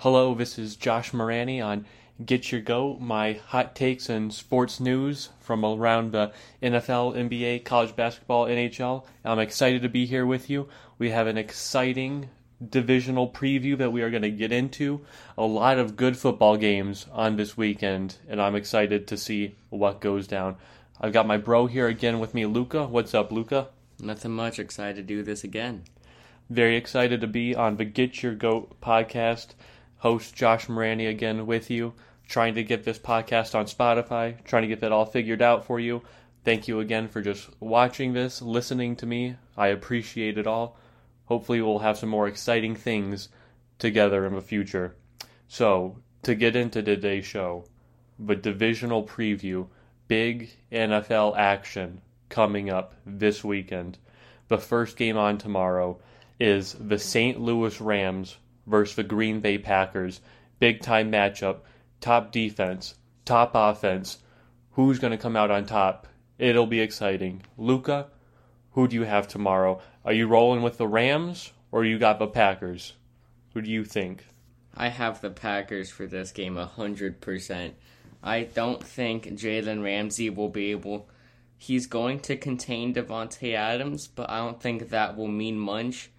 Hello, 0.00 0.34
this 0.34 0.58
is 0.58 0.76
Josh 0.76 1.12
Morani 1.12 1.60
on 1.60 1.84
Get 2.24 2.50
Your 2.50 2.62
Goat, 2.62 3.00
my 3.00 3.34
hot 3.48 3.76
takes 3.76 4.08
and 4.08 4.32
sports 4.32 4.80
news 4.80 5.28
from 5.40 5.62
around 5.62 6.12
the 6.12 6.32
NFL, 6.62 7.14
NBA, 7.14 7.66
college 7.66 7.94
basketball, 7.94 8.46
NHL. 8.46 9.04
I'm 9.26 9.38
excited 9.38 9.82
to 9.82 9.90
be 9.90 10.06
here 10.06 10.24
with 10.24 10.48
you. 10.48 10.70
We 10.96 11.10
have 11.10 11.26
an 11.26 11.36
exciting 11.36 12.30
divisional 12.66 13.28
preview 13.28 13.76
that 13.76 13.92
we 13.92 14.00
are 14.00 14.08
going 14.08 14.22
to 14.22 14.30
get 14.30 14.52
into. 14.52 15.02
A 15.36 15.44
lot 15.44 15.78
of 15.78 15.96
good 15.96 16.16
football 16.16 16.56
games 16.56 17.04
on 17.12 17.36
this 17.36 17.58
weekend, 17.58 18.16
and 18.26 18.40
I'm 18.40 18.56
excited 18.56 19.06
to 19.08 19.18
see 19.18 19.54
what 19.68 20.00
goes 20.00 20.26
down. 20.26 20.56
I've 20.98 21.12
got 21.12 21.26
my 21.26 21.36
bro 21.36 21.66
here 21.66 21.88
again 21.88 22.20
with 22.20 22.32
me, 22.32 22.46
Luca. 22.46 22.86
What's 22.86 23.12
up, 23.12 23.30
Luca? 23.30 23.68
Nothing 24.00 24.32
much. 24.32 24.58
Excited 24.58 24.96
to 24.96 25.02
do 25.02 25.22
this 25.22 25.44
again. 25.44 25.82
Very 26.48 26.76
excited 26.78 27.20
to 27.20 27.26
be 27.26 27.54
on 27.54 27.76
the 27.76 27.84
Get 27.84 28.22
Your 28.22 28.34
Goat 28.34 28.80
podcast. 28.80 29.48
Host 30.00 30.34
Josh 30.34 30.66
Morani 30.66 31.04
again 31.04 31.46
with 31.46 31.68
you, 31.68 31.92
trying 32.26 32.54
to 32.54 32.64
get 32.64 32.84
this 32.84 32.98
podcast 32.98 33.54
on 33.54 33.66
Spotify, 33.66 34.42
trying 34.44 34.62
to 34.62 34.68
get 34.68 34.80
that 34.80 34.92
all 34.92 35.04
figured 35.04 35.42
out 35.42 35.66
for 35.66 35.78
you. 35.78 36.00
Thank 36.42 36.66
you 36.66 36.80
again 36.80 37.06
for 37.06 37.20
just 37.20 37.50
watching 37.60 38.14
this, 38.14 38.40
listening 38.40 38.96
to 38.96 39.04
me. 39.04 39.36
I 39.58 39.66
appreciate 39.66 40.38
it 40.38 40.46
all. 40.46 40.78
Hopefully, 41.26 41.60
we'll 41.60 41.80
have 41.80 41.98
some 41.98 42.08
more 42.08 42.26
exciting 42.26 42.76
things 42.76 43.28
together 43.78 44.24
in 44.24 44.34
the 44.34 44.40
future. 44.40 44.96
So, 45.48 45.98
to 46.22 46.34
get 46.34 46.56
into 46.56 46.82
today's 46.82 47.26
show, 47.26 47.66
the 48.18 48.36
divisional 48.36 49.06
preview, 49.06 49.66
big 50.08 50.50
NFL 50.72 51.36
action 51.36 52.00
coming 52.30 52.70
up 52.70 52.94
this 53.04 53.44
weekend. 53.44 53.98
The 54.48 54.56
first 54.56 54.96
game 54.96 55.18
on 55.18 55.36
tomorrow 55.36 56.00
is 56.38 56.74
the 56.80 56.98
St. 56.98 57.38
Louis 57.38 57.78
Rams 57.82 58.38
versus 58.70 58.96
the 58.96 59.02
Green 59.02 59.40
Bay 59.40 59.58
Packers. 59.58 60.20
Big 60.58 60.80
time 60.80 61.10
matchup, 61.10 61.58
top 62.00 62.32
defense, 62.32 62.94
top 63.24 63.52
offense. 63.54 64.18
Who's 64.72 64.98
going 64.98 65.10
to 65.10 65.18
come 65.18 65.36
out 65.36 65.50
on 65.50 65.66
top? 65.66 66.06
It'll 66.38 66.66
be 66.66 66.80
exciting. 66.80 67.42
Luca, 67.58 68.06
who 68.72 68.88
do 68.88 68.96
you 68.96 69.02
have 69.02 69.28
tomorrow? 69.28 69.80
Are 70.04 70.12
you 70.12 70.26
rolling 70.26 70.62
with 70.62 70.78
the 70.78 70.86
Rams 70.86 71.52
or 71.72 71.84
you 71.84 71.98
got 71.98 72.18
the 72.18 72.26
Packers? 72.26 72.94
Who 73.52 73.60
do 73.60 73.70
you 73.70 73.84
think? 73.84 74.24
I 74.74 74.88
have 74.88 75.20
the 75.20 75.30
Packers 75.30 75.90
for 75.90 76.06
this 76.06 76.30
game 76.30 76.54
100%. 76.54 77.72
I 78.22 78.42
don't 78.44 78.82
think 78.82 79.26
Jalen 79.26 79.82
Ramsey 79.82 80.30
will 80.30 80.48
be 80.48 80.70
able. 80.70 81.08
He's 81.58 81.86
going 81.86 82.20
to 82.20 82.36
contain 82.36 82.94
Davante 82.94 83.54
Adams, 83.54 84.08
but 84.08 84.30
I 84.30 84.38
don't 84.38 84.60
think 84.60 84.90
that 84.90 85.16
will 85.16 85.28
mean 85.28 85.58
much 85.58 86.10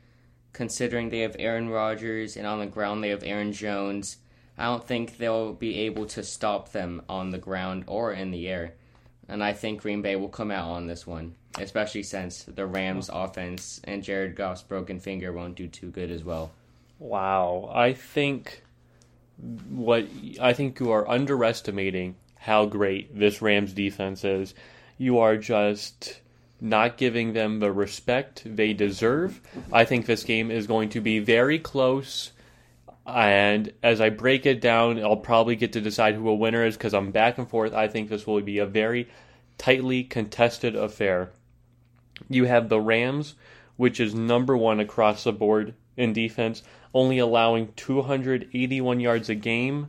considering 0.53 1.09
they 1.09 1.19
have 1.19 1.35
Aaron 1.39 1.69
Rodgers 1.69 2.35
and 2.37 2.45
on 2.45 2.59
the 2.59 2.65
ground 2.65 3.03
they 3.03 3.09
have 3.09 3.23
Aaron 3.23 3.53
Jones. 3.53 4.17
I 4.57 4.65
don't 4.65 4.85
think 4.85 5.17
they'll 5.17 5.53
be 5.53 5.79
able 5.79 6.05
to 6.07 6.23
stop 6.23 6.71
them 6.71 7.01
on 7.09 7.31
the 7.31 7.37
ground 7.37 7.85
or 7.87 8.11
in 8.11 8.31
the 8.31 8.47
air. 8.47 8.73
And 9.27 9.43
I 9.43 9.53
think 9.53 9.81
Green 9.81 10.01
Bay 10.01 10.15
will 10.15 10.29
come 10.29 10.51
out 10.51 10.69
on 10.69 10.87
this 10.87 11.07
one, 11.07 11.35
especially 11.57 12.03
since 12.03 12.43
the 12.43 12.65
Rams 12.65 13.09
offense 13.11 13.79
and 13.85 14.03
Jared 14.03 14.35
Goff's 14.35 14.61
broken 14.61 14.99
finger 14.99 15.31
won't 15.31 15.55
do 15.55 15.67
too 15.67 15.89
good 15.89 16.11
as 16.11 16.23
well. 16.23 16.51
Wow, 16.99 17.71
I 17.73 17.93
think 17.93 18.63
what 19.69 20.05
I 20.39 20.53
think 20.53 20.79
you 20.79 20.91
are 20.91 21.09
underestimating 21.09 22.15
how 22.35 22.65
great 22.65 23.17
this 23.17 23.41
Rams 23.41 23.73
defense 23.73 24.23
is. 24.23 24.53
You 24.97 25.19
are 25.19 25.37
just 25.37 26.19
not 26.61 26.95
giving 26.95 27.33
them 27.33 27.59
the 27.59 27.71
respect 27.71 28.43
they 28.45 28.71
deserve. 28.71 29.41
I 29.73 29.83
think 29.83 30.05
this 30.05 30.23
game 30.23 30.51
is 30.51 30.67
going 30.67 30.89
to 30.89 31.01
be 31.01 31.17
very 31.17 31.57
close. 31.57 32.31
And 33.05 33.73
as 33.81 33.99
I 33.99 34.09
break 34.09 34.45
it 34.45 34.61
down, 34.61 34.99
I'll 35.03 35.17
probably 35.17 35.55
get 35.55 35.73
to 35.73 35.81
decide 35.81 36.13
who 36.13 36.29
a 36.29 36.35
winner 36.35 36.63
is 36.63 36.77
because 36.77 36.93
I'm 36.93 37.09
back 37.09 37.39
and 37.39 37.49
forth. 37.49 37.73
I 37.73 37.87
think 37.87 38.09
this 38.09 38.27
will 38.27 38.39
be 38.41 38.59
a 38.59 38.67
very 38.67 39.09
tightly 39.57 40.03
contested 40.03 40.75
affair. 40.75 41.31
You 42.29 42.45
have 42.45 42.69
the 42.69 42.79
Rams, 42.79 43.33
which 43.75 43.99
is 43.99 44.13
number 44.13 44.55
one 44.55 44.79
across 44.79 45.23
the 45.23 45.33
board 45.33 45.73
in 45.97 46.13
defense, 46.13 46.61
only 46.93 47.17
allowing 47.17 47.73
281 47.75 48.99
yards 48.99 49.29
a 49.29 49.35
game. 49.35 49.87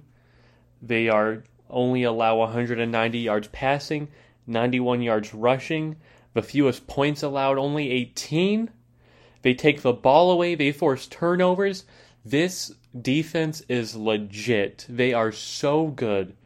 They 0.80 1.10
are 1.10 1.44
only 1.69 2.02
allow 2.02 2.38
190 2.38 3.19
yards 3.19 3.48
passing, 3.48 4.08
91 4.46 5.02
yards 5.02 5.34
rushing 5.34 5.96
the 6.34 6.43
fewest 6.43 6.87
points 6.87 7.22
allowed, 7.22 7.59
only 7.59 7.91
18. 7.91 8.70
They 9.43 9.54
take 9.54 9.82
the 9.82 9.93
ball 9.93 10.31
away, 10.31 10.54
they 10.54 10.72
force 10.72 11.06
turnovers. 11.06 11.84
This 12.25 12.72
defense 13.00 13.62
is 13.69 13.97
legit. 13.97 14.87
They 14.88 15.12
are 15.12 15.32
so 15.32 15.88
good. 15.88 16.37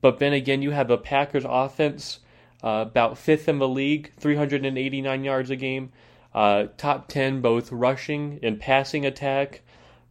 But 0.00 0.18
then 0.18 0.32
again, 0.32 0.62
you 0.62 0.70
have 0.72 0.88
the 0.88 0.98
Packers 0.98 1.46
offense, 1.48 2.20
uh, 2.62 2.84
about 2.86 3.18
fifth 3.18 3.48
in 3.48 3.58
the 3.58 3.68
league, 3.68 4.12
389 4.18 5.24
yards 5.24 5.50
a 5.50 5.56
game, 5.56 5.92
uh, 6.34 6.66
top 6.76 7.08
10 7.08 7.40
both 7.40 7.72
rushing 7.72 8.38
and 8.42 8.60
passing 8.60 9.06
attack. 9.06 9.62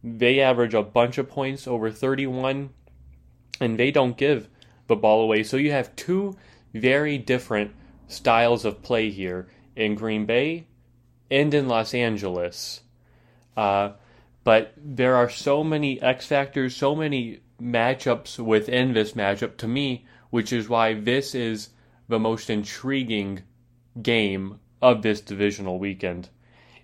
They 0.02 0.40
average 0.40 0.74
a 0.74 0.82
bunch 0.82 1.18
of 1.18 1.28
points, 1.28 1.66
over 1.66 1.90
31, 1.90 2.70
and 3.60 3.78
they 3.78 3.90
don't 3.90 4.16
give 4.16 4.48
the 4.86 4.96
ball 4.96 5.22
away. 5.22 5.42
So 5.42 5.56
you 5.56 5.70
have 5.72 5.94
two 5.96 6.36
very 6.74 7.18
different 7.18 7.72
styles 8.08 8.64
of 8.64 8.82
play 8.82 9.10
here 9.10 9.48
in 9.74 9.94
Green 9.94 10.26
Bay 10.26 10.66
and 11.30 11.52
in 11.52 11.68
Los 11.68 11.94
Angeles. 11.94 12.82
Uh, 13.56 13.92
but 14.44 14.72
there 14.76 15.16
are 15.16 15.28
so 15.28 15.64
many 15.64 16.00
X 16.00 16.26
factors, 16.26 16.76
so 16.76 16.94
many 16.94 17.40
matchups 17.60 18.38
within 18.38 18.92
this 18.92 19.12
matchup 19.12 19.56
to 19.58 19.68
me, 19.68 20.06
which 20.30 20.52
is 20.52 20.68
why 20.68 20.94
this 20.94 21.34
is 21.34 21.70
the 22.08 22.18
most 22.18 22.50
intriguing 22.50 23.42
game 24.00 24.60
of 24.80 25.02
this 25.02 25.20
divisional 25.20 25.78
weekend. 25.78 26.28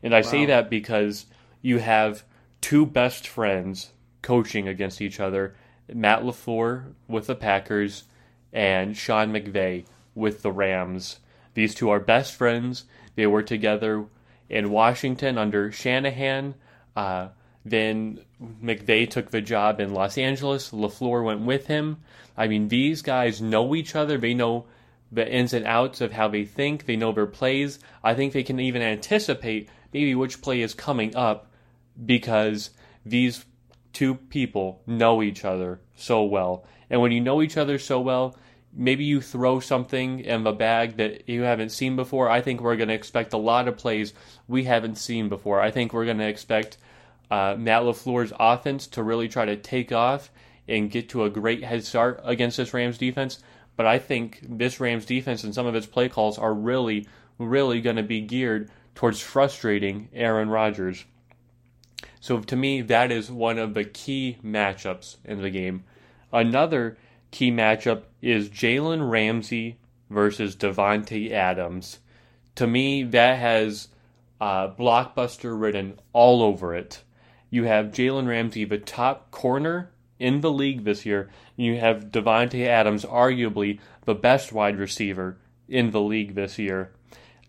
And 0.02 0.14
I 0.14 0.18
wow. 0.18 0.28
say 0.28 0.46
that 0.46 0.70
because 0.70 1.26
you 1.60 1.78
have 1.78 2.24
two 2.60 2.86
best 2.86 3.28
friends 3.28 3.92
coaching 4.22 4.66
against 4.66 5.00
each 5.00 5.20
other 5.20 5.54
Matt 5.92 6.22
LaFleur 6.22 6.94
with 7.08 7.26
the 7.26 7.34
Packers 7.34 8.04
and 8.52 8.96
Sean 8.96 9.32
McVay 9.32 9.84
with 10.14 10.42
the 10.42 10.52
Rams. 10.52 11.18
These 11.54 11.74
two 11.74 11.90
are 11.90 12.00
best 12.00 12.34
friends. 12.34 12.84
They 13.14 13.26
were 13.26 13.42
together 13.42 14.06
in 14.48 14.70
Washington 14.70 15.38
under 15.38 15.70
Shanahan. 15.72 16.54
Uh, 16.96 17.28
then 17.64 18.20
McVay 18.40 19.08
took 19.08 19.30
the 19.30 19.40
job 19.40 19.80
in 19.80 19.94
Los 19.94 20.18
Angeles. 20.18 20.70
LaFleur 20.70 21.24
went 21.24 21.42
with 21.42 21.66
him. 21.66 21.98
I 22.36 22.48
mean, 22.48 22.68
these 22.68 23.02
guys 23.02 23.40
know 23.40 23.74
each 23.74 23.94
other. 23.94 24.18
They 24.18 24.34
know 24.34 24.66
the 25.10 25.30
ins 25.30 25.52
and 25.52 25.66
outs 25.66 26.00
of 26.00 26.12
how 26.12 26.28
they 26.28 26.44
think. 26.44 26.86
They 26.86 26.96
know 26.96 27.12
their 27.12 27.26
plays. 27.26 27.78
I 28.02 28.14
think 28.14 28.32
they 28.32 28.42
can 28.42 28.58
even 28.58 28.82
anticipate 28.82 29.68
maybe 29.92 30.14
which 30.14 30.40
play 30.40 30.62
is 30.62 30.74
coming 30.74 31.14
up 31.14 31.52
because 32.04 32.70
these 33.04 33.44
two 33.92 34.14
people 34.14 34.82
know 34.86 35.22
each 35.22 35.44
other 35.44 35.80
so 35.94 36.24
well. 36.24 36.64
And 36.88 37.00
when 37.00 37.12
you 37.12 37.20
know 37.20 37.42
each 37.42 37.56
other 37.56 37.78
so 37.78 38.00
well, 38.00 38.36
maybe 38.74 39.04
you 39.04 39.20
throw 39.20 39.60
something 39.60 40.20
in 40.20 40.44
the 40.44 40.52
bag 40.52 40.96
that 40.96 41.28
you 41.28 41.42
haven't 41.42 41.70
seen 41.70 41.96
before. 41.96 42.28
I 42.28 42.40
think 42.40 42.60
we're 42.60 42.76
going 42.76 42.88
to 42.88 42.94
expect 42.94 43.32
a 43.32 43.38
lot 43.38 43.68
of 43.68 43.76
plays 43.76 44.14
we 44.48 44.64
haven't 44.64 44.96
seen 44.96 45.28
before. 45.28 45.60
I 45.60 45.70
think 45.70 45.92
we're 45.92 46.04
going 46.04 46.18
to 46.18 46.28
expect 46.28 46.78
uh, 47.30 47.54
Matt 47.58 47.82
LaFleur's 47.82 48.32
offense 48.38 48.86
to 48.88 49.02
really 49.02 49.28
try 49.28 49.44
to 49.44 49.56
take 49.56 49.92
off 49.92 50.30
and 50.68 50.90
get 50.90 51.08
to 51.10 51.24
a 51.24 51.30
great 51.30 51.64
head 51.64 51.84
start 51.84 52.20
against 52.24 52.56
this 52.56 52.72
Rams 52.72 52.98
defense. 52.98 53.40
But 53.76 53.86
I 53.86 53.98
think 53.98 54.40
this 54.42 54.80
Rams 54.80 55.06
defense 55.06 55.44
and 55.44 55.54
some 55.54 55.66
of 55.66 55.74
its 55.74 55.86
play 55.86 56.08
calls 56.08 56.38
are 56.38 56.54
really, 56.54 57.08
really 57.38 57.80
going 57.80 57.96
to 57.96 58.02
be 58.02 58.20
geared 58.20 58.70
towards 58.94 59.20
frustrating 59.20 60.08
Aaron 60.12 60.50
Rodgers. 60.50 61.04
So 62.20 62.40
to 62.40 62.56
me, 62.56 62.82
that 62.82 63.10
is 63.10 63.30
one 63.30 63.58
of 63.58 63.74
the 63.74 63.84
key 63.84 64.38
matchups 64.44 65.16
in 65.24 65.42
the 65.42 65.50
game. 65.50 65.84
Another 66.32 66.96
key 67.32 67.50
matchup 67.50 68.02
is 68.20 68.48
Jalen 68.48 69.10
Ramsey 69.10 69.78
versus 70.08 70.54
Davante 70.54 71.32
Adams. 71.32 71.98
To 72.54 72.66
me, 72.66 73.02
that 73.02 73.38
has 73.38 73.88
uh, 74.40 74.68
blockbuster 74.68 75.58
written 75.58 75.98
all 76.12 76.42
over 76.42 76.74
it. 76.76 77.02
You 77.50 77.64
have 77.64 77.86
Jalen 77.86 78.28
Ramsey, 78.28 78.64
the 78.64 78.78
top 78.78 79.30
corner 79.30 79.90
in 80.18 80.40
the 80.40 80.52
league 80.52 80.84
this 80.84 81.04
year. 81.04 81.30
You 81.56 81.78
have 81.78 82.12
Davante 82.12 82.66
Adams, 82.66 83.04
arguably 83.04 83.80
the 84.04 84.14
best 84.14 84.52
wide 84.52 84.78
receiver 84.78 85.38
in 85.68 85.90
the 85.90 86.00
league 86.00 86.34
this 86.34 86.58
year. 86.58 86.92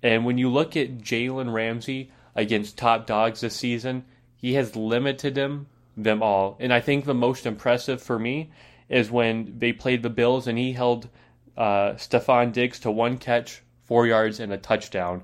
And 0.01 0.25
when 0.25 0.37
you 0.37 0.49
look 0.49 0.75
at 0.75 0.99
Jalen 0.99 1.53
Ramsey 1.53 2.11
against 2.35 2.77
top 2.77 3.05
dogs 3.05 3.41
this 3.41 3.55
season, 3.55 4.05
he 4.35 4.53
has 4.53 4.75
limited 4.75 5.35
them 5.35 5.67
them 5.95 6.23
all. 6.23 6.57
And 6.59 6.73
I 6.73 6.79
think 6.79 7.05
the 7.05 7.13
most 7.13 7.45
impressive 7.45 8.01
for 8.01 8.17
me 8.17 8.49
is 8.93 9.09
when 9.09 9.55
they 9.57 9.73
played 9.73 10.03
the 10.03 10.09
Bills 10.09 10.47
and 10.47 10.57
he 10.57 10.73
held 10.73 11.09
uh, 11.57 11.93
Stefon 11.93 12.53
Diggs 12.53 12.79
to 12.81 12.91
one 12.91 13.17
catch, 13.17 13.63
four 13.85 14.05
yards, 14.05 14.39
and 14.39 14.53
a 14.53 14.57
touchdown. 14.57 15.23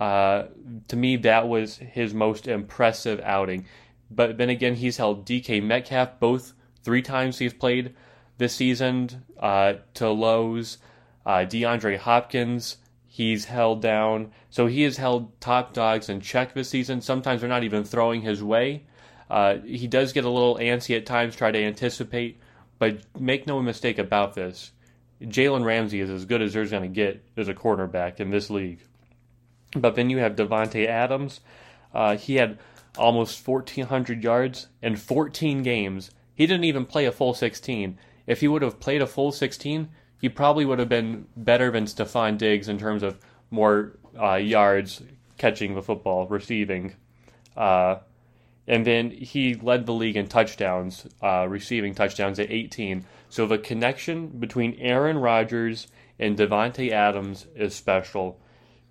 Uh, 0.00 0.44
to 0.88 0.96
me, 0.96 1.16
that 1.16 1.48
was 1.48 1.76
his 1.76 2.12
most 2.12 2.48
impressive 2.48 3.20
outing. 3.22 3.66
but 4.10 4.36
then 4.38 4.48
again, 4.48 4.74
he's 4.74 4.96
held 4.96 5.26
DK 5.26 5.62
Metcalf 5.62 6.18
both 6.18 6.54
three 6.82 7.02
times 7.02 7.38
he's 7.38 7.52
played 7.52 7.94
this 8.38 8.54
season 8.54 9.24
uh, 9.38 9.74
to 9.94 10.08
lows. 10.08 10.78
Uh, 11.26 11.44
DeAndre 11.44 11.98
Hopkins, 11.98 12.78
he's 13.06 13.44
held 13.44 13.82
down. 13.82 14.32
So 14.48 14.66
he 14.66 14.82
has 14.82 14.96
held 14.96 15.38
top 15.40 15.74
dogs 15.74 16.08
in 16.08 16.20
check 16.20 16.54
this 16.54 16.70
season. 16.70 17.00
Sometimes 17.00 17.40
they're 17.40 17.50
not 17.50 17.64
even 17.64 17.84
throwing 17.84 18.22
his 18.22 18.42
way. 18.42 18.84
Uh, 19.28 19.58
he 19.58 19.86
does 19.86 20.12
get 20.12 20.24
a 20.24 20.30
little 20.30 20.56
antsy 20.56 20.96
at 20.96 21.04
times, 21.04 21.36
try 21.36 21.50
to 21.50 21.62
anticipate, 21.62 22.40
but 22.78 22.98
make 23.18 23.46
no 23.46 23.60
mistake 23.60 23.98
about 23.98 24.34
this. 24.34 24.72
Jalen 25.22 25.64
Ramsey 25.64 26.00
is 26.00 26.10
as 26.10 26.24
good 26.24 26.42
as 26.42 26.52
there's 26.52 26.70
going 26.70 26.82
to 26.84 26.88
get 26.88 27.22
as 27.36 27.48
a 27.48 27.54
cornerback 27.54 28.20
in 28.20 28.30
this 28.30 28.50
league. 28.50 28.80
But 29.76 29.96
then 29.96 30.10
you 30.10 30.18
have 30.18 30.36
Davante 30.36 30.86
Adams. 30.86 31.40
Uh, 31.92 32.16
he 32.16 32.36
had 32.36 32.58
almost 32.96 33.46
1,400 33.46 34.22
yards 34.22 34.68
in 34.82 34.96
14 34.96 35.62
games. 35.62 36.10
He 36.34 36.46
didn't 36.46 36.64
even 36.64 36.86
play 36.86 37.04
a 37.04 37.12
full 37.12 37.34
16. 37.34 37.98
If 38.26 38.40
he 38.40 38.48
would 38.48 38.62
have 38.62 38.80
played 38.80 39.02
a 39.02 39.06
full 39.06 39.32
16, 39.32 39.88
he 40.20 40.28
probably 40.28 40.64
would 40.64 40.78
have 40.78 40.88
been 40.88 41.26
better 41.36 41.70
than 41.70 41.84
Stefon 41.84 42.38
Diggs 42.38 42.68
in 42.68 42.78
terms 42.78 43.02
of 43.02 43.18
more 43.50 43.98
uh, 44.20 44.34
yards 44.34 45.02
catching 45.36 45.74
the 45.74 45.82
football, 45.82 46.26
receiving. 46.26 46.94
Uh, 47.56 47.96
and 48.68 48.86
then 48.86 49.10
he 49.10 49.54
led 49.54 49.86
the 49.86 49.94
league 49.94 50.16
in 50.16 50.28
touchdowns, 50.28 51.06
uh, 51.22 51.46
receiving 51.48 51.94
touchdowns 51.94 52.38
at 52.38 52.50
18. 52.50 53.06
So 53.30 53.46
the 53.46 53.56
connection 53.56 54.28
between 54.28 54.74
Aaron 54.78 55.16
Rodgers 55.16 55.88
and 56.18 56.36
Davante 56.36 56.90
Adams 56.90 57.46
is 57.56 57.74
special. 57.74 58.38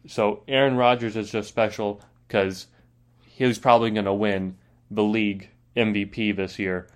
So 0.08 0.42
Aaron 0.48 0.78
Rodgers 0.78 1.16
is 1.16 1.32
just 1.32 1.48
special 1.48 2.02
because 2.28 2.66
he's 3.22 3.60
probably 3.60 3.92
going 3.92 4.06
to 4.06 4.14
win 4.14 4.58
the 4.90 5.04
league 5.04 5.52
MVP 5.76 6.36
this 6.36 6.58
year. 6.58 6.88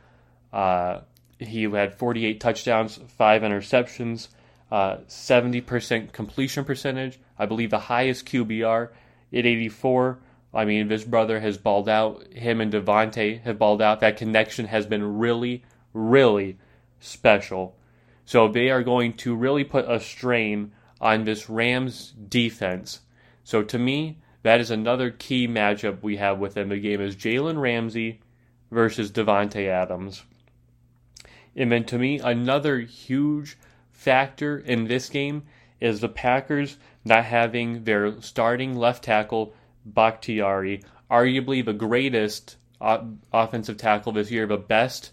Uh, 0.52 1.02
he 1.38 1.64
had 1.64 1.94
48 1.94 2.40
touchdowns, 2.40 3.00
five 3.16 3.44
interceptions, 3.44 4.30
uh, 4.72 4.98
70% 5.08 6.14
completion 6.14 6.66
percentage. 6.66 7.20
I 7.38 7.46
believe 7.46 7.70
the 7.70 7.80
highest 7.80 8.26
QBR 8.26 8.90
at 9.34 9.46
84. 9.46 10.20
I 10.54 10.66
mean, 10.66 10.88
this 10.88 11.04
brother 11.04 11.40
has 11.40 11.58
balled 11.58 11.88
out. 11.88 12.34
Him 12.34 12.60
and 12.60 12.72
Davante 12.72 13.42
have 13.44 13.58
balled 13.58 13.82
out. 13.82 14.02
That 14.02 14.18
connection 14.18 14.66
has 14.66 14.86
been 14.86 15.18
really, 15.18 15.64
really 15.94 16.58
special. 17.00 17.78
So 18.26 18.48
they 18.48 18.70
are 18.70 18.84
going 18.84 19.14
to 19.14 19.36
really 19.36 19.64
put 19.64 19.90
a 19.90 20.00
strain 20.00 20.72
on 21.00 21.24
this 21.24 21.50
Rams 21.50 22.14
defense. 22.28 23.02
So 23.44 23.64
to 23.64 23.80
me, 23.80 24.20
that 24.44 24.60
is 24.60 24.72
another 24.72 25.10
key 25.10 25.48
matchup 25.48 26.02
we 26.02 26.18
have 26.18 26.40
within 26.40 26.70
the 26.70 26.80
game 26.80 27.02
is 27.02 27.16
Jalen 27.16 27.60
Ramsey 27.60 28.22
versus 28.72 29.12
Davante 29.12 29.68
Adams. 29.68 30.24
And 31.56 31.72
then 31.72 31.84
to 31.86 31.98
me, 31.98 32.20
another 32.20 32.80
huge 32.80 33.58
factor 33.92 34.58
in 34.58 34.86
this 34.86 35.10
game 35.10 35.44
is 35.80 36.00
the 36.00 36.10
Packers 36.10 36.78
not 37.04 37.26
having 37.26 37.84
their 37.84 38.22
starting 38.22 38.76
left 38.76 39.04
tackle 39.04 39.54
Bakhtiari, 39.86 40.84
arguably 41.10 41.64
the 41.64 41.74
greatest 41.74 42.58
offensive 42.80 43.78
tackle 43.78 44.12
this 44.12 44.32
year, 44.32 44.48
the 44.48 44.58
best 44.58 45.12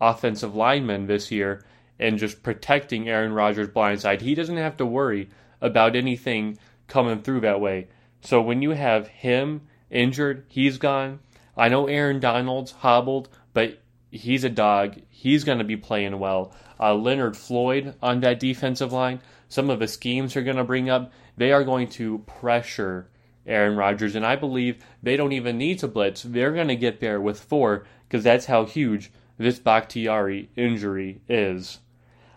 offensive 0.00 0.54
lineman 0.54 1.06
this 1.06 1.30
year, 1.30 1.64
and 1.98 2.18
just 2.18 2.42
protecting 2.42 3.08
Aaron 3.08 3.32
Rodgers' 3.32 3.68
blind 3.68 4.00
side. 4.00 4.20
He 4.20 4.34
doesn't 4.34 4.56
have 4.56 4.76
to 4.78 4.86
worry 4.86 5.30
about 5.60 5.96
anything 5.96 6.58
coming 6.88 7.22
through 7.22 7.40
that 7.40 7.60
way. 7.60 7.88
So 8.20 8.42
when 8.42 8.60
you 8.62 8.70
have 8.70 9.08
him 9.08 9.62
injured, 9.90 10.44
he's 10.48 10.78
gone. 10.78 11.20
I 11.56 11.68
know 11.68 11.86
Aaron 11.86 12.20
Donald's 12.20 12.72
hobbled, 12.72 13.28
but 13.54 13.80
he's 14.10 14.44
a 14.44 14.50
dog. 14.50 14.96
He's 15.08 15.44
going 15.44 15.58
to 15.58 15.64
be 15.64 15.76
playing 15.76 16.18
well. 16.18 16.52
Uh, 16.78 16.94
Leonard 16.94 17.36
Floyd 17.36 17.94
on 18.02 18.20
that 18.20 18.40
defensive 18.40 18.92
line, 18.92 19.20
some 19.48 19.70
of 19.70 19.78
the 19.78 19.88
schemes 19.88 20.36
are 20.36 20.42
going 20.42 20.56
to 20.56 20.64
bring 20.64 20.90
up, 20.90 21.12
they 21.36 21.52
are 21.52 21.64
going 21.64 21.88
to 21.88 22.18
pressure 22.18 23.08
Aaron 23.46 23.76
Rodgers, 23.76 24.14
and 24.14 24.26
I 24.26 24.36
believe 24.36 24.84
they 25.02 25.16
don't 25.16 25.32
even 25.32 25.58
need 25.58 25.78
to 25.80 25.88
blitz. 25.88 26.22
They're 26.22 26.52
going 26.52 26.68
to 26.68 26.76
get 26.76 27.00
there 27.00 27.20
with 27.20 27.40
four 27.40 27.86
because 28.08 28.24
that's 28.24 28.46
how 28.46 28.64
huge 28.64 29.10
this 29.38 29.58
Bakhtiari 29.58 30.50
injury 30.56 31.20
is. 31.28 31.78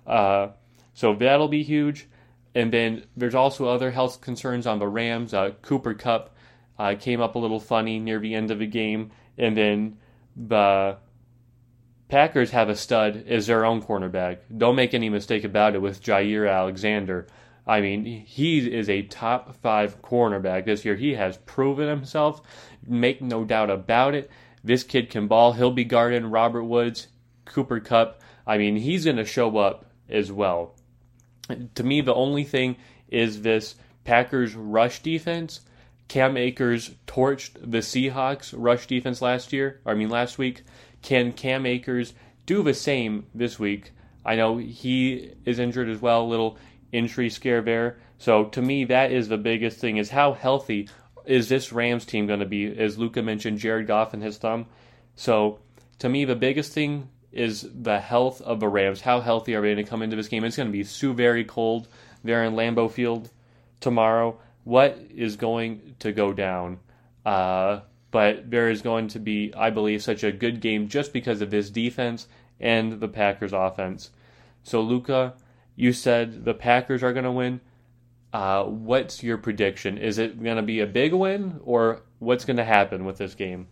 Uh, 0.05 0.49
so 0.93 1.15
that'll 1.15 1.47
be 1.47 1.63
huge. 1.63 2.07
And 2.55 2.73
then 2.73 3.05
there's 3.15 3.35
also 3.35 3.67
other 3.67 3.91
health 3.91 4.21
concerns 4.21 4.67
on 4.67 4.79
the 4.79 4.87
Rams. 4.87 5.33
Uh, 5.33 5.51
Cooper 5.61 5.93
Kupp 5.93 6.35
uh, 6.77 6.95
came 6.99 7.21
up 7.21 7.35
a 7.35 7.39
little 7.39 7.59
funny 7.59 7.99
near 7.99 8.19
the 8.19 8.33
end 8.33 8.51
of 8.51 8.59
the 8.59 8.65
game, 8.65 9.11
and 9.37 9.55
then 9.55 9.97
the 10.35 10.97
Packers 12.07 12.51
have 12.51 12.69
a 12.69 12.75
stud 12.75 13.25
as 13.27 13.47
their 13.47 13.65
own 13.65 13.83
cornerback. 13.83 14.39
Don't 14.57 14.75
make 14.75 14.93
any 14.93 15.09
mistake 15.09 15.43
about 15.43 15.75
it 15.75 15.81
with 15.81 16.01
Jaire 16.01 16.51
Alexander. 16.51 17.27
I 17.69 17.81
mean, 17.81 18.03
he 18.03 18.67
is 18.67 18.89
a 18.89 19.03
top 19.03 19.55
five 19.61 20.01
cornerback 20.01 20.65
this 20.65 20.83
year. 20.83 20.95
He 20.95 21.13
has 21.13 21.37
proven 21.37 21.87
himself. 21.87 22.41
Make 22.83 23.21
no 23.21 23.45
doubt 23.45 23.69
about 23.69 24.15
it. 24.15 24.31
This 24.63 24.83
kid 24.83 25.11
can 25.11 25.27
ball. 25.27 25.53
He'll 25.53 25.69
be 25.69 25.83
guarding 25.83 26.31
Robert 26.31 26.63
Woods, 26.63 27.09
Cooper 27.45 27.79
Kupp. 27.79 28.21
I 28.47 28.57
mean, 28.57 28.75
he's 28.75 29.05
going 29.05 29.17
to 29.17 29.23
show 29.23 29.55
up 29.59 29.85
as 30.09 30.31
well. 30.31 30.75
To 31.75 31.83
me, 31.83 32.01
the 32.01 32.15
only 32.15 32.43
thing 32.43 32.75
is 33.07 33.43
this 33.43 33.75
Packers 34.03 34.55
rush 34.55 35.03
defense. 35.03 35.61
Cam 36.07 36.37
Akers 36.37 36.89
torched 37.05 37.53
the 37.61 37.77
Seahawks 37.79 38.51
rush 38.57 38.87
defense 38.87 39.21
last 39.21 39.53
year, 39.53 39.79
I 39.85 39.93
mean 39.93 40.09
last 40.09 40.39
week. 40.39 40.63
Can 41.03 41.33
Cam 41.33 41.67
Akers 41.67 42.15
do 42.47 42.63
the 42.63 42.73
same 42.73 43.27
this 43.35 43.59
week? 43.59 43.91
I 44.25 44.35
know 44.35 44.57
he 44.57 45.33
is 45.45 45.59
injured 45.59 45.87
as 45.87 46.01
well, 46.01 46.27
little 46.27 46.57
injury 46.91 47.29
scare 47.29 47.61
there. 47.61 47.97
So 48.17 48.45
to 48.45 48.61
me, 48.61 48.85
that 48.85 49.11
is 49.11 49.27
the 49.27 49.37
biggest 49.37 49.79
thing: 49.79 49.97
is 49.97 50.09
how 50.09 50.33
healthy 50.33 50.89
is 51.25 51.49
this 51.49 51.71
Rams 51.71 52.05
team 52.05 52.27
going 52.27 52.39
to 52.39 52.45
be? 52.45 52.65
As 52.77 52.97
Luca 52.97 53.21
mentioned, 53.21 53.59
Jared 53.59 53.87
Goff 53.87 54.13
and 54.13 54.23
his 54.23 54.37
thumb. 54.37 54.65
So 55.15 55.59
to 55.99 56.09
me, 56.09 56.25
the 56.25 56.35
biggest 56.35 56.73
thing 56.73 57.09
is 57.31 57.67
the 57.73 57.99
health 57.99 58.41
of 58.41 58.59
the 58.59 58.67
Rams. 58.67 59.01
How 59.01 59.21
healthy 59.21 59.53
are 59.55 59.61
they 59.61 59.73
going 59.73 59.85
to 59.85 59.89
come 59.89 60.01
into 60.01 60.15
this 60.15 60.27
game? 60.27 60.43
It's 60.43 60.57
going 60.57 60.69
to 60.69 60.73
be 60.73 60.83
so 60.83 61.13
very 61.13 61.43
cold 61.43 61.87
there 62.23 62.43
in 62.43 62.53
Lambeau 62.53 62.89
Field 62.89 63.29
tomorrow. 63.79 64.39
What 64.63 64.97
is 65.15 65.35
going 65.35 65.95
to 65.99 66.11
go 66.11 66.33
down? 66.33 66.79
Uh, 67.25 67.81
but 68.11 68.49
there 68.49 68.69
is 68.69 68.81
going 68.81 69.09
to 69.09 69.19
be, 69.19 69.53
I 69.55 69.69
believe, 69.69 70.01
such 70.01 70.23
a 70.23 70.31
good 70.31 70.61
game 70.61 70.87
just 70.87 71.13
because 71.13 71.41
of 71.41 71.51
this 71.51 71.69
defense 71.69 72.27
and 72.59 72.99
the 72.99 73.07
Packers 73.07 73.53
offense. 73.53 74.09
So, 74.63 74.81
Luca, 74.81 75.33
you 75.79 75.93
said 75.93 76.43
the 76.43 76.53
Packers 76.53 77.03
are 77.03 77.13
going 77.13 77.23
to 77.23 77.31
win. 77.31 77.61
Uh, 78.33 78.65
what's 78.65 79.23
your 79.23 79.37
prediction? 79.37 79.97
Is 79.97 80.17
it 80.17 80.43
going 80.43 80.57
to 80.57 80.61
be 80.61 80.81
a 80.81 80.85
big 80.85 81.13
win, 81.13 81.61
or 81.63 82.01
what's 82.19 82.43
going 82.43 82.57
to 82.57 82.65
happen 82.65 83.05
with 83.05 83.17
this 83.17 83.33
game? 83.33 83.69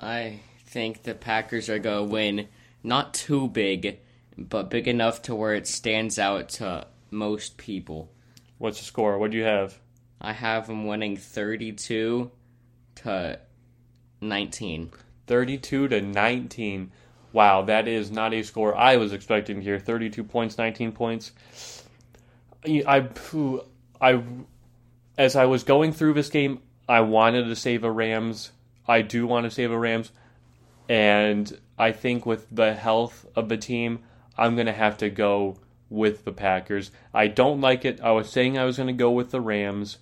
I 0.00 0.40
think 0.66 1.04
the 1.04 1.14
Packers 1.14 1.68
are 1.68 1.78
going 1.78 2.08
to 2.08 2.12
win. 2.12 2.48
Not 2.82 3.14
too 3.14 3.46
big, 3.46 4.00
but 4.36 4.70
big 4.70 4.88
enough 4.88 5.22
to 5.22 5.36
where 5.36 5.54
it 5.54 5.68
stands 5.68 6.18
out 6.18 6.48
to 6.48 6.88
most 7.12 7.56
people. 7.56 8.10
What's 8.58 8.80
the 8.80 8.84
score? 8.84 9.16
What 9.16 9.30
do 9.30 9.36
you 9.36 9.44
have? 9.44 9.78
I 10.20 10.32
have 10.32 10.66
them 10.66 10.84
winning 10.84 11.16
32 11.16 12.28
to 12.96 13.38
19. 14.20 14.90
32 15.28 15.88
to 15.88 16.00
19. 16.00 16.90
Wow, 17.32 17.62
that 17.62 17.86
is 17.86 18.10
not 18.10 18.34
a 18.34 18.42
score 18.42 18.76
I 18.76 18.96
was 18.96 19.12
expecting 19.12 19.60
here. 19.60 19.78
32 19.78 20.24
points, 20.24 20.58
19 20.58 20.92
points. 20.92 21.32
I, 22.66 23.08
I, 24.00 24.22
as 25.16 25.36
I 25.36 25.44
was 25.46 25.62
going 25.62 25.92
through 25.92 26.14
this 26.14 26.28
game, 26.28 26.60
I 26.88 27.00
wanted 27.00 27.44
to 27.44 27.56
save 27.56 27.84
a 27.84 27.90
Rams. 27.90 28.50
I 28.86 29.02
do 29.02 29.26
want 29.26 29.44
to 29.44 29.50
save 29.50 29.70
a 29.70 29.78
Rams, 29.78 30.10
and 30.88 31.58
I 31.78 31.92
think 31.92 32.26
with 32.26 32.46
the 32.50 32.74
health 32.74 33.24
of 33.36 33.48
the 33.48 33.56
team, 33.56 34.00
I'm 34.36 34.56
gonna 34.56 34.72
have 34.72 34.98
to 34.98 35.08
go 35.08 35.58
with 35.88 36.24
the 36.24 36.32
Packers. 36.32 36.90
I 37.14 37.28
don't 37.28 37.60
like 37.60 37.84
it. 37.84 38.00
I 38.00 38.10
was 38.10 38.28
saying 38.28 38.58
I 38.58 38.64
was 38.64 38.78
gonna 38.78 38.92
go 38.92 39.10
with 39.12 39.30
the 39.30 39.40
Rams, 39.40 39.98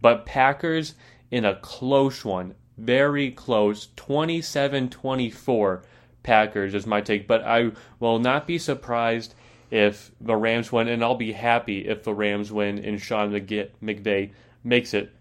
but 0.00 0.26
Packers 0.26 0.94
in 1.30 1.44
a 1.44 1.54
close 1.54 2.24
one 2.24 2.54
very 2.76 3.30
close 3.30 3.88
27 3.96 4.88
24 4.88 5.82
Packers 6.22 6.74
is 6.74 6.86
my 6.86 7.00
take. 7.00 7.26
But 7.26 7.42
I 7.42 7.72
will 7.98 8.18
not 8.18 8.46
be 8.46 8.58
surprised 8.58 9.34
if 9.70 10.12
the 10.20 10.36
Rams 10.36 10.70
win, 10.70 10.88
and 10.88 11.02
I'll 11.02 11.14
be 11.14 11.32
happy 11.32 11.88
if 11.88 12.04
the 12.04 12.14
Rams 12.14 12.52
win 12.52 12.78
and 12.78 13.00
Sean 13.00 13.32
McVay 13.32 14.30
makes 14.62 14.92
it 14.94 15.12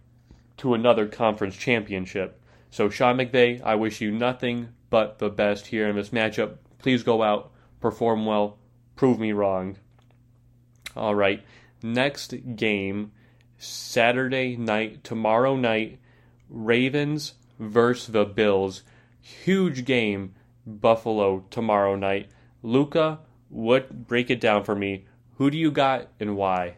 to 0.57 0.73
another 0.73 1.07
conference 1.07 1.55
championship. 1.55 2.41
So, 2.69 2.89
Sean 2.89 3.17
McVay, 3.17 3.61
I 3.63 3.75
wish 3.75 4.01
you 4.01 4.11
nothing 4.11 4.69
but 4.89 5.19
the 5.19 5.29
best 5.29 5.67
here 5.67 5.87
in 5.87 5.95
this 5.95 6.09
matchup. 6.09 6.57
Please 6.79 7.03
go 7.03 7.23
out, 7.23 7.51
perform 7.79 8.25
well, 8.25 8.57
prove 8.95 9.19
me 9.19 9.31
wrong. 9.31 9.77
All 10.95 11.15
right, 11.15 11.43
next 11.81 12.33
game, 12.55 13.11
Saturday 13.57 14.57
night, 14.57 15.03
tomorrow 15.03 15.55
night, 15.55 15.99
Ravens 16.49 17.33
versus 17.59 18.07
the 18.07 18.25
Bills. 18.25 18.83
huge 19.21 19.85
game, 19.85 20.33
Buffalo 20.65 21.45
tomorrow 21.49 21.95
night. 21.95 22.29
Luca, 22.63 23.19
what 23.49 24.07
break 24.07 24.29
it 24.29 24.39
down 24.39 24.63
for 24.63 24.75
me? 24.75 25.05
Who 25.37 25.49
do 25.49 25.57
you 25.57 25.71
got 25.71 26.07
and 26.19 26.35
why? 26.35 26.75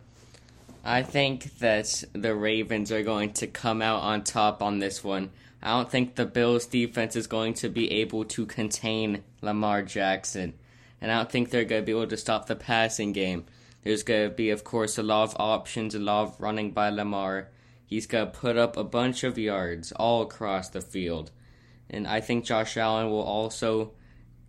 I 0.86 1.02
think 1.04 1.60
that 1.60 2.04
the 2.14 2.36
Ravens 2.36 2.92
are 2.92 3.04
going 3.04 3.34
to 3.34 3.48
come 3.48 3.82
out 3.82 4.02
on 4.02 4.24
top 4.24 4.62
on 4.62 4.80
this 4.80 5.04
one. 5.04 5.32
I 5.62 5.70
don't 5.72 5.90
think 5.90 6.16
the 6.16 6.26
Bills 6.26 6.66
defense 6.66 7.16
is 7.16 7.28
going 7.28 7.54
to 7.56 7.70
be 7.70 7.90
able 7.92 8.26
to 8.26 8.46
contain 8.46 9.24
Lamar 9.42 9.82
Jackson. 9.82 10.54
And 11.00 11.12
I 11.12 11.18
don't 11.18 11.32
think 11.32 11.50
they're 11.50 11.64
going 11.64 11.84
to 11.84 11.86
be 11.86 11.94
able 11.94 12.08
to 12.08 12.18
stop 12.18 12.48
the 12.48 12.56
passing 12.56 13.14
game. 13.14 13.46
There's 13.84 14.04
going 14.04 14.30
to 14.30 14.36
be, 14.36 14.50
of 14.50 14.64
course, 14.64 14.98
a 14.98 15.04
lot 15.04 15.24
of 15.24 15.36
options, 15.40 15.96
a 15.96 16.00
lot 16.00 16.24
of 16.24 16.42
running 16.42 16.72
by 16.72 16.90
Lamar. 16.90 17.50
He's 17.86 18.08
going 18.08 18.26
to 18.26 18.32
put 18.32 18.58
up 18.58 18.76
a 18.76 18.84
bunch 18.84 19.24
of 19.24 19.38
yards 19.38 19.92
all 19.94 20.22
across 20.22 20.70
the 20.70 20.82
field. 20.82 21.32
And 21.94 22.08
I 22.08 22.22
think 22.22 22.44
Josh 22.44 22.76
Allen 22.76 23.10
will 23.10 23.22
also 23.22 23.92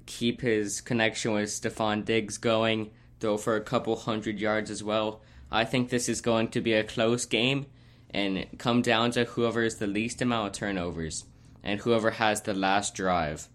keep 0.07 0.41
his 0.41 0.81
connection 0.81 1.33
with 1.33 1.51
Stefon 1.51 2.05
Diggs 2.05 2.39
going, 2.39 2.91
throw 3.21 3.37
for 3.37 3.57
a 3.57 3.61
couple 3.61 3.97
hundred 3.97 4.39
yards 4.41 4.71
as 4.71 4.83
well. 4.83 5.21
I 5.51 5.65
think 5.65 5.89
this 5.89 6.09
is 6.09 6.21
going 6.21 6.49
to 6.49 6.61
be 6.61 6.73
a 6.73 6.83
close 6.85 7.27
game 7.27 7.67
and 8.11 8.47
come 8.59 8.83
down 8.83 9.11
to 9.13 9.25
whoever 9.25 9.63
is 9.63 9.77
the 9.77 9.87
least 9.87 10.23
amount 10.23 10.49
of 10.49 10.53
turnovers 10.55 11.25
and 11.63 11.81
whoever 11.81 12.13
has 12.13 12.43
the 12.43 12.55
last 12.55 12.95
drive 12.95 13.49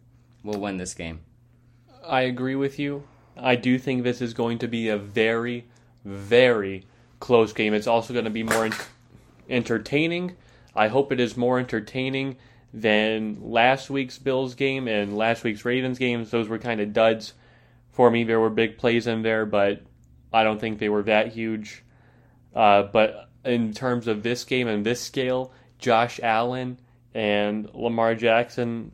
will 0.44 0.60
win 0.60 0.78
this 0.78 0.94
game. 0.94 1.22
I 2.06 2.22
agree 2.22 2.56
with 2.56 2.80
you. 2.80 3.04
I 3.38 3.56
do 3.56 3.78
think 3.78 4.04
this 4.04 4.22
is 4.22 4.34
going 4.34 4.60
to 4.60 4.68
be 4.68 4.90
a 4.90 4.98
very, 4.98 5.66
very 6.04 6.86
close 7.20 7.54
game. 7.54 7.74
It's 7.74 7.88
also 7.88 8.14
going 8.14 8.26
to 8.26 8.32
be 8.32 8.44
more 8.44 8.70
entertaining. 9.50 10.36
I 10.76 10.88
hope 10.88 11.12
it 11.12 11.20
is 11.20 11.38
more 11.38 11.60
entertaining 11.60 12.38
than 12.74 13.52
last 13.52 13.90
week's 13.90 14.18
Bills 14.18 14.56
game 14.56 14.88
and 14.88 15.18
last 15.18 15.44
week's 15.44 15.66
Ravens 15.66 15.98
games. 15.98 16.30
Those 16.30 16.48
were 16.48 16.60
kind 16.60 16.82
of 16.82 16.94
duds 16.94 17.34
for 17.92 18.10
me. 18.12 18.24
There 18.24 18.40
were 18.40 18.50
big 18.50 18.78
plays 18.78 19.08
in 19.08 19.24
there, 19.24 19.46
but 19.46 19.82
I 20.32 20.44
don't 20.44 20.60
think 20.60 20.80
they 20.80 20.90
were 20.90 21.04
that 21.04 21.30
huge. 21.30 21.84
Uh, 22.56 22.84
but 22.84 23.30
in 23.44 23.74
terms 23.74 24.08
of 24.08 24.24
this 24.24 24.44
game 24.44 24.68
and 24.68 24.86
this 24.86 25.02
scale, 25.02 25.52
Josh 25.80 26.20
Allen 26.22 26.80
and 27.14 27.70
Lamar 27.74 28.16
Jackson, 28.16 28.92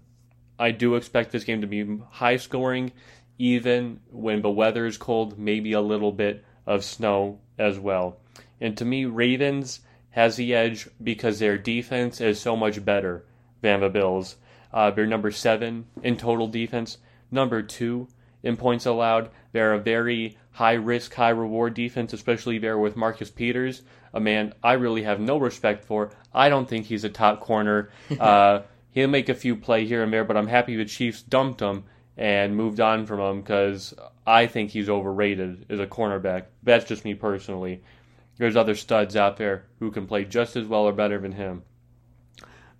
I 0.57 0.71
do 0.71 0.95
expect 0.95 1.31
this 1.31 1.43
game 1.43 1.61
to 1.61 1.67
be 1.67 1.99
high 2.11 2.37
scoring, 2.37 2.93
even 3.37 3.99
when 4.09 4.41
the 4.41 4.49
weather 4.49 4.85
is 4.85 4.97
cold, 4.97 5.37
maybe 5.37 5.73
a 5.73 5.81
little 5.81 6.11
bit 6.13 6.45
of 6.65 6.85
snow 6.85 7.39
as 7.57 7.77
well. 7.77 8.17
And 8.61 8.77
to 8.77 8.85
me, 8.85 9.05
Ravens 9.05 9.81
has 10.11 10.37
the 10.37 10.55
edge 10.55 10.87
because 11.03 11.39
their 11.39 11.57
defense 11.57 12.21
is 12.21 12.39
so 12.39 12.55
much 12.55 12.83
better 12.85 13.25
the 13.65 13.89
Bills. 13.89 14.35
Uh, 14.73 14.91
they're 14.91 15.05
number 15.05 15.31
seven 15.31 15.85
in 16.03 16.17
total 16.17 16.47
defense, 16.47 16.97
number 17.31 17.61
two 17.61 18.07
in 18.43 18.55
points 18.57 18.85
allowed. 18.85 19.29
They're 19.51 19.73
a 19.73 19.79
very 19.79 20.37
high 20.51 20.73
risk, 20.73 21.13
high 21.13 21.29
reward 21.29 21.73
defense, 21.73 22.13
especially 22.13 22.59
there 22.59 22.77
with 22.77 22.95
Marcus 22.95 23.29
Peters, 23.29 23.81
a 24.13 24.19
man 24.19 24.53
I 24.63 24.73
really 24.73 25.03
have 25.03 25.19
no 25.19 25.37
respect 25.37 25.83
for. 25.83 26.11
I 26.33 26.49
don't 26.49 26.69
think 26.69 26.85
he's 26.85 27.03
a 27.03 27.09
top 27.09 27.41
corner. 27.41 27.89
Uh, 28.19 28.61
he'll 28.91 29.09
make 29.09 29.27
a 29.29 29.33
few 29.35 29.55
play 29.55 29.85
here 29.85 30.01
and 30.01 30.13
there, 30.13 30.23
but 30.23 30.37
I'm 30.37 30.47
happy 30.47 30.75
the 30.75 30.85
Chiefs 30.85 31.21
dumped 31.21 31.59
him 31.61 31.83
and 32.17 32.55
moved 32.55 32.79
on 32.79 33.05
from 33.05 33.19
him 33.19 33.41
because 33.41 33.93
I 34.25 34.47
think 34.47 34.71
he's 34.71 34.89
overrated 34.89 35.65
as 35.69 35.79
a 35.79 35.87
cornerback. 35.87 36.45
That's 36.63 36.85
just 36.85 37.03
me 37.03 37.13
personally. 37.13 37.83
There's 38.37 38.55
other 38.55 38.75
studs 38.75 39.15
out 39.15 39.37
there 39.37 39.65
who 39.79 39.91
can 39.91 40.07
play 40.07 40.25
just 40.25 40.55
as 40.55 40.65
well 40.65 40.83
or 40.83 40.93
better 40.93 41.19
than 41.19 41.33
him. 41.33 41.63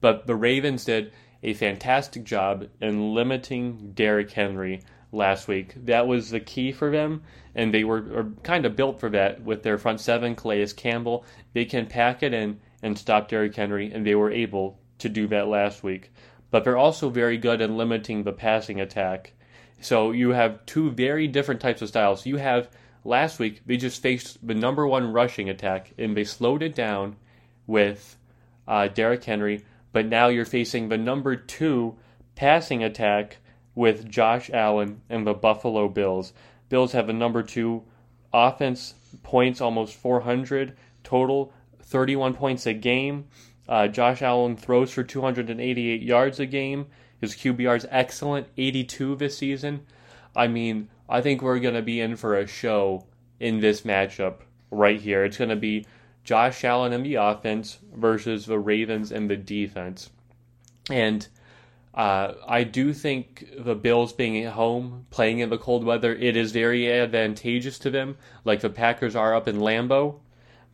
But 0.02 0.28
the 0.28 0.36
Ravens 0.36 0.86
did 0.86 1.12
a 1.44 1.54
fantastic 1.54 2.24
job 2.24 2.68
in 2.82 3.14
limiting 3.14 3.92
Derrick 3.94 4.32
Henry 4.32 4.82
last 5.12 5.48
week. 5.48 5.74
That 5.86 6.08
was 6.08 6.30
the 6.30 6.40
key 6.40 6.72
for 6.72 6.92
them, 6.92 7.24
and 7.56 7.74
they 7.74 7.84
were 7.84 8.32
kind 8.44 8.66
of 8.66 8.76
built 8.76 9.00
for 9.00 9.10
that 9.10 9.42
with 9.42 9.64
their 9.64 9.78
front 9.78 10.02
seven, 10.02 10.36
Calais 10.36 10.68
Campbell. 10.76 11.26
They 11.54 11.66
can 11.66 11.88
pack 11.88 12.24
it 12.24 12.34
in 12.34 12.60
and 12.82 12.98
stop 12.98 13.28
Derrick 13.28 13.56
Henry, 13.56 13.92
and 13.92 14.06
they 14.06 14.16
were 14.16 14.32
able 14.32 14.80
to 15.00 15.10
do 15.10 15.28
that 15.28 15.48
last 15.48 15.84
week. 15.84 16.12
But 16.52 16.64
they're 16.64 16.78
also 16.78 17.10
very 17.10 17.38
good 17.38 17.62
in 17.62 17.78
limiting 17.78 18.24
the 18.24 18.32
passing 18.32 18.80
attack. 18.80 19.34
So 19.82 20.12
you 20.12 20.32
have 20.32 20.66
two 20.66 20.92
very 20.92 21.28
different 21.28 21.62
types 21.62 21.82
of 21.82 21.90
styles. 21.90 22.26
You 22.26 22.38
have 22.38 22.70
last 23.04 23.40
week 23.40 23.62
they 23.66 23.78
just 23.78 24.02
faced 24.02 24.46
the 24.46 24.54
number 24.54 24.88
one 24.88 25.12
rushing 25.12 25.50
attack, 25.50 25.94
and 25.98 26.16
they 26.16 26.24
slowed 26.24 26.64
it 26.64 26.76
down 26.76 27.18
with 27.68 28.18
uh, 28.68 28.88
Derrick 28.88 29.24
Henry. 29.24 29.64
But 29.96 30.08
now 30.08 30.28
you're 30.28 30.44
facing 30.44 30.90
the 30.90 30.98
number 30.98 31.38
two 31.38 31.96
passing 32.36 32.84
attack 32.84 33.38
with 33.76 34.10
Josh 34.10 34.50
Allen 34.50 35.00
and 35.10 35.26
the 35.26 35.34
Buffalo 35.34 35.88
Bills. 35.88 36.34
Bills 36.68 36.92
have 36.92 37.08
a 37.08 37.14
number 37.14 37.42
two 37.42 37.82
offense 38.34 38.96
points, 39.24 39.62
almost 39.62 39.96
400 39.96 40.76
total, 41.06 41.54
31 41.82 42.34
points 42.34 42.66
a 42.66 42.74
game. 42.74 43.30
Uh, 43.70 43.88
Josh 43.88 44.22
Allen 44.22 44.58
throws 44.58 44.92
for 44.92 45.02
288 45.02 46.04
yards 46.04 46.42
a 46.42 46.46
game. 46.46 46.88
His 47.22 47.34
QBR 47.34 47.78
is 47.78 47.88
excellent, 47.90 48.48
82 48.58 49.16
this 49.16 49.38
season. 49.38 49.86
I 50.36 50.48
mean, 50.48 50.90
I 51.08 51.22
think 51.22 51.42
we're 51.42 51.60
going 51.60 51.76
to 51.76 51.82
be 51.82 52.02
in 52.02 52.18
for 52.18 52.38
a 52.38 52.48
show 52.48 53.06
in 53.40 53.62
this 53.62 53.84
matchup 53.84 54.40
right 54.72 55.00
here. 55.00 55.24
It's 55.24 55.38
going 55.38 55.52
to 55.52 55.56
be 55.56 55.86
Josh 56.26 56.64
Allen 56.64 56.92
in 56.92 57.04
the 57.04 57.16
offense 57.16 57.78
versus 57.96 58.46
the 58.46 58.60
Ravens 58.60 59.12
in 59.12 59.28
the 59.28 59.38
defense. 59.38 60.10
And 60.90 61.28
uh, 61.94 62.34
I 62.46 62.64
do 62.64 62.94
think 62.94 63.48
the 63.58 63.76
Bills 63.76 64.12
being 64.12 64.44
at 64.44 64.54
home, 64.54 65.06
playing 65.12 65.40
in 65.40 65.50
the 65.50 65.58
cold 65.58 65.86
weather, 65.86 66.14
it 66.14 66.36
is 66.36 66.52
very 66.52 66.92
advantageous 66.92 67.80
to 67.80 67.90
them, 67.90 68.18
like 68.44 68.60
the 68.60 68.70
Packers 68.70 69.16
are 69.16 69.34
up 69.34 69.48
in 69.48 69.60
Lambeau. 69.60 70.20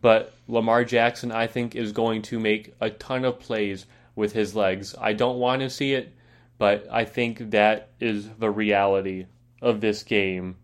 But 0.02 0.34
Lamar 0.48 0.84
Jackson, 0.84 1.32
I 1.32 1.46
think, 1.46 1.76
is 1.76 1.92
going 1.92 2.24
to 2.24 2.40
make 2.40 2.74
a 2.82 2.90
ton 2.90 3.24
of 3.24 3.40
plays 3.40 3.86
with 4.16 4.34
his 4.34 4.56
legs. 4.56 4.96
I 5.00 5.14
don't 5.14 5.38
want 5.38 5.62
to 5.62 5.70
see 5.70 5.94
it, 5.94 6.12
but 6.58 6.88
I 6.90 7.06
think 7.06 7.52
that 7.52 7.90
is 8.00 8.30
the 8.40 8.50
reality 8.50 9.28
of 9.62 9.80
this 9.80 10.02
game. 10.02 10.56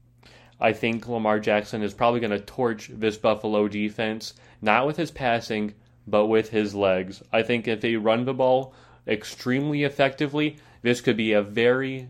I 0.59 0.73
think 0.73 1.07
Lamar 1.07 1.39
Jackson 1.39 1.83
is 1.83 1.93
probably 1.93 2.19
going 2.19 2.31
to 2.31 2.39
torch 2.39 2.89
this 2.91 3.15
Buffalo 3.15 3.67
defense, 3.67 4.33
not 4.61 4.85
with 4.85 4.97
his 4.97 5.11
passing, 5.11 5.73
but 6.07 6.27
with 6.27 6.49
his 6.49 6.73
legs. 6.73 7.21
I 7.31 7.43
think 7.43 7.67
if 7.67 7.81
they 7.81 7.95
run 7.95 8.25
the 8.25 8.33
ball 8.33 8.73
extremely 9.07 9.83
effectively, 9.83 10.57
this 10.81 11.01
could 11.01 11.17
be 11.17 11.33
a 11.33 11.41
very 11.41 12.09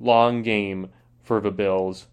long 0.00 0.42
game 0.42 0.88
for 1.22 1.40
the 1.40 1.50
Bills. 1.50 2.06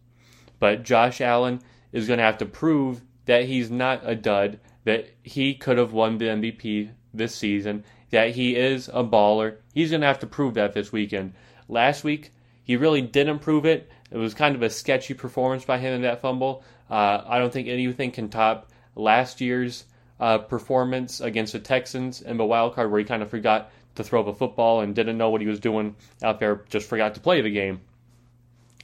But 0.60 0.84
Josh 0.84 1.22
Allen 1.22 1.62
is 1.92 2.08
going 2.08 2.18
to 2.18 2.26
have 2.26 2.38
to 2.40 2.46
prove 2.46 3.02
that 3.26 3.46
he's 3.46 3.72
not 3.72 4.02
a 4.04 4.16
dud, 4.16 4.60
that 4.84 5.10
he 5.24 5.54
could 5.54 5.78
have 5.78 5.94
won 5.94 6.18
the 6.18 6.26
MVP 6.26 6.92
this 7.14 7.36
season, 7.36 7.84
that 8.10 8.36
he 8.36 8.56
is 8.56 8.90
a 8.90 9.04
baller. 9.04 9.58
He's 9.74 9.90
going 9.90 10.02
to 10.02 10.08
have 10.08 10.20
to 10.20 10.28
prove 10.28 10.56
that 10.56 10.74
this 10.74 10.92
weekend. 10.92 11.34
Last 11.68 12.04
week, 12.04 12.32
he 12.64 12.76
really 12.76 13.02
didn't 13.02 13.40
prove 13.40 13.66
it. 13.66 13.90
It 14.12 14.18
was 14.18 14.34
kind 14.34 14.56
of 14.56 14.62
a 14.62 14.70
sketchy 14.70 15.14
performance 15.14 15.66
by 15.66 15.80
him 15.80 15.94
in 15.94 16.02
that 16.04 16.22
fumble. 16.22 16.64
Uh, 16.90 17.24
I 17.26 17.40
don't 17.40 17.52
think 17.52 17.68
anything 17.68 18.12
can 18.12 18.30
top 18.30 18.70
last 18.96 19.42
year's 19.42 19.86
uh, 20.20 20.38
performance 20.38 21.22
against 21.22 21.54
the 21.54 21.60
Texans 21.60 22.22
in 22.22 22.38
the 22.38 22.46
wild 22.46 22.76
card, 22.76 22.92
where 22.92 23.00
he 23.00 23.06
kind 23.06 23.24
of 23.24 23.30
forgot 23.30 23.72
to 23.96 24.04
throw 24.04 24.24
the 24.24 24.34
football 24.34 24.82
and 24.82 24.96
didn't 24.96 25.18
know 25.18 25.30
what 25.30 25.42
he 25.42 25.48
was 25.48 25.60
doing 25.60 25.96
out 26.22 26.40
there, 26.40 26.64
just 26.70 26.88
forgot 26.88 27.14
to 27.16 27.20
play 27.20 27.42
the 27.42 27.52
game. 27.52 27.82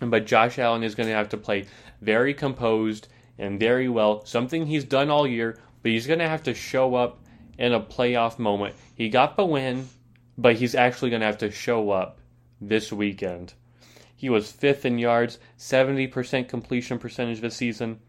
But 0.01 0.25
Josh 0.25 0.60
Allen 0.60 0.84
is 0.84 0.96
going 0.96 1.10
to 1.10 1.16
have 1.16 1.30
to 1.30 1.38
play 1.38 1.66
very 2.01 2.34
composed 2.34 3.08
and 3.38 3.60
very 3.60 3.89
well, 3.89 4.25
something 4.25 4.66
he's 4.66 4.84
done 4.84 5.10
all 5.10 5.28
year, 5.28 5.58
but 5.82 5.92
he's 5.92 6.08
going 6.08 6.20
to 6.20 6.28
have 6.28 6.44
to 6.44 6.54
show 6.54 6.96
up 6.96 7.24
in 7.58 7.74
a 7.74 7.80
playoff 7.80 8.39
moment. 8.39 8.75
He 8.96 9.10
got 9.10 9.36
the 9.36 9.46
win, 9.46 9.88
but 10.38 10.56
he's 10.56 10.75
actually 10.75 11.10
going 11.10 11.22
to 11.22 11.25
have 11.25 11.39
to 11.39 11.51
show 11.51 11.92
up 11.92 12.20
this 12.62 12.92
weekend. 12.92 13.54
He 14.16 14.30
was 14.30 14.51
fifth 14.51 14.86
in 14.86 14.98
yards, 14.98 15.39
70% 15.58 16.50
completion 16.50 17.00
percentage 17.00 17.39
this 17.39 17.56
season, 17.56 18.00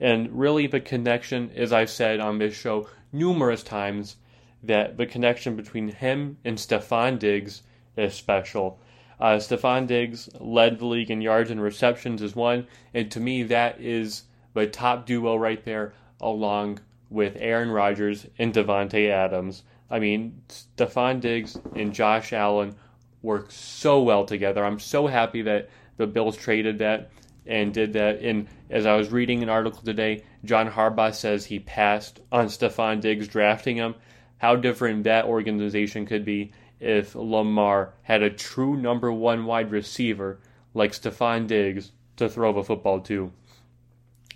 and 0.00 0.38
really 0.38 0.66
the 0.66 0.80
connection, 0.80 1.50
as 1.54 1.72
I've 1.72 1.90
said 1.90 2.20
on 2.20 2.38
this 2.38 2.54
show 2.54 2.88
numerous 3.12 3.62
times, 3.62 4.16
that 4.62 4.96
the 4.96 5.06
connection 5.06 5.56
between 5.56 5.88
him 5.88 6.38
and 6.44 6.56
Stefon 6.56 7.18
Diggs 7.18 7.62
is 7.96 8.14
special. 8.14 8.80
Uh, 9.18 9.36
Stefon 9.36 9.86
Diggs 9.86 10.30
led 10.38 10.78
the 10.78 10.86
league 10.86 11.10
in 11.10 11.20
yards 11.20 11.50
and 11.50 11.60
receptions 11.60 12.22
as 12.22 12.34
one, 12.34 12.66
and 12.94 13.10
to 13.10 13.20
me, 13.20 13.42
that 13.44 13.80
is 13.80 14.24
the 14.54 14.66
top 14.66 15.06
duo 15.06 15.36
right 15.36 15.64
there, 15.64 15.92
along 16.20 16.80
with 17.10 17.36
Aaron 17.38 17.70
Rodgers 17.70 18.26
and 18.38 18.54
Davante 18.54 19.10
Adams. 19.10 19.62
I 19.90 19.98
mean, 19.98 20.42
Stefon 20.48 21.20
Diggs 21.20 21.58
and 21.74 21.92
Josh 21.92 22.32
Allen 22.32 22.74
work 23.22 23.50
so 23.50 24.00
well 24.02 24.24
together. 24.24 24.64
I'm 24.64 24.78
so 24.78 25.06
happy 25.06 25.42
that 25.42 25.68
the 25.96 26.06
Bills 26.06 26.36
traded 26.36 26.78
that 26.78 27.10
and 27.46 27.72
did 27.74 27.94
that. 27.94 28.20
And 28.20 28.48
as 28.68 28.86
I 28.86 28.96
was 28.96 29.10
reading 29.10 29.42
an 29.42 29.48
article 29.48 29.82
today, 29.82 30.24
John 30.44 30.70
Harbaugh 30.70 31.14
says 31.14 31.44
he 31.44 31.58
passed 31.58 32.20
on 32.30 32.46
Stefon 32.46 33.00
Diggs 33.00 33.28
drafting 33.28 33.76
him 33.76 33.94
how 34.38 34.56
different 34.56 35.04
that 35.04 35.26
organization 35.26 36.06
could 36.06 36.24
be 36.24 36.52
if 36.80 37.14
Lamar 37.14 37.92
had 38.02 38.22
a 38.22 38.30
true 38.30 38.76
number 38.76 39.12
one 39.12 39.44
wide 39.44 39.70
receiver 39.70 40.40
like 40.72 40.92
Stefon 40.92 41.46
Diggs 41.46 41.92
to 42.16 42.28
throw 42.28 42.52
the 42.52 42.62
football 42.62 43.00
to. 43.00 43.32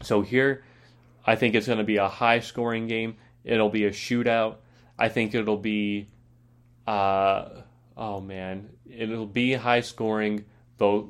So 0.02 0.20
here, 0.20 0.64
I 1.26 1.36
think 1.36 1.54
it's 1.54 1.66
going 1.66 1.78
to 1.78 1.84
be 1.84 1.96
a 1.96 2.08
high 2.08 2.40
scoring 2.40 2.86
game. 2.86 3.16
It'll 3.44 3.70
be 3.70 3.84
a 3.84 3.90
shootout. 3.90 4.56
I 4.98 5.08
think 5.08 5.34
it'll 5.34 5.56
be, 5.56 6.08
uh, 6.86 7.62
oh 7.96 8.20
man, 8.20 8.68
it'll 8.90 9.26
be 9.26 9.54
high 9.54 9.80
scoring. 9.80 10.44
The 10.76 11.06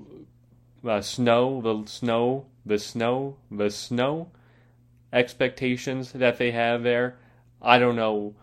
uh, 0.86 1.00
snow, 1.00 1.60
the 1.60 1.90
snow, 1.90 2.46
the 2.64 2.78
snow, 2.78 3.36
the 3.50 3.70
snow 3.70 4.30
expectations 5.12 6.12
that 6.12 6.38
they 6.38 6.50
have 6.50 6.82
there. 6.82 7.16
I 7.62 7.78
don't 7.78 7.96
know 7.96 8.34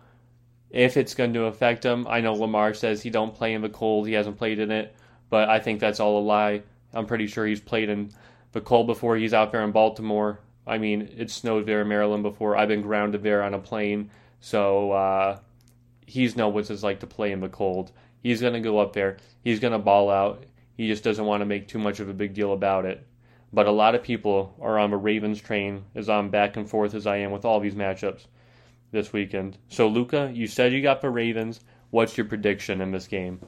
if 0.70 0.98
it's 0.98 1.14
going 1.14 1.34
to 1.34 1.46
affect 1.46 1.86
him. 1.86 2.08
I 2.08 2.22
know 2.22 2.34
Lamar 2.34 2.74
says 2.74 3.02
he 3.02 3.10
don't 3.10 3.36
play 3.36 3.54
in 3.54 3.62
the 3.62 3.70
cold. 3.70 4.08
He 4.08 4.14
hasn't 4.14 4.38
played 4.38 4.60
in 4.60 4.72
it, 4.72 4.96
but 5.30 5.50
I 5.50 5.60
think 5.60 5.80
that's 5.80 6.00
all 6.00 6.20
a 6.20 6.24
lie. 6.24 6.64
I'm 6.94 7.06
pretty 7.06 7.28
sure 7.28 7.46
he's 7.46 7.60
played 7.60 7.90
in 7.90 8.12
the 8.54 8.62
cold 8.62 8.88
before. 8.88 9.16
He's 9.16 9.34
out 9.34 9.52
there 9.52 9.64
in 9.64 9.72
Baltimore. 9.72 10.40
I 10.66 10.78
mean, 10.78 11.10
it 11.18 11.30
snowed 11.30 11.66
there 11.66 11.82
in 11.82 11.88
Maryland 11.88 12.24
before. 12.24 12.56
I've 12.56 12.68
been 12.68 12.82
grounded 12.82 13.24
there 13.24 13.44
on 13.44 13.54
a 13.54 13.60
plane, 13.60 14.12
so 14.40 14.92
uh, 14.92 15.40
he's 16.06 16.36
know 16.36 16.50
what 16.50 16.70
it's 16.70 16.84
like 16.84 17.00
to 17.00 17.08
play 17.08 17.32
in 17.32 17.40
the 17.40 17.50
cold. 17.50 17.92
He's 18.22 18.42
to 18.54 18.60
go 18.60 18.80
up 18.80 18.94
there. 18.94 19.18
He's 19.44 19.60
to 19.74 19.80
ball 19.80 20.10
out. 20.10 20.46
He 20.82 20.88
just 20.88 21.04
doesn't 21.04 21.28
want 21.28 21.42
to 21.42 21.46
make 21.46 21.68
too 21.68 21.78
much 21.78 22.00
of 22.00 22.10
a 22.10 22.14
big 22.14 22.34
deal 22.34 22.54
about 22.54 22.86
it. 22.86 23.06
But 23.54 23.68
a 23.68 23.72
lot 23.72 23.94
of 23.94 24.02
people 24.02 24.56
are 24.60 24.80
on 24.80 24.90
the 24.90 24.98
Ravens 24.98 25.40
train, 25.40 25.84
as 25.94 26.10
I'm 26.10 26.32
back 26.32 26.58
and 26.58 26.68
forth 26.68 26.96
as 26.96 27.06
I 27.06 27.18
am 27.18 27.30
with 27.30 27.46
all 27.46 27.60
these 27.60 27.76
matchups 27.76 28.26
this 28.92 29.14
weekend. 29.14 29.60
So, 29.70 29.88
Luca, 29.88 30.32
you 30.34 30.48
said 30.48 30.74
you 30.74 30.82
got 30.82 31.02
the 31.02 31.12
Ravens. 31.12 31.60
What's 31.92 32.18
your 32.18 32.26
prediction 32.26 32.82
in 32.82 32.90
this 32.90 33.06
game? 33.06 33.42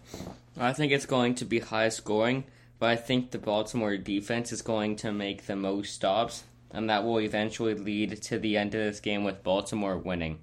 I 0.59 0.73
think 0.73 0.91
it's 0.91 1.07
going 1.07 1.33
to 1.33 1.45
be 1.45 1.57
high 1.57 1.89
scoring, 1.89 2.43
but 2.77 2.91
I 2.91 2.97
think 2.97 3.31
the 3.31 3.39
Baltimore 3.39 3.97
defense 3.97 4.51
is 4.51 4.61
going 4.61 4.95
to 4.97 5.11
make 5.11 5.47
the 5.47 5.55
most 5.55 5.95
stops, 5.95 6.43
and 6.69 6.87
that 6.91 7.03
will 7.03 7.19
eventually 7.19 7.73
lead 7.73 8.21
to 8.21 8.37
the 8.37 8.57
end 8.57 8.75
of 8.75 8.81
this 8.81 8.99
game 8.99 9.23
with 9.23 9.41
Baltimore 9.41 9.97
winning. 9.97 10.37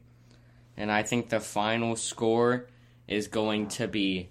And 0.77 0.91
I 0.91 1.05
think 1.05 1.29
the 1.29 1.39
final 1.39 1.95
score 1.95 2.67
is 3.07 3.29
going 3.29 3.69
to 3.69 3.87
be 3.87 4.31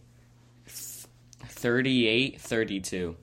38 1.59 2.39
32. 2.39 3.15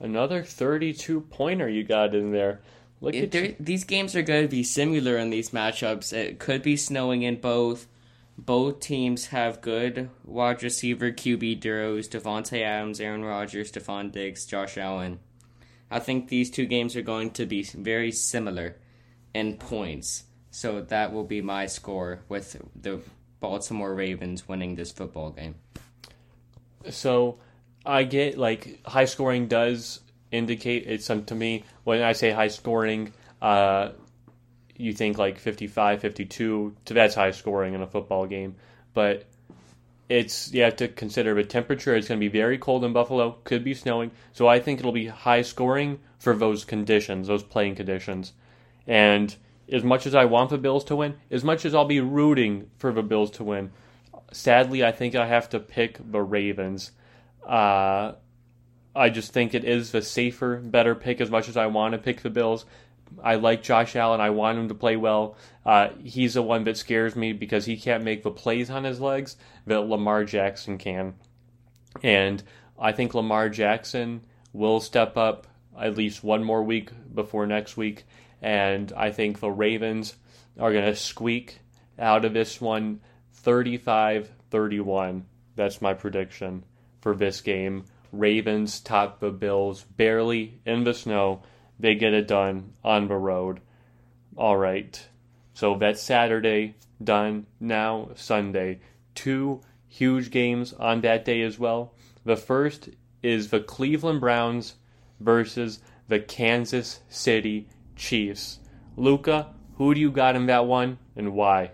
Another 0.00 0.42
32 0.42 1.20
pointer 1.22 1.68
you 1.68 1.84
got 1.84 2.14
in 2.14 2.32
there. 2.32 2.60
Look 3.00 3.14
It- 3.14 3.24
at 3.24 3.30
there- 3.30 3.56
these 3.60 3.84
games 3.84 4.16
are 4.16 4.22
going 4.22 4.42
to 4.42 4.48
be 4.48 4.62
similar 4.64 5.16
in 5.18 5.30
these 5.30 5.50
matchups. 5.50 6.12
It 6.12 6.38
could 6.38 6.62
be 6.62 6.76
snowing 6.76 7.22
in 7.22 7.36
both. 7.40 7.86
Both 8.36 8.80
teams 8.80 9.26
have 9.26 9.60
good 9.60 10.10
wide 10.24 10.62
receiver 10.64 11.12
QB 11.12 11.54
duos: 11.60 12.08
Davante 12.08 12.60
Adams, 12.62 13.00
Aaron 13.00 13.24
Rodgers, 13.24 13.70
Stefon 13.70 14.10
Diggs, 14.10 14.44
Josh 14.46 14.76
Allen. 14.76 15.20
I 15.90 16.00
think 16.00 16.28
these 16.28 16.50
two 16.50 16.66
games 16.66 16.96
are 16.96 17.02
going 17.02 17.30
to 17.32 17.46
be 17.46 17.62
very 17.62 18.10
similar 18.10 18.76
in 19.32 19.54
points. 19.58 20.24
So 20.50 20.80
that 20.80 21.12
will 21.12 21.24
be 21.24 21.40
my 21.40 21.66
score 21.66 22.20
with 22.28 22.60
the 22.74 23.00
Baltimore 23.38 23.94
Ravens 23.94 24.48
winning 24.48 24.74
this 24.74 24.90
football 24.90 25.30
game. 25.30 25.54
So 26.90 27.38
I 27.84 28.04
get 28.04 28.38
like 28.38 28.80
high 28.86 29.04
scoring 29.04 29.46
does 29.48 30.00
indicate 30.30 30.86
it's 30.86 31.04
some 31.04 31.24
to 31.26 31.34
me 31.34 31.64
when 31.84 32.02
I 32.02 32.12
say 32.12 32.30
high 32.30 32.48
scoring, 32.48 33.12
uh, 33.40 33.90
you 34.76 34.92
think 34.92 35.18
like 35.18 35.38
55, 35.38 36.00
52, 36.00 36.76
to 36.86 36.94
that's 36.94 37.14
high 37.14 37.30
scoring 37.30 37.74
in 37.74 37.82
a 37.82 37.86
football 37.86 38.26
game. 38.26 38.56
But 38.92 39.26
it's 40.08 40.52
you 40.52 40.62
have 40.62 40.76
to 40.76 40.88
consider 40.88 41.34
the 41.34 41.44
temperature. 41.44 41.94
It's 41.94 42.08
going 42.08 42.20
to 42.20 42.24
be 42.24 42.32
very 42.32 42.58
cold 42.58 42.84
in 42.84 42.92
Buffalo. 42.92 43.38
Could 43.44 43.64
be 43.64 43.74
snowing. 43.74 44.10
So 44.32 44.46
I 44.46 44.60
think 44.60 44.80
it'll 44.80 44.92
be 44.92 45.06
high 45.06 45.42
scoring 45.42 46.00
for 46.18 46.34
those 46.34 46.64
conditions, 46.64 47.28
those 47.28 47.42
playing 47.42 47.76
conditions. 47.76 48.32
And 48.86 49.34
as 49.70 49.82
much 49.82 50.06
as 50.06 50.14
I 50.14 50.26
want 50.26 50.50
the 50.50 50.58
Bills 50.58 50.84
to 50.84 50.96
win, 50.96 51.16
as 51.30 51.42
much 51.42 51.64
as 51.64 51.74
I'll 51.74 51.86
be 51.86 52.00
rooting 52.00 52.70
for 52.76 52.92
the 52.92 53.02
Bills 53.02 53.30
to 53.32 53.44
win, 53.44 53.70
sadly 54.32 54.84
I 54.84 54.92
think 54.92 55.14
I 55.14 55.26
have 55.26 55.48
to 55.50 55.60
pick 55.60 55.98
the 56.10 56.20
Ravens. 56.20 56.92
Uh, 57.46 58.14
I 58.96 59.10
just 59.10 59.32
think 59.32 59.54
it 59.54 59.64
is 59.64 59.90
the 59.90 60.02
safer, 60.02 60.56
better 60.56 60.94
pick. 60.94 61.20
As 61.20 61.30
much 61.30 61.48
as 61.48 61.56
I 61.56 61.66
want 61.66 61.92
to 61.92 61.98
pick 61.98 62.22
the 62.22 62.30
Bills, 62.30 62.64
I 63.22 63.36
like 63.36 63.62
Josh 63.62 63.96
Allen. 63.96 64.20
I 64.20 64.30
want 64.30 64.58
him 64.58 64.68
to 64.68 64.74
play 64.74 64.96
well. 64.96 65.36
Uh, 65.64 65.88
he's 66.02 66.34
the 66.34 66.42
one 66.42 66.64
that 66.64 66.76
scares 66.76 67.16
me 67.16 67.32
because 67.32 67.64
he 67.64 67.76
can't 67.76 68.04
make 68.04 68.22
the 68.22 68.30
plays 68.30 68.70
on 68.70 68.84
his 68.84 69.00
legs 69.00 69.36
that 69.66 69.80
Lamar 69.80 70.24
Jackson 70.24 70.78
can. 70.78 71.14
And 72.02 72.42
I 72.78 72.92
think 72.92 73.14
Lamar 73.14 73.48
Jackson 73.48 74.22
will 74.52 74.80
step 74.80 75.16
up 75.16 75.46
at 75.78 75.96
least 75.96 76.22
one 76.22 76.44
more 76.44 76.62
week 76.62 76.90
before 77.12 77.46
next 77.46 77.76
week. 77.76 78.04
And 78.40 78.92
I 78.96 79.10
think 79.10 79.40
the 79.40 79.50
Ravens 79.50 80.14
are 80.58 80.72
going 80.72 80.84
to 80.84 80.94
squeak 80.94 81.58
out 81.98 82.24
of 82.24 82.32
this 82.32 82.60
one 82.60 83.00
35 83.32 84.30
31. 84.50 85.26
That's 85.56 85.82
my 85.82 85.94
prediction 85.94 86.64
for 87.04 87.14
this 87.14 87.42
game. 87.42 87.84
Ravens 88.12 88.80
top 88.80 89.20
the 89.20 89.30
Bills 89.30 89.84
barely 89.84 90.58
in 90.64 90.84
the 90.84 90.94
snow. 90.94 91.42
They 91.78 91.94
get 91.94 92.14
it 92.14 92.26
done 92.26 92.72
on 92.82 93.08
the 93.08 93.16
road. 93.16 93.60
All 94.36 94.56
right. 94.56 95.06
So 95.52 95.76
that's 95.76 96.02
Saturday 96.02 96.76
done. 97.02 97.46
Now 97.60 98.08
Sunday. 98.14 98.80
Two 99.14 99.60
huge 99.86 100.30
games 100.30 100.72
on 100.72 101.02
that 101.02 101.26
day 101.26 101.42
as 101.42 101.58
well. 101.58 101.92
The 102.24 102.36
first 102.36 102.88
is 103.22 103.50
the 103.50 103.60
Cleveland 103.60 104.20
Browns 104.20 104.76
versus 105.20 105.80
the 106.08 106.20
Kansas 106.20 107.00
City 107.10 107.68
Chiefs. 107.96 108.60
Luca, 108.96 109.52
who 109.76 109.92
do 109.92 110.00
you 110.00 110.10
got 110.10 110.36
in 110.36 110.46
that 110.46 110.64
one 110.64 110.98
and 111.14 111.34
why? 111.34 111.72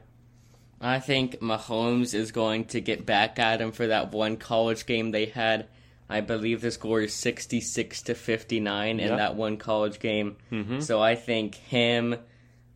I 0.81 0.99
think 0.99 1.41
Mahomes 1.41 2.15
is 2.15 2.33
going 2.33 2.65
to 2.67 2.81
get 2.81 3.05
back 3.05 3.39
at 3.39 3.61
him 3.61 3.73
for 3.73 3.89
that 3.89 4.13
one 4.13 4.37
college 4.39 4.87
game 4.87 5.11
they 5.11 5.27
had. 5.27 5.67
I 6.09 6.23
believe 6.23 6.61
the 6.61 6.71
score 6.71 7.03
is 7.03 7.13
66 7.15 8.03
to 8.03 8.15
59 8.15 8.99
in 8.99 9.17
that 9.17 9.37
one 9.37 9.59
college 9.59 10.01
game. 10.01 10.37
Mhm. 10.51 10.83
So 10.83 11.01
I 11.01 11.15
think 11.15 11.55
him, 11.55 12.17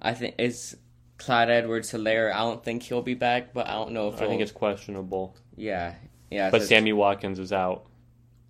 I 0.01 0.15
think 0.15 0.35
is 0.39 0.77
Clyde 1.19 1.51
Edwards 1.51 1.91
Helaire. 1.93 2.33
I 2.33 2.39
don't 2.41 2.63
think 2.63 2.83
he'll 2.85 3.03
be 3.03 3.15
back, 3.15 3.53
but 3.55 3.67
I 3.67 3.73
don't 3.73 3.93
know 3.93 4.09
if 4.09 4.21
I 4.23 4.27
think 4.29 4.43
it's 4.43 4.53
questionable. 4.53 5.35
yeah, 5.57 5.95
yeah. 6.31 6.51
But 6.51 6.63
Sammy 6.65 6.93
Watkins 6.93 7.39
is 7.39 7.53
out. 7.53 7.87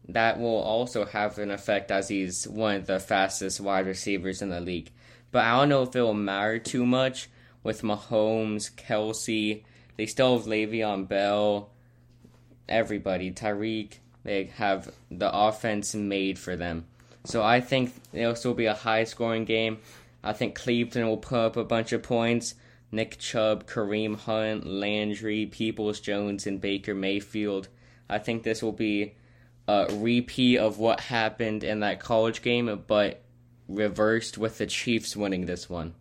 that 0.08 0.38
will 0.38 0.58
also 0.60 1.06
have 1.06 1.38
an 1.38 1.50
effect 1.50 1.90
as 1.90 2.08
he's 2.08 2.46
one 2.46 2.76
of 2.76 2.86
the 2.86 3.00
fastest 3.00 3.58
wide 3.58 3.86
receivers 3.86 4.42
in 4.42 4.50
the 4.50 4.60
league. 4.60 4.90
But 5.30 5.44
I 5.46 5.56
don't 5.58 5.70
know 5.70 5.82
if 5.84 5.96
it 5.96 6.02
will 6.02 6.12
matter 6.12 6.58
too 6.58 6.84
much 6.84 7.30
with 7.64 7.82
Mahomes, 7.82 8.72
Kelce. 8.72 9.64
They 9.96 10.06
still 10.06 10.36
have 10.38 10.46
Le'Veon 10.46 11.08
Bell, 11.08 11.70
everybody, 12.68 13.32
Tyreek. 13.32 13.94
They 14.22 14.44
have 14.56 14.92
the 15.10 15.34
offense 15.34 15.94
made 15.94 16.38
for 16.38 16.54
them. 16.54 16.86
So 17.24 17.42
I 17.42 17.60
think 17.60 17.92
it'll 18.12 18.36
still 18.36 18.54
be 18.54 18.66
a 18.66 18.74
high 18.74 19.04
scoring 19.04 19.44
game. 19.44 19.78
I 20.22 20.32
think 20.32 20.54
Cleveland 20.54 21.08
will 21.08 21.16
put 21.16 21.38
up 21.38 21.56
a 21.56 21.64
bunch 21.64 21.92
of 21.92 22.02
points. 22.02 22.54
Nick 22.92 23.18
Chubb, 23.18 23.66
Kareem 23.66 24.16
Hunt, 24.16 24.66
Landry, 24.66 25.46
Peoples 25.46 26.00
Jones, 26.00 26.46
and 26.46 26.60
Baker 26.60 26.94
Mayfield. 26.94 27.68
I 28.08 28.18
think 28.18 28.42
this 28.42 28.62
will 28.62 28.72
be 28.72 29.14
a 29.66 29.88
repeat 29.92 30.58
of 30.58 30.78
what 30.78 31.00
happened 31.00 31.64
in 31.64 31.80
that 31.80 31.98
college 31.98 32.42
game, 32.42 32.84
but 32.86 33.22
reversed 33.68 34.38
with 34.38 34.58
the 34.58 34.66
Chiefs 34.66 35.16
winning 35.16 35.46
this 35.46 35.68
one. 35.68 35.94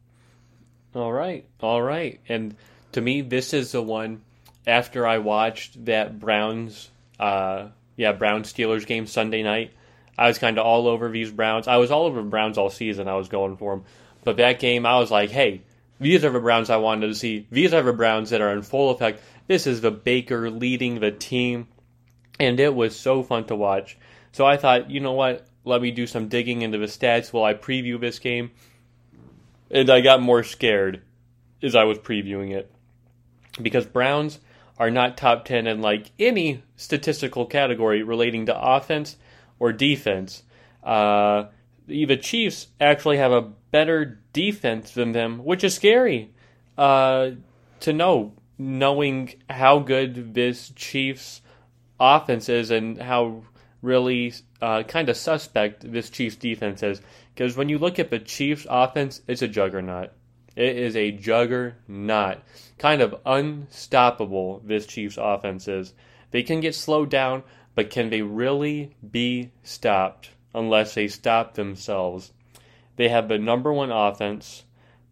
All 0.95 1.12
right, 1.12 1.45
all 1.60 1.82
right. 1.82 2.19
And 2.29 2.56
to 2.91 3.01
me, 3.01 3.21
this 3.21 3.53
is 3.53 3.71
the 3.71 3.82
one 3.82 4.21
after 4.67 5.08
I 5.08 5.17
watched 5.17 5.86
that 5.86 6.19
Browns, 6.19 6.89
uh, 7.19 7.69
yeah, 7.95 8.12
Browns 8.12 8.53
Steelers 8.53 8.86
game 8.86 9.08
Sunday 9.08 9.41
night. 9.41 9.71
I 10.17 10.27
was 10.27 10.38
kind 10.38 10.60
of 10.60 10.65
all 10.65 10.88
over 10.88 11.10
these 11.10 11.32
Browns. 11.32 11.67
I 11.67 11.77
was 11.77 11.89
all 11.89 12.06
over 12.06 12.21
Browns 12.21 12.60
all 12.60 12.69
season. 12.69 13.08
I 13.08 13.15
was 13.15 13.27
going 13.27 13.58
for 13.58 13.75
them, 13.75 13.86
but 14.23 14.38
that 14.38 14.60
game, 14.60 14.86
I 14.86 14.99
was 14.99 15.10
like, 15.10 15.32
hey, 15.32 15.63
these 15.99 16.23
are 16.23 16.29
the 16.29 16.39
Browns 16.39 16.69
I 16.69 16.77
wanted 16.77 17.08
to 17.08 17.15
see. 17.15 17.47
These 17.49 17.73
are 17.73 17.82
the 17.82 17.93
Browns 17.93 18.29
that 18.29 18.41
are 18.41 18.51
in 18.51 18.62
full 18.62 18.91
effect. 18.91 19.23
This 19.47 19.65
is 19.65 19.82
the 19.82 19.91
Baker 19.91 20.51
leading 20.51 20.99
the 20.99 21.12
team, 21.12 21.67
and 22.39 22.60
it 22.60 22.75
was 22.75 22.95
so 22.95 23.23
fun 23.23 23.45
to 23.45 23.56
watch. 23.56 23.97
So 24.32 24.45
I 24.45 24.58
thought, 24.58 24.91
you 24.91 24.99
know 24.99 25.13
what? 25.13 25.47
Let 25.65 25.82
me 25.82 25.89
do 25.89 26.06
some 26.06 26.27
digging 26.27 26.62
into 26.62 26.77
the 26.77 26.86
stats 26.86 27.34
while 27.34 27.45
I 27.45 27.56
preview 27.56 27.99
this 27.99 28.19
game 28.19 28.51
and 29.73 29.89
I 29.89 30.01
got 30.01 30.21
more 30.21 30.43
scared 30.43 31.01
as 31.62 31.75
I 31.75 31.83
was 31.83 31.97
previewing 31.97 32.51
it 32.51 32.71
because 33.62 33.86
Browns 33.86 34.39
are 34.77 34.91
not 34.91 35.17
top 35.17 35.45
10 35.45 35.67
in 35.67 35.81
like 35.81 36.12
any 36.19 36.63
statistical 36.75 37.45
category 37.45 38.03
relating 38.03 38.45
to 38.45 38.57
offense 38.57 39.17
or 39.59 39.73
defense. 39.73 40.43
Uh, 40.83 41.45
the 41.88 42.17
Chiefs 42.17 42.67
actually 42.79 43.17
have 43.17 43.31
a 43.31 43.41
better 43.41 44.19
defense 44.31 44.91
than 44.91 45.12
them, 45.12 45.43
which 45.43 45.63
is 45.63 45.75
scary 45.75 46.31
uh, 46.77 47.31
to 47.81 47.93
know, 47.93 48.33
knowing 48.57 49.33
how 49.49 49.79
good 49.79 50.33
this 50.33 50.71
Chiefs 50.75 51.41
offense 51.99 52.47
is 52.49 52.71
and 52.71 53.01
how 53.01 53.43
really 53.81 54.33
uh, 54.63 54.82
kind 54.84 55.10
of 55.10 55.17
suspect 55.17 55.91
this 55.91 56.10
Chiefs 56.10 56.38
defense 56.38 56.82
is. 56.84 57.02
Because 57.36 57.58
when 57.58 57.67
you 57.67 57.78
look 57.78 57.99
at 57.99 58.10
the 58.10 58.19
Chiefs 58.19 58.65
offense, 58.69 59.21
it's 59.28 59.41
a 59.41 59.47
juggernaut. 59.47 60.12
It 60.56 60.78
is 60.78 60.95
a 60.95 61.12
juggernaut. 61.12 62.38
Kind 62.78 63.02
of 63.02 63.15
unstoppable, 63.26 64.62
this 64.63 64.86
Chiefs 64.86 65.17
offense 65.19 65.67
is. 65.67 65.93
They 66.32 66.43
can 66.43 66.62
get 66.62 66.76
slowed 66.76 67.10
down, 67.10 67.43
but 67.76 67.89
can 67.89 68.10
they 68.10 68.21
really 68.21 68.95
be 69.12 69.52
stopped 69.63 70.30
unless 70.56 70.93
they 70.93 71.10
stop 71.10 71.56
themselves? 71.56 72.32
They 72.95 73.10
have 73.10 73.28
the 73.28 73.39
number 73.39 73.73
one 73.73 73.91
offense, 73.91 74.63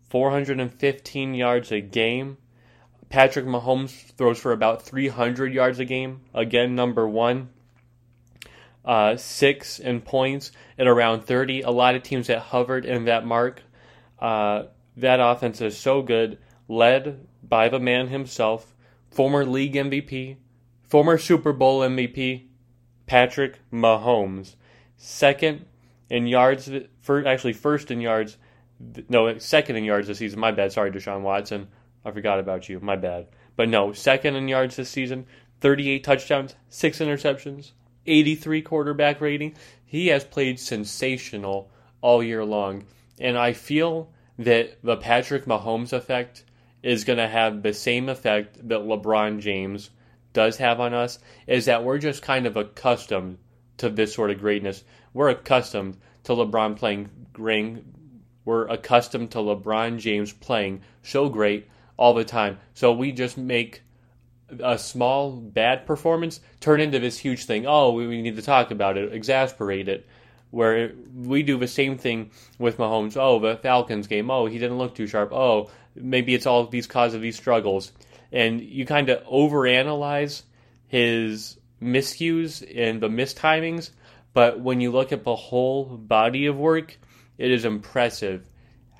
415 0.09 1.33
yards 1.33 1.73
a 1.73 1.81
game. 1.81 2.37
Patrick 3.09 3.45
Mahomes 3.45 3.91
throws 4.13 4.39
for 4.39 4.53
about 4.53 4.83
300 4.83 5.53
yards 5.53 5.79
a 5.79 5.85
game. 5.85 6.21
Again, 6.33 6.73
number 6.73 7.05
one. 7.05 7.49
Uh, 8.83 9.15
six 9.15 9.77
in 9.79 10.01
points 10.01 10.51
at 10.77 10.87
around 10.87 11.23
30. 11.25 11.61
A 11.61 11.69
lot 11.69 11.95
of 11.95 12.03
teams 12.03 12.27
that 12.27 12.39
hovered 12.39 12.85
in 12.85 13.05
that 13.05 13.25
mark. 13.25 13.61
Uh, 14.19 14.63
that 14.97 15.19
offense 15.19 15.61
is 15.61 15.77
so 15.77 16.01
good, 16.01 16.37
led 16.67 17.27
by 17.43 17.69
the 17.69 17.79
man 17.79 18.07
himself, 18.07 18.75
former 19.09 19.45
league 19.45 19.73
MVP, 19.73 20.37
former 20.87 21.17
Super 21.17 21.53
Bowl 21.53 21.81
MVP, 21.81 22.47
Patrick 23.05 23.59
Mahomes. 23.71 24.55
Second 24.97 25.65
in 26.09 26.27
yards, 26.27 26.69
for, 27.01 27.25
actually 27.25 27.53
first 27.53 27.91
in 27.91 28.01
yards, 28.01 28.37
no, 29.09 29.37
second 29.37 29.75
in 29.75 29.83
yards 29.83 30.07
this 30.07 30.17
season. 30.17 30.39
My 30.39 30.51
bad. 30.51 30.71
Sorry, 30.71 30.91
Deshaun 30.91 31.21
Watson. 31.21 31.67
I 32.03 32.11
forgot 32.11 32.39
about 32.39 32.67
you. 32.67 32.79
My 32.79 32.95
bad. 32.95 33.27
But 33.55 33.69
no, 33.69 33.93
second 33.93 34.35
in 34.35 34.47
yards 34.47 34.75
this 34.75 34.89
season, 34.89 35.25
38 35.59 36.03
touchdowns, 36.03 36.55
six 36.69 36.99
interceptions, 36.99 37.71
83 38.05 38.61
quarterback 38.61 39.21
rating. 39.21 39.55
He 39.85 40.07
has 40.07 40.23
played 40.23 40.59
sensational 40.59 41.69
all 42.01 42.23
year 42.23 42.43
long. 42.43 42.85
And 43.19 43.37
I 43.37 43.53
feel 43.53 44.09
that 44.39 44.77
the 44.83 44.97
Patrick 44.97 45.45
Mahomes 45.45 45.93
effect 45.93 46.43
is 46.81 47.03
going 47.03 47.17
to 47.17 47.27
have 47.27 47.61
the 47.61 47.73
same 47.73 48.09
effect 48.09 48.67
that 48.67 48.79
LeBron 48.79 49.39
James 49.39 49.91
does 50.33 50.57
have 50.57 50.79
on 50.79 50.93
us 50.93 51.19
is 51.45 51.65
that 51.65 51.83
we're 51.83 51.97
just 51.97 52.21
kind 52.21 52.47
of 52.47 52.57
accustomed 52.57 53.37
to 53.77 53.89
this 53.89 54.13
sort 54.13 54.31
of 54.31 54.39
greatness. 54.39 54.83
We're 55.13 55.29
accustomed 55.29 55.97
to 56.23 56.33
LeBron 56.33 56.77
playing 56.77 57.09
ring. 57.37 57.83
We're 58.45 58.67
accustomed 58.67 59.31
to 59.31 59.39
LeBron 59.39 59.99
James 59.99 60.33
playing 60.33 60.81
so 61.03 61.29
great 61.29 61.67
all 61.97 62.13
the 62.13 62.25
time. 62.25 62.59
So 62.73 62.91
we 62.93 63.11
just 63.11 63.37
make 63.37 63.83
a 64.59 64.77
small 64.77 65.31
bad 65.31 65.85
performance 65.85 66.39
turn 66.59 66.81
into 66.81 66.99
this 66.99 67.17
huge 67.17 67.45
thing. 67.45 67.65
Oh, 67.67 67.91
we 67.91 68.21
need 68.21 68.35
to 68.35 68.41
talk 68.41 68.71
about 68.71 68.97
it, 68.97 69.13
exasperate 69.13 69.87
it 69.87 70.07
where 70.51 70.91
we 71.15 71.43
do 71.43 71.57
the 71.57 71.67
same 71.67 71.97
thing 71.97 72.29
with 72.59 72.77
Mahomes. 72.77 73.17
Oh, 73.17 73.39
the 73.39 73.57
Falcons 73.57 74.07
game. 74.07 74.29
Oh, 74.29 74.45
he 74.45 74.59
didn't 74.59 74.77
look 74.77 74.93
too 74.93 75.07
sharp. 75.07 75.31
Oh, 75.31 75.71
maybe 75.95 76.35
it's 76.35 76.45
all 76.45 76.67
these 76.67 76.87
cause 76.87 77.13
of 77.13 77.21
these 77.21 77.37
struggles, 77.37 77.91
and 78.31 78.61
you 78.61 78.85
kind 78.85 79.09
of 79.09 79.23
overanalyze 79.23 80.43
his 80.87 81.57
miscues 81.81 82.63
and 82.75 83.01
the 83.01 83.09
mistimings. 83.09 83.91
But 84.33 84.59
when 84.59 84.79
you 84.79 84.91
look 84.91 85.11
at 85.11 85.23
the 85.23 85.35
whole 85.35 85.85
body 85.85 86.45
of 86.45 86.57
work, 86.57 86.97
it 87.37 87.51
is 87.51 87.65
impressive 87.65 88.47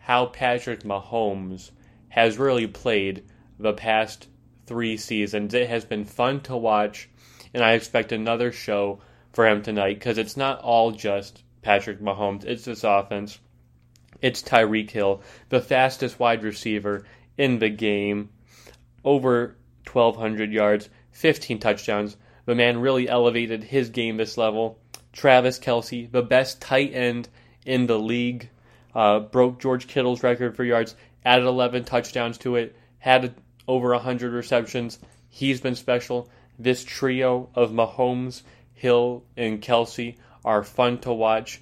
how 0.02 0.26
Patrick 0.26 0.84
Mahomes 0.84 1.72
has 2.10 2.38
really 2.38 2.68
played 2.68 3.24
the 3.60 3.74
past 3.74 4.28
three 4.65 4.97
seasons. 4.97 5.54
It 5.54 5.69
has 5.69 5.86
been 5.86 6.06
fun 6.06 6.41
to 6.41 6.56
watch, 6.56 7.10
and 7.54 7.63
I 7.63 7.74
expect 7.74 8.12
another 8.12 8.52
show 8.52 9.02
for 9.34 9.47
him 9.47 9.62
tonight 9.62 9.95
because 10.00 10.17
it's 10.17 10.38
not 10.38 10.62
all 10.62 10.91
just 10.91 11.43
Patrick 11.62 12.02
Mahomes. 12.02 12.45
It's 12.45 12.65
this 12.65 12.84
offense. 12.84 13.39
It's 14.21 14.43
Tyreek 14.43 14.91
Hill, 14.91 15.21
the 15.50 15.62
fastest 15.62 16.19
wide 16.19 16.43
receiver 16.43 17.06
in 17.38 17.60
the 17.60 17.69
game, 17.69 18.30
over 19.04 19.56
1,200 19.91 20.52
yards, 20.52 20.89
15 21.12 21.60
touchdowns. 21.60 22.17
The 22.45 22.56
man 22.56 22.80
really 22.80 23.10
elevated 23.10 23.63
his 23.63 23.89
game 23.89 24.17
this 24.17 24.38
level. 24.38 24.80
Travis 25.12 25.60
Kelce, 25.60 26.12
the 26.12 26.21
best 26.21 26.62
tight 26.62 26.93
end 26.93 27.30
in 27.65 27.88
the 27.88 28.00
league, 28.00 28.50
uh, 28.93 29.19
broke 29.19 29.60
George 29.60 29.88
Kittle's 29.88 30.24
record 30.24 30.56
for 30.56 30.63
yards, 30.63 30.95
added 31.26 31.45
11 31.45 31.84
touchdowns 31.86 32.38
to 32.39 32.56
it, 32.56 32.76
had 33.00 33.34
over 33.67 33.91
100 33.91 34.34
receptions. 34.34 35.00
He's 35.30 35.62
been 35.62 35.76
special. 35.76 36.30
This 36.60 36.84
trio 36.84 37.50
of 37.56 37.71
Mahomes, 37.71 38.43
Hill, 38.74 39.24
and 39.38 39.62
Kelce 39.62 40.17
are 40.43 40.63
fun 40.63 41.00
to 41.00 41.13
watch. 41.13 41.62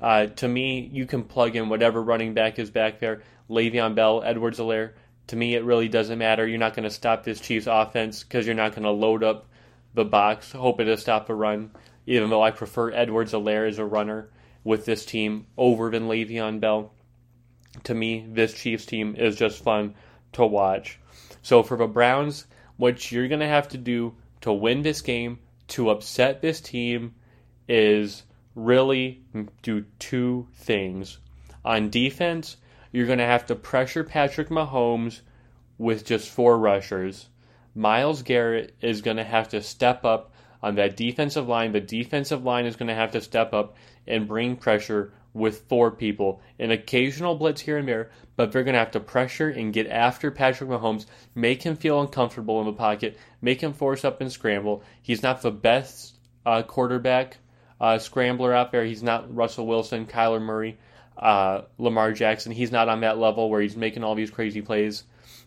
Uh, 0.00 0.26
to 0.26 0.48
me, 0.48 0.88
you 0.92 1.06
can 1.06 1.24
plug 1.24 1.56
in 1.56 1.68
whatever 1.68 2.02
running 2.02 2.34
back 2.34 2.58
is 2.58 2.70
back 2.70 3.00
there. 3.00 3.22
Le'Veon 3.50 3.94
Bell, 3.94 4.22
Edwards 4.24 4.58
Helaire. 4.58 4.92
To 5.28 5.36
me, 5.36 5.54
it 5.54 5.64
really 5.64 5.88
doesn't 5.88 6.18
matter. 6.18 6.46
You're 6.46 6.58
not 6.58 6.74
going 6.74 6.88
to 6.88 6.90
stop 6.90 7.24
this 7.24 7.40
Chiefs 7.40 7.66
offense 7.66 8.22
because 8.22 8.46
you're 8.46 8.54
not 8.54 8.72
going 8.72 8.84
to 8.84 8.90
load 8.90 9.22
up 9.22 9.46
the 9.94 10.04
box 10.04 10.52
hoping 10.52 10.86
to 10.86 10.96
stop 10.96 11.28
a 11.28 11.34
run. 11.34 11.70
Even 12.06 12.30
though 12.30 12.42
I 12.42 12.50
prefer 12.50 12.90
Edwards 12.90 13.32
Helaire 13.32 13.68
as 13.68 13.78
a 13.78 13.84
runner 13.84 14.30
with 14.64 14.84
this 14.84 15.04
team 15.04 15.46
over 15.56 15.90
than 15.90 16.08
Le'Veon 16.08 16.60
Bell. 16.60 16.92
To 17.84 17.94
me, 17.94 18.26
this 18.28 18.54
Chiefs 18.54 18.86
team 18.86 19.14
is 19.16 19.36
just 19.36 19.62
fun 19.62 19.94
to 20.32 20.46
watch. 20.46 20.98
So 21.48 21.62
for 21.62 21.78
the 21.78 21.86
Browns, 21.86 22.44
what 22.76 23.10
you're 23.10 23.26
going 23.26 23.40
to 23.40 23.48
have 23.48 23.68
to 23.68 23.78
do 23.78 24.14
to 24.42 24.52
win 24.52 24.82
this 24.82 25.00
game 25.00 25.38
to 25.68 25.88
upset 25.88 26.42
this 26.42 26.60
team 26.60 27.14
is 27.66 28.24
really 28.54 29.22
do 29.62 29.86
two 29.98 30.46
things. 30.52 31.16
On 31.64 31.88
defense, 31.88 32.58
you're 32.92 33.06
going 33.06 33.16
to 33.20 33.24
have 33.24 33.46
to 33.46 33.54
pressure 33.54 34.04
Patrick 34.04 34.50
Mahomes 34.50 35.22
with 35.78 36.04
just 36.04 36.28
four 36.28 36.58
rushers. 36.58 37.30
Myles 37.74 38.20
Garrett 38.20 38.74
is 38.82 39.00
going 39.00 39.16
to 39.16 39.24
have 39.24 39.48
to 39.48 39.62
step 39.62 40.04
up 40.04 40.34
on 40.62 40.74
that 40.74 40.98
defensive 40.98 41.48
line. 41.48 41.72
The 41.72 41.80
defensive 41.80 42.44
line 42.44 42.66
is 42.66 42.76
going 42.76 42.88
to 42.88 42.94
have 42.94 43.12
to 43.12 43.22
step 43.22 43.54
up 43.54 43.74
and 44.06 44.28
bring 44.28 44.56
pressure 44.56 45.14
with 45.38 45.64
four 45.68 45.90
people. 45.90 46.40
An 46.58 46.70
occasional 46.70 47.34
blitz 47.34 47.60
here 47.60 47.78
and 47.78 47.88
there, 47.88 48.10
but 48.36 48.52
they're 48.52 48.64
going 48.64 48.74
to 48.74 48.80
have 48.80 48.90
to 48.92 49.00
pressure 49.00 49.48
and 49.48 49.72
get 49.72 49.86
after 49.86 50.30
Patrick 50.30 50.68
Mahomes, 50.68 51.06
make 51.34 51.62
him 51.62 51.76
feel 51.76 52.00
uncomfortable 52.00 52.60
in 52.60 52.66
the 52.66 52.72
pocket, 52.72 53.18
make 53.40 53.60
him 53.60 53.72
force 53.72 54.04
up 54.04 54.20
and 54.20 54.30
scramble. 54.30 54.82
He's 55.02 55.22
not 55.22 55.42
the 55.42 55.50
best 55.50 56.16
uh, 56.44 56.62
quarterback 56.62 57.38
uh, 57.80 57.98
scrambler 57.98 58.52
out 58.52 58.72
there. 58.72 58.84
He's 58.84 59.02
not 59.02 59.34
Russell 59.34 59.66
Wilson, 59.66 60.06
Kyler 60.06 60.42
Murray, 60.42 60.78
uh, 61.16 61.62
Lamar 61.78 62.12
Jackson. 62.12 62.52
He's 62.52 62.72
not 62.72 62.88
on 62.88 63.00
that 63.00 63.18
level 63.18 63.50
where 63.50 63.60
he's 63.60 63.76
making 63.76 64.04
all 64.04 64.14
these 64.14 64.30
crazy 64.30 64.62
plays. 64.62 65.04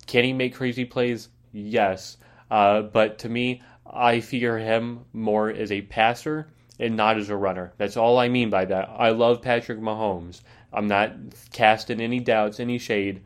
Can 0.08 0.24
he 0.24 0.34
make 0.34 0.56
crazy 0.56 0.86
plays? 0.86 1.30
Yes. 1.52 2.18
Uh, 2.50 2.82
but 2.82 3.20
to 3.20 3.30
me, 3.30 3.62
I 3.86 4.20
fear 4.22 4.58
him 4.58 5.06
more 5.14 5.50
as 5.50 5.72
a 5.72 5.82
passer 5.82 6.48
and 6.82 6.98
not 6.98 7.18
as 7.18 7.30
a 7.30 7.38
runner. 7.38 7.72
That's 7.78 7.96
all 7.96 8.18
I 8.18 8.28
mean 8.28 8.50
by 8.50 8.66
that. 8.66 8.90
I 8.90 9.12
love 9.12 9.42
Patrick 9.42 9.80
Mahomes. 9.80 10.42
I'm 10.74 10.88
not 10.88 11.14
casting 11.54 12.02
any 12.02 12.20
doubts, 12.20 12.60
any 12.60 12.80
shade 12.80 13.22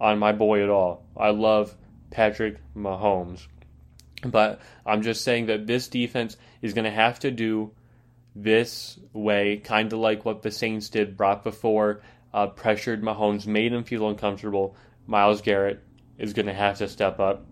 on 0.00 0.18
my 0.18 0.32
boy 0.32 0.64
at 0.64 0.68
all. 0.68 1.04
I 1.16 1.30
love 1.30 1.74
Patrick 2.10 2.56
Mahomes. 2.76 3.46
But 4.24 4.60
I'm 4.84 5.02
just 5.02 5.22
saying 5.22 5.46
that 5.46 5.68
this 5.68 5.86
defense 5.86 6.36
is 6.60 6.74
going 6.74 6.84
to 6.84 6.90
have 6.90 7.20
to 7.20 7.30
do 7.30 7.70
this 8.34 8.98
way, 9.12 9.58
kind 9.58 9.92
of 9.92 10.00
like 10.00 10.24
what 10.24 10.42
the 10.42 10.50
Saints 10.50 10.88
did, 10.88 11.16
brought 11.16 11.44
before, 11.44 12.02
uh, 12.34 12.48
pressured 12.48 13.02
Mahomes, 13.02 13.46
made 13.46 13.72
him 13.72 13.84
feel 13.84 14.08
uncomfortable. 14.08 14.74
Myles 15.06 15.42
Garrett 15.42 15.80
is 16.18 16.32
going 16.32 16.46
to 16.46 16.54
have 16.54 16.78
to 16.78 16.88
step 16.88 17.20
up. 17.20 17.46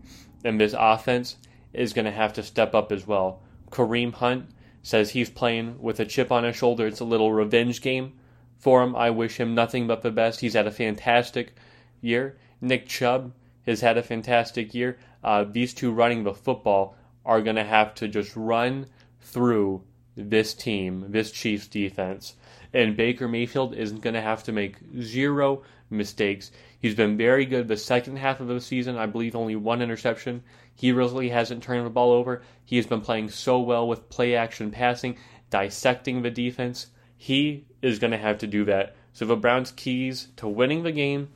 And 0.44 0.60
this 0.60 0.74
offense 0.76 1.36
is 1.72 1.92
going 1.92 2.06
to 2.06 2.10
have 2.10 2.32
to 2.34 2.42
step 2.42 2.74
up 2.74 2.90
as 2.90 3.06
well. 3.06 3.40
Kareem 3.70 4.12
Hunt 4.12 4.50
says 4.84 5.10
he's 5.10 5.30
playing 5.30 5.80
with 5.80 5.98
a 5.98 6.04
chip 6.04 6.30
on 6.30 6.44
his 6.44 6.54
shoulder. 6.54 6.86
It's 6.86 7.00
a 7.00 7.04
little 7.04 7.32
revenge 7.32 7.80
game 7.80 8.12
for 8.58 8.82
him. 8.82 8.94
I 8.94 9.10
wish 9.10 9.40
him 9.40 9.54
nothing 9.54 9.86
but 9.86 10.02
the 10.02 10.10
best. 10.10 10.40
He's 10.40 10.52
had 10.52 10.66
a 10.66 10.70
fantastic 10.70 11.54
year. 12.02 12.36
Nick 12.60 12.86
Chubb 12.86 13.32
has 13.66 13.80
had 13.80 13.96
a 13.96 14.02
fantastic 14.02 14.74
year. 14.74 14.98
Uh, 15.24 15.44
these 15.50 15.72
two 15.72 15.90
running 15.90 16.22
the 16.22 16.34
football 16.34 16.96
are 17.24 17.40
going 17.40 17.56
to 17.56 17.64
have 17.64 17.94
to 17.94 18.08
just 18.08 18.36
run 18.36 18.86
through 19.22 19.82
this 20.16 20.52
team, 20.52 21.06
this 21.08 21.32
Chiefs 21.32 21.66
defense. 21.66 22.34
And 22.74 22.94
Baker 22.94 23.26
Mayfield 23.26 23.74
isn't 23.74 24.02
going 24.02 24.14
to 24.14 24.20
have 24.20 24.44
to 24.44 24.52
make 24.52 24.76
zero 25.00 25.62
mistakes. 25.88 26.50
He's 26.84 26.94
been 26.94 27.16
very 27.16 27.46
good 27.46 27.66
the 27.66 27.78
second 27.78 28.18
half 28.18 28.40
of 28.40 28.46
the 28.46 28.60
season. 28.60 28.98
I 28.98 29.06
believe 29.06 29.34
only 29.34 29.56
one 29.56 29.80
interception. 29.80 30.42
He 30.74 30.92
really 30.92 31.30
hasn't 31.30 31.62
turned 31.62 31.86
the 31.86 31.88
ball 31.88 32.12
over. 32.12 32.42
He 32.62 32.76
has 32.76 32.84
been 32.84 33.00
playing 33.00 33.30
so 33.30 33.58
well 33.58 33.88
with 33.88 34.10
play 34.10 34.34
action 34.34 34.70
passing, 34.70 35.16
dissecting 35.48 36.20
the 36.20 36.30
defense. 36.30 36.88
He 37.16 37.64
is 37.80 37.98
going 37.98 38.10
to 38.10 38.18
have 38.18 38.36
to 38.40 38.46
do 38.46 38.66
that. 38.66 38.96
So 39.14 39.24
the 39.24 39.34
Browns' 39.34 39.70
keys 39.70 40.28
to 40.36 40.46
winning 40.46 40.82
the 40.82 40.92
game 40.92 41.30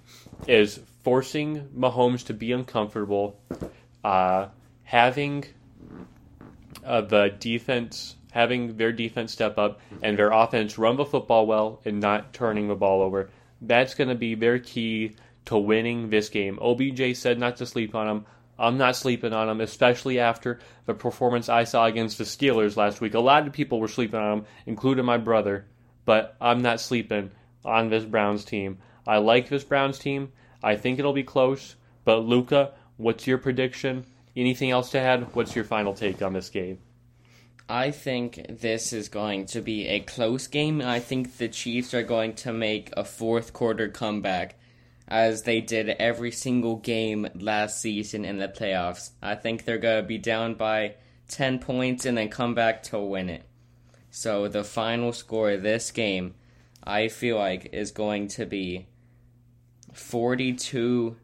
is 0.46 0.80
forcing 1.02 1.70
Mahomes 1.74 2.26
to 2.26 2.34
be 2.34 2.52
uncomfortable, 2.52 3.40
uh, 4.04 4.48
having 4.82 5.46
uh, 6.84 7.00
the 7.00 7.34
defense 7.38 8.16
having 8.32 8.76
their 8.76 8.92
defense 8.92 9.32
step 9.32 9.56
up 9.56 9.80
and 10.02 10.18
their 10.18 10.30
offense 10.30 10.76
run 10.76 10.96
the 10.96 11.06
football 11.06 11.46
well 11.46 11.80
and 11.86 12.00
not 12.00 12.34
turning 12.34 12.68
the 12.68 12.74
ball 12.74 13.00
over. 13.00 13.30
That's 13.62 13.94
going 13.94 14.08
to 14.08 14.14
be 14.14 14.34
their 14.34 14.58
key 14.58 15.16
to 15.48 15.56
winning 15.58 16.10
this 16.10 16.28
game. 16.28 16.58
OBJ 16.60 17.16
said 17.16 17.38
not 17.38 17.56
to 17.56 17.64
sleep 17.64 17.94
on 17.94 18.06
him. 18.06 18.26
I'm 18.58 18.76
not 18.76 18.96
sleeping 18.96 19.32
on 19.32 19.48
him, 19.48 19.62
especially 19.62 20.18
after 20.18 20.58
the 20.84 20.92
performance 20.92 21.48
I 21.48 21.64
saw 21.64 21.86
against 21.86 22.18
the 22.18 22.24
Steelers 22.24 22.76
last 22.76 23.00
week. 23.00 23.14
A 23.14 23.20
lot 23.20 23.46
of 23.46 23.54
people 23.54 23.80
were 23.80 23.88
sleeping 23.88 24.20
on 24.20 24.38
him, 24.38 24.44
including 24.66 25.06
my 25.06 25.16
brother, 25.16 25.64
but 26.04 26.36
I'm 26.38 26.60
not 26.60 26.80
sleeping 26.80 27.30
on 27.64 27.88
this 27.88 28.04
Browns 28.04 28.44
team. 28.44 28.78
I 29.06 29.18
like 29.18 29.48
this 29.48 29.64
Browns 29.64 29.98
team. 29.98 30.32
I 30.62 30.76
think 30.76 30.98
it'll 30.98 31.14
be 31.14 31.22
close, 31.22 31.76
but 32.04 32.18
Luca, 32.18 32.72
what's 32.98 33.26
your 33.26 33.38
prediction? 33.38 34.04
Anything 34.36 34.70
else 34.70 34.90
to 34.90 34.98
add? 34.98 35.34
What's 35.34 35.56
your 35.56 35.64
final 35.64 35.94
take 35.94 36.20
on 36.20 36.34
this 36.34 36.50
game? 36.50 36.78
I 37.70 37.90
think 37.90 38.44
this 38.48 38.92
is 38.92 39.08
going 39.08 39.46
to 39.46 39.62
be 39.62 39.86
a 39.86 40.00
close 40.00 40.46
game. 40.46 40.82
I 40.82 41.00
think 41.00 41.38
the 41.38 41.48
Chiefs 41.48 41.94
are 41.94 42.02
going 42.02 42.34
to 42.36 42.52
make 42.52 42.90
a 42.96 43.04
fourth 43.04 43.52
quarter 43.52 43.88
comeback 43.88 44.58
as 45.08 45.42
they 45.42 45.60
did 45.60 45.88
every 45.88 46.30
single 46.30 46.76
game 46.76 47.26
last 47.34 47.80
season 47.80 48.24
in 48.24 48.36
the 48.38 48.48
playoffs. 48.48 49.10
I 49.22 49.34
think 49.34 49.64
they're 49.64 49.78
going 49.78 50.02
to 50.02 50.06
be 50.06 50.18
down 50.18 50.54
by 50.54 50.94
10 51.28 51.58
points 51.58 52.04
and 52.04 52.16
then 52.16 52.28
come 52.28 52.54
back 52.54 52.82
to 52.84 52.98
win 52.98 53.30
it. 53.30 53.44
So 54.10 54.48
the 54.48 54.64
final 54.64 55.12
score 55.12 55.50
of 55.50 55.62
this 55.62 55.90
game, 55.90 56.34
I 56.84 57.08
feel 57.08 57.36
like, 57.36 57.70
is 57.72 57.90
going 57.90 58.28
to 58.28 58.44
be 58.44 58.86
42. 59.94 61.16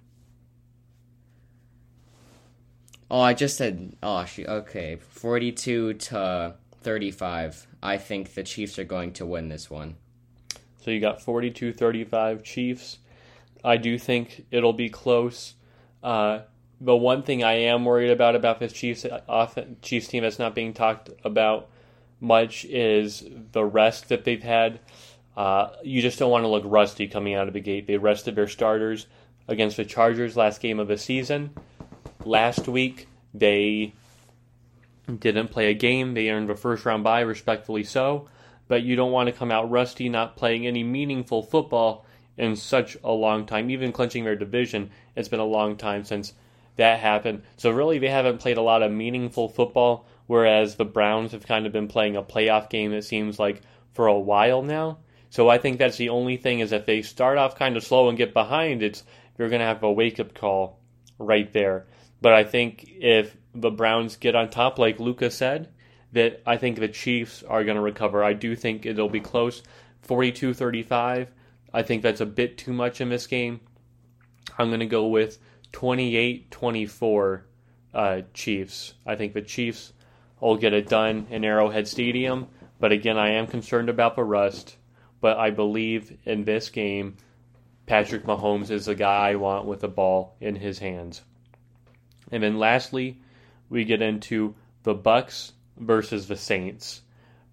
Oh, 3.10 3.20
I 3.20 3.34
just 3.34 3.58
said, 3.58 3.96
oh, 4.02 4.24
she, 4.24 4.46
okay. 4.46 4.96
42 4.96 5.94
to 5.94 6.54
35. 6.82 7.66
I 7.82 7.98
think 7.98 8.32
the 8.32 8.42
Chiefs 8.42 8.78
are 8.78 8.84
going 8.84 9.12
to 9.14 9.26
win 9.26 9.50
this 9.50 9.70
one. 9.70 9.96
So 10.80 10.90
you 10.90 11.00
got 11.00 11.22
42 11.22 11.72
35 11.72 12.42
Chiefs. 12.42 12.98
I 13.64 13.78
do 13.78 13.98
think 13.98 14.44
it'll 14.50 14.74
be 14.74 14.90
close. 14.90 15.54
Uh, 16.02 16.40
the 16.80 16.94
one 16.94 17.22
thing 17.22 17.42
I 17.42 17.52
am 17.52 17.84
worried 17.84 18.10
about 18.10 18.36
about 18.36 18.60
this 18.60 18.72
Chiefs 18.72 19.06
Chiefs 19.80 20.08
team 20.08 20.22
that's 20.22 20.38
not 20.38 20.54
being 20.54 20.74
talked 20.74 21.10
about 21.24 21.70
much 22.20 22.64
is 22.66 23.24
the 23.52 23.64
rest 23.64 24.10
that 24.10 24.24
they've 24.24 24.42
had. 24.42 24.80
Uh, 25.36 25.70
you 25.82 26.02
just 26.02 26.18
don't 26.18 26.30
want 26.30 26.44
to 26.44 26.48
look 26.48 26.64
rusty 26.66 27.08
coming 27.08 27.34
out 27.34 27.48
of 27.48 27.54
the 27.54 27.60
gate. 27.60 27.86
They 27.86 27.96
rested 27.96 28.36
their 28.36 28.48
starters 28.48 29.06
against 29.48 29.76
the 29.76 29.84
Chargers 29.84 30.36
last 30.36 30.60
game 30.60 30.78
of 30.78 30.88
the 30.88 30.98
season. 30.98 31.50
Last 32.24 32.68
week 32.68 33.08
they 33.32 33.94
didn't 35.06 35.48
play 35.48 35.70
a 35.70 35.74
game. 35.74 36.14
They 36.14 36.30
earned 36.30 36.50
a 36.50 36.54
first 36.54 36.84
round 36.84 37.04
bye, 37.04 37.20
respectfully 37.20 37.84
so. 37.84 38.28
But 38.68 38.82
you 38.82 38.96
don't 38.96 39.12
want 39.12 39.28
to 39.28 39.32
come 39.32 39.50
out 39.50 39.70
rusty, 39.70 40.08
not 40.08 40.36
playing 40.36 40.66
any 40.66 40.82
meaningful 40.82 41.42
football 41.42 42.06
in 42.36 42.56
such 42.56 42.96
a 43.04 43.12
long 43.12 43.46
time. 43.46 43.70
Even 43.70 43.92
clinching 43.92 44.24
their 44.24 44.36
division, 44.36 44.90
it's 45.16 45.28
been 45.28 45.40
a 45.40 45.44
long 45.44 45.76
time 45.76 46.04
since 46.04 46.32
that 46.76 47.00
happened. 47.00 47.42
So 47.56 47.70
really, 47.70 47.98
they 47.98 48.08
haven't 48.08 48.38
played 48.38 48.56
a 48.56 48.62
lot 48.62 48.82
of 48.82 48.92
meaningful 48.92 49.48
football. 49.48 50.06
Whereas 50.26 50.76
the 50.76 50.84
Browns 50.84 51.32
have 51.32 51.46
kind 51.46 51.66
of 51.66 51.72
been 51.72 51.88
playing 51.88 52.16
a 52.16 52.22
playoff 52.22 52.70
game. 52.70 52.92
It 52.92 53.02
seems 53.02 53.38
like 53.38 53.60
for 53.92 54.06
a 54.06 54.18
while 54.18 54.62
now. 54.62 54.98
So 55.30 55.48
I 55.48 55.58
think 55.58 55.78
that's 55.78 55.96
the 55.96 56.10
only 56.10 56.36
thing 56.36 56.60
is 56.60 56.72
if 56.72 56.86
they 56.86 57.02
start 57.02 57.38
off 57.38 57.58
kind 57.58 57.76
of 57.76 57.84
slow 57.84 58.08
and 58.08 58.16
get 58.16 58.32
behind, 58.32 58.82
it's 58.82 59.02
you're 59.36 59.48
going 59.48 59.60
to 59.60 59.66
have 59.66 59.82
a 59.82 59.92
wake 59.92 60.20
up 60.20 60.34
call 60.34 60.78
right 61.18 61.52
there. 61.52 61.86
But 62.20 62.32
I 62.32 62.44
think 62.44 62.84
if 62.88 63.36
the 63.54 63.70
Browns 63.70 64.16
get 64.16 64.34
on 64.34 64.48
top, 64.48 64.78
like 64.78 64.98
Luca 64.98 65.30
said, 65.30 65.68
that 66.12 66.40
I 66.46 66.56
think 66.56 66.78
the 66.78 66.88
Chiefs 66.88 67.42
are 67.42 67.64
going 67.64 67.76
to 67.76 67.82
recover. 67.82 68.22
I 68.22 68.32
do 68.32 68.54
think 68.56 68.86
it'll 68.86 69.08
be 69.08 69.20
close, 69.20 69.62
42 70.02 70.54
35. 70.54 71.28
I 71.74 71.82
think 71.82 72.02
that's 72.02 72.20
a 72.20 72.26
bit 72.26 72.56
too 72.56 72.72
much 72.72 73.00
in 73.00 73.08
this 73.08 73.26
game. 73.26 73.60
I'm 74.56 74.68
going 74.68 74.78
to 74.78 74.86
go 74.86 75.08
with 75.08 75.38
28 75.72 76.48
24 76.52 77.46
uh, 77.92 78.20
Chiefs. 78.32 78.94
I 79.04 79.16
think 79.16 79.34
the 79.34 79.42
Chiefs 79.42 79.92
will 80.40 80.56
get 80.56 80.72
it 80.72 80.88
done 80.88 81.26
in 81.30 81.44
Arrowhead 81.44 81.88
Stadium. 81.88 82.46
But 82.78 82.92
again, 82.92 83.18
I 83.18 83.30
am 83.30 83.48
concerned 83.48 83.88
about 83.88 84.14
the 84.14 84.22
rust. 84.22 84.76
But 85.20 85.36
I 85.36 85.50
believe 85.50 86.16
in 86.24 86.44
this 86.44 86.70
game, 86.70 87.16
Patrick 87.86 88.24
Mahomes 88.24 88.70
is 88.70 88.86
the 88.86 88.94
guy 88.94 89.30
I 89.30 89.34
want 89.34 89.66
with 89.66 89.80
the 89.80 89.88
ball 89.88 90.36
in 90.40 90.54
his 90.54 90.78
hands. 90.78 91.22
And 92.30 92.40
then 92.40 92.56
lastly, 92.56 93.18
we 93.68 93.84
get 93.84 94.00
into 94.00 94.54
the 94.84 94.94
Bucks 94.94 95.52
versus 95.76 96.28
the 96.28 96.36
Saints. 96.36 97.02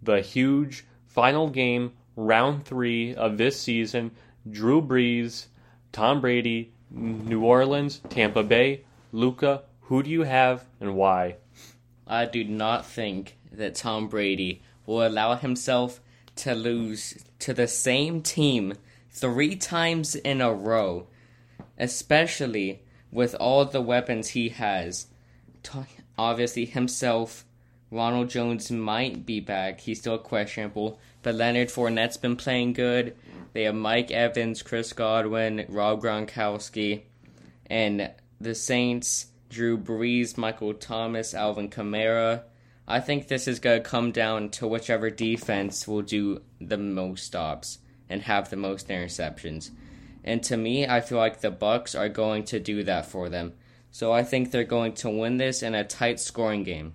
The 0.04 0.22
huge 0.22 0.86
final 1.08 1.50
game 1.50 1.94
round 2.26 2.66
three 2.66 3.16
of 3.16 3.38
this 3.38 3.60
season. 3.60 4.12
Drew 4.50 4.82
Brees, 4.82 5.48
Tom 5.92 6.22
Brady, 6.22 6.74
New 6.90 7.44
Orleans, 7.44 8.02
Tampa 8.10 8.44
Bay, 8.44 8.84
Luca. 9.12 9.64
Who 9.82 10.04
do 10.04 10.10
you 10.10 10.24
have 10.24 10.66
and 10.80 10.96
why? 10.96 11.38
I 12.08 12.26
do 12.26 12.44
not 12.44 12.86
think 12.86 13.38
that 13.52 13.76
Tom 13.76 14.08
Brady 14.08 14.62
will 14.86 15.06
allow 15.06 15.36
himself 15.36 16.02
to 16.38 16.56
lose 16.56 17.24
to 17.40 17.54
the 17.54 17.68
same 17.68 18.22
team 18.22 18.74
three 19.10 19.56
times 19.56 20.16
in 20.16 20.42
a 20.42 20.54
row, 20.54 21.08
especially 21.78 22.84
with 23.12 23.36
all 23.36 23.66
the 23.66 23.82
weapons 23.82 24.30
he 24.30 24.50
has. 24.50 25.08
Obviously, 26.18 26.66
himself, 26.66 27.46
Ronald 27.90 28.30
Jones 28.30 28.72
might 28.72 29.26
be 29.26 29.40
back. 29.40 29.82
He's 29.82 30.00
still 30.00 30.18
questionable. 30.18 31.00
But 31.24 31.36
Leonard 31.36 31.70
Fournette's 31.70 32.18
been 32.18 32.36
playing 32.36 32.74
good. 32.74 33.16
They 33.54 33.64
have 33.64 33.76
Mike 33.76 34.12
Evans, 34.12 34.62
Chris 34.62 34.94
Godwin, 34.94 35.66
Rob 35.70 36.02
Gronkowski, 36.02 37.04
and 37.68 38.12
the 38.40 38.56
Saints, 38.56 39.28
Drew 39.50 39.78
Brees, 39.78 40.38
Michael 40.38 40.74
Thomas, 40.74 41.34
Alvin 41.34 41.70
Kamara. 41.70 42.44
I 42.88 43.00
think 43.00 43.28
this 43.28 43.48
is 43.48 43.60
going 43.60 43.84
to 43.84 43.90
come 43.90 44.12
down 44.12 44.50
to 44.52 44.68
whichever 44.68 45.10
defense 45.10 45.88
will 45.88 46.02
do 46.02 46.42
the 46.60 46.78
most 46.78 47.26
stops 47.26 47.80
and 48.10 48.22
have 48.24 48.50
the 48.50 48.56
most 48.56 48.88
interceptions. 48.88 49.72
And 50.24 50.44
to 50.44 50.58
me, 50.58 50.88
I 50.88 51.02
feel 51.02 51.18
like 51.18 51.42
the 51.42 51.52
Bucks 51.52 51.96
are 51.96 52.10
going 52.10 52.44
to 52.46 52.60
do 52.60 52.84
that 52.84 53.06
for 53.06 53.30
them. 53.30 53.54
So 53.92 54.12
I 54.12 54.24
think 54.24 54.52
they're 54.52 54.64
going 54.64 54.94
to 54.96 55.10
win 55.10 55.38
this 55.38 55.64
in 55.64 55.76
a 55.76 55.84
tight 55.84 56.20
scoring 56.20 56.64
game. 56.64 56.94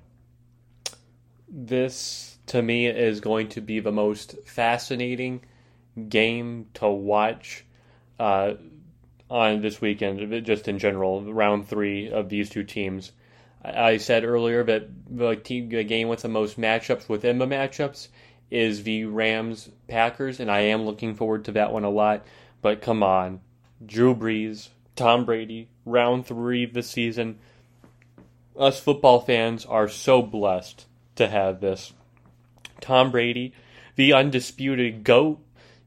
This 1.49 2.36
to 2.47 2.63
me 2.63 2.87
is 2.87 3.21
going 3.21 3.49
to 3.51 3.61
be 3.61 3.81
the 3.81 3.93
most 3.93 4.37
fascinating 4.45 5.43
game 6.09 6.67
to 6.75 6.89
watch 6.89 7.65
uh, 8.19 8.55
on 9.29 9.61
this 9.61 9.81
weekend, 9.81 10.45
just 10.45 10.69
in 10.69 10.79
general, 10.79 11.33
round 11.33 11.69
three 11.69 12.11
of 12.11 12.29
these 12.29 12.49
two 12.49 12.65
teams. 12.65 13.13
I 13.65 13.97
said 13.97 14.25
earlier 14.25 14.63
that 14.65 14.89
the, 15.11 15.35
team, 15.35 15.69
the 15.71 15.83
game 15.83 16.09
with 16.09 16.23
the 16.23 16.29
most 16.29 16.59
matchups 16.59 17.09
within 17.09 17.39
the 17.39 17.47
matchups 17.47 18.09
is 18.51 18.85
the 18.85 19.07
Rams 19.07 19.69
Packers, 19.89 20.39
and 20.39 20.51
I 20.51 20.61
am 20.61 20.85
looking 20.85 21.15
forward 21.15 21.47
to 21.47 21.53
that 21.53 21.73
one 21.73 21.85
a 21.85 21.91
lot. 21.91 22.25
But 22.63 22.81
come 22.81 23.03
on, 23.03 23.41
Drew 23.85 24.15
Brees, 24.15 24.69
Tom 24.95 25.25
Brady, 25.25 25.69
round 25.85 26.27
three 26.27 26.65
of 26.65 26.75
the 26.75 26.83
season. 26.83 27.39
Us 28.57 28.79
football 28.79 29.21
fans 29.21 29.67
are 29.67 29.89
so 29.89 30.23
blessed 30.23 30.87
to 31.17 31.29
have 31.29 31.61
this. 31.61 31.93
Tom 32.81 33.11
Brady, 33.11 33.53
the 33.97 34.13
undisputed 34.13 35.05
GOAT, 35.05 35.39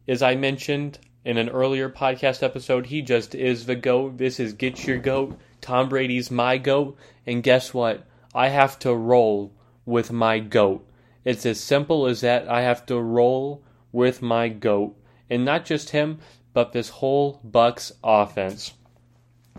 as 0.08 0.21
I 0.21 0.36
mentioned 0.36 0.99
in 1.23 1.38
an 1.38 1.49
earlier 1.49 1.89
podcast 1.89 2.41
episode. 2.41 2.88
He 2.88 3.02
just 3.02 3.36
is 3.36 3.65
the 3.65 3.75
GOAT. 3.75 4.17
This 4.17 4.39
is 4.39 4.54
Get 4.54 4.86
Your 4.86 4.97
GOAT. 4.97 5.38
Tom 5.62 5.89
Brady's 5.89 6.32
my 6.32 6.58
GOAT. 6.58 6.97
And 7.25 7.43
guess 7.43 7.73
what? 7.73 8.06
I 8.34 8.49
have 8.49 8.80
to 8.80 8.93
roll 8.93 9.54
with 9.86 10.12
my 10.12 10.39
GOAT. 10.39 10.88
It's 11.23 11.45
as 11.45 11.60
simple 11.60 12.08
as 12.08 12.21
that. 12.21 12.47
I 12.47 12.62
have 12.62 12.86
to 12.88 12.99
roll 12.99 13.63
with 13.91 14.21
my 14.21 14.49
GOAT. 14.49 14.95
And 15.30 15.45
not 15.45 15.65
just 15.65 15.91
him, 15.91 16.19
but 16.54 16.71
this 16.71 16.89
whole 16.89 17.39
Bucks 17.43 17.91
offense. 18.04 18.73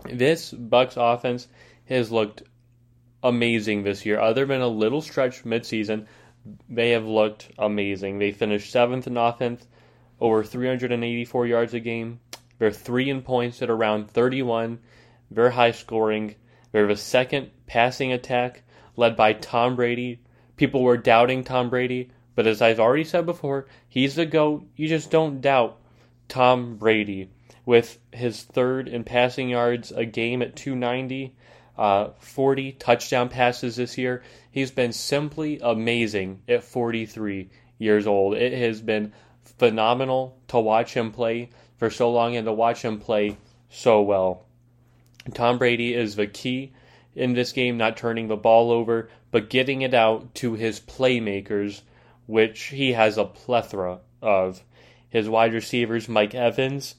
This 0.03 0.51
Bucks 0.51 0.95
offense 0.97 1.47
has 1.85 2.11
looked 2.11 2.43
amazing 3.23 3.83
this 3.83 4.05
year, 4.05 4.19
other 4.19 4.45
than 4.45 4.61
a 4.61 4.67
little 4.67 5.01
stretch 5.01 5.43
midseason 5.43 6.07
they 6.69 6.91
have 6.91 7.05
looked 7.05 7.49
amazing. 7.57 8.19
They 8.19 8.31
finished 8.31 8.71
seventh 8.71 9.07
in 9.07 9.17
offense, 9.17 9.67
over 10.19 10.43
384 10.43 11.47
yards 11.47 11.73
a 11.73 11.79
game. 11.79 12.19
They're 12.57 12.71
three 12.71 13.09
in 13.09 13.21
points 13.21 13.61
at 13.61 13.69
around 13.69 14.09
31. 14.09 14.79
Very 15.29 15.51
high 15.51 15.71
scoring. 15.71 16.35
They're 16.71 16.87
the 16.87 16.95
second 16.95 17.51
passing 17.67 18.11
attack 18.11 18.63
led 18.95 19.15
by 19.15 19.33
Tom 19.33 19.75
Brady. 19.75 20.19
People 20.57 20.83
were 20.83 20.97
doubting 20.97 21.43
Tom 21.43 21.69
Brady, 21.69 22.11
but 22.35 22.47
as 22.47 22.61
I've 22.61 22.79
already 22.79 23.03
said 23.03 23.25
before, 23.25 23.67
he's 23.87 24.15
the 24.15 24.25
GOAT. 24.25 24.65
You 24.75 24.87
just 24.87 25.09
don't 25.09 25.41
doubt 25.41 25.79
Tom 26.27 26.77
Brady. 26.77 27.29
With 27.65 27.99
his 28.11 28.43
third 28.43 28.87
in 28.87 29.03
passing 29.03 29.49
yards 29.49 29.91
a 29.91 30.05
game 30.05 30.41
at 30.41 30.55
290, 30.55 31.35
uh, 31.77 32.09
40 32.19 32.73
touchdown 32.73 33.29
passes 33.29 33.75
this 33.75 33.97
year. 33.97 34.23
He's 34.51 34.71
been 34.71 34.91
simply 34.91 35.59
amazing 35.61 36.41
at 36.47 36.63
43 36.63 37.49
years 37.77 38.05
old. 38.05 38.35
It 38.35 38.51
has 38.53 38.81
been 38.81 39.13
phenomenal 39.43 40.37
to 40.49 40.59
watch 40.59 40.93
him 40.93 41.11
play 41.11 41.49
for 41.77 41.89
so 41.89 42.11
long 42.11 42.35
and 42.35 42.45
to 42.45 42.51
watch 42.51 42.83
him 42.83 42.99
play 42.99 43.37
so 43.69 44.01
well. 44.01 44.45
Tom 45.33 45.57
Brady 45.57 45.93
is 45.93 46.15
the 46.15 46.27
key 46.27 46.73
in 47.15 47.33
this 47.33 47.53
game, 47.53 47.77
not 47.77 47.95
turning 47.95 48.27
the 48.27 48.35
ball 48.35 48.71
over, 48.71 49.09
but 49.31 49.49
getting 49.49 49.81
it 49.81 49.93
out 49.93 50.35
to 50.35 50.53
his 50.53 50.79
playmakers, 50.79 51.81
which 52.25 52.63
he 52.63 52.91
has 52.93 53.17
a 53.17 53.25
plethora 53.25 53.99
of. 54.21 54.63
His 55.09 55.29
wide 55.29 55.53
receivers, 55.53 56.09
Mike 56.09 56.35
Evans. 56.35 56.95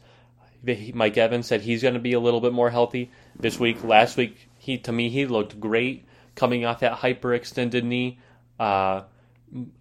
Mike 0.94 1.16
Evans 1.18 1.46
said 1.46 1.62
he's 1.62 1.82
going 1.82 1.94
to 1.94 2.00
be 2.00 2.12
a 2.12 2.20
little 2.20 2.40
bit 2.40 2.52
more 2.52 2.70
healthy 2.70 3.10
this 3.38 3.58
week. 3.58 3.82
Last 3.84 4.16
week, 4.16 4.48
he 4.58 4.78
to 4.78 4.92
me 4.92 5.10
he 5.10 5.26
looked 5.26 5.60
great 5.60 6.04
coming 6.34 6.64
off 6.64 6.80
that 6.80 6.98
hyperextended 6.98 7.84
knee. 7.84 8.18
Uh, 8.58 9.02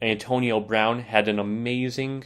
Antonio 0.01 0.59
Brown 0.59 0.99
had 0.99 1.27
an 1.27 1.39
amazing 1.39 2.25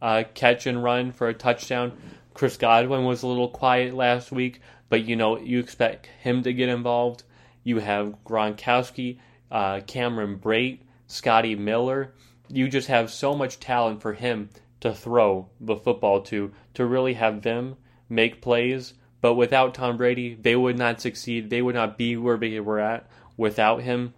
uh, 0.00 0.24
catch 0.34 0.66
and 0.66 0.82
run 0.82 1.12
for 1.12 1.28
a 1.28 1.34
touchdown. 1.34 1.96
Chris 2.34 2.56
Godwin 2.56 3.04
was 3.04 3.22
a 3.22 3.26
little 3.26 3.48
quiet 3.48 3.94
last 3.94 4.32
week, 4.32 4.60
but 4.88 5.04
you 5.04 5.16
know 5.16 5.38
you 5.38 5.58
expect 5.58 6.06
him 6.06 6.42
to 6.42 6.52
get 6.52 6.68
involved. 6.68 7.22
You 7.62 7.78
have 7.78 8.16
Gronkowski, 8.24 9.18
uh, 9.50 9.80
Cameron 9.86 10.38
Brate, 10.38 10.80
Scotty 11.06 11.54
Miller. 11.54 12.14
You 12.48 12.68
just 12.68 12.88
have 12.88 13.10
so 13.10 13.34
much 13.34 13.60
talent 13.60 14.02
for 14.02 14.12
him 14.12 14.50
to 14.80 14.92
throw 14.92 15.48
the 15.60 15.76
football 15.76 16.22
to, 16.22 16.52
to 16.74 16.84
really 16.84 17.14
have 17.14 17.42
them 17.42 17.76
make 18.08 18.42
plays. 18.42 18.94
But 19.20 19.34
without 19.34 19.74
Tom 19.74 19.96
Brady, 19.96 20.34
they 20.34 20.56
would 20.56 20.76
not 20.76 21.00
succeed. 21.00 21.48
They 21.48 21.62
would 21.62 21.76
not 21.76 21.96
be 21.96 22.16
where 22.16 22.36
they 22.36 22.58
were 22.58 22.80
at 22.80 23.08
without 23.42 23.82
him. 23.82 24.14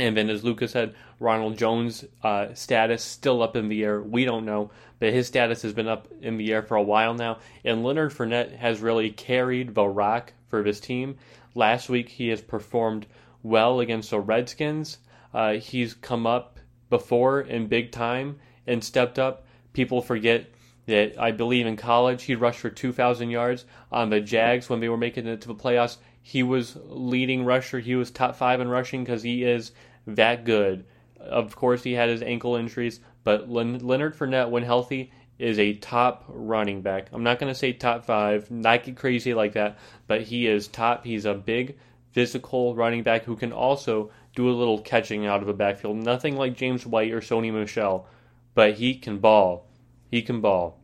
And 0.00 0.16
then, 0.16 0.28
as 0.28 0.42
Lucas 0.42 0.72
said, 0.72 0.94
Ronald 1.20 1.56
Jones' 1.56 2.04
uh, 2.24 2.52
status 2.54 3.04
still 3.04 3.40
up 3.40 3.54
in 3.54 3.68
the 3.68 3.84
air. 3.84 4.02
We 4.02 4.24
don't 4.24 4.44
know, 4.44 4.72
but 4.98 5.12
his 5.12 5.28
status 5.28 5.62
has 5.62 5.72
been 5.72 5.86
up 5.86 6.08
in 6.20 6.38
the 6.38 6.52
air 6.52 6.62
for 6.62 6.76
a 6.76 6.82
while 6.82 7.14
now. 7.14 7.38
And 7.64 7.84
Leonard 7.84 8.12
Fournette 8.12 8.56
has 8.56 8.80
really 8.80 9.10
carried 9.10 9.76
the 9.76 9.84
rock 9.84 10.32
for 10.48 10.64
this 10.64 10.80
team. 10.80 11.18
Last 11.54 11.88
week, 11.88 12.08
he 12.08 12.28
has 12.28 12.40
performed 12.40 13.06
well 13.44 13.78
against 13.78 14.10
the 14.10 14.18
Redskins. 14.18 14.98
Uh, 15.32 15.52
he's 15.52 15.94
come 15.94 16.26
up 16.26 16.58
before 16.90 17.42
in 17.42 17.68
big 17.68 17.92
time 17.92 18.40
and 18.66 18.82
stepped 18.82 19.20
up. 19.20 19.46
People 19.72 20.02
forget 20.02 20.46
that 20.86 21.14
I 21.16 21.30
believe 21.30 21.66
in 21.66 21.76
college 21.76 22.24
he 22.24 22.34
rushed 22.34 22.58
for 22.58 22.70
2,000 22.70 23.30
yards 23.30 23.66
on 23.92 24.10
the 24.10 24.20
Jags 24.20 24.68
when 24.68 24.80
they 24.80 24.88
were 24.88 24.96
making 24.96 25.28
it 25.28 25.42
to 25.42 25.48
the 25.48 25.54
playoffs. 25.54 25.98
He 26.22 26.42
was 26.42 26.76
leading 26.84 27.44
rusher. 27.44 27.80
He 27.80 27.96
was 27.96 28.10
top 28.10 28.36
five 28.36 28.60
in 28.60 28.68
rushing 28.68 29.04
because 29.04 29.22
he 29.22 29.44
is 29.44 29.72
that 30.06 30.44
good. 30.44 30.84
Of 31.18 31.54
course, 31.56 31.82
he 31.82 31.92
had 31.92 32.08
his 32.08 32.22
ankle 32.22 32.56
injuries, 32.56 33.00
but 33.24 33.48
Leonard 33.48 34.16
Fournette, 34.16 34.50
when 34.50 34.62
healthy, 34.62 35.12
is 35.38 35.58
a 35.58 35.74
top 35.74 36.24
running 36.28 36.82
back. 36.82 37.08
I'm 37.12 37.24
not 37.24 37.38
going 37.38 37.52
to 37.52 37.58
say 37.58 37.72
top 37.72 38.04
five, 38.04 38.50
not 38.50 38.84
get 38.84 38.96
crazy 38.96 39.34
like 39.34 39.54
that, 39.54 39.78
but 40.06 40.22
he 40.22 40.46
is 40.46 40.68
top. 40.68 41.04
He's 41.04 41.24
a 41.24 41.34
big, 41.34 41.76
physical 42.12 42.74
running 42.74 43.02
back 43.02 43.24
who 43.24 43.36
can 43.36 43.52
also 43.52 44.10
do 44.36 44.48
a 44.48 44.52
little 44.52 44.80
catching 44.80 45.26
out 45.26 45.40
of 45.40 45.46
the 45.46 45.52
backfield. 45.52 45.96
Nothing 45.96 46.36
like 46.36 46.56
James 46.56 46.86
White 46.86 47.12
or 47.12 47.20
Sony 47.20 47.52
Michel, 47.52 48.06
but 48.54 48.74
he 48.74 48.94
can 48.94 49.18
ball. 49.18 49.66
He 50.10 50.22
can 50.22 50.40
ball. 50.40 50.78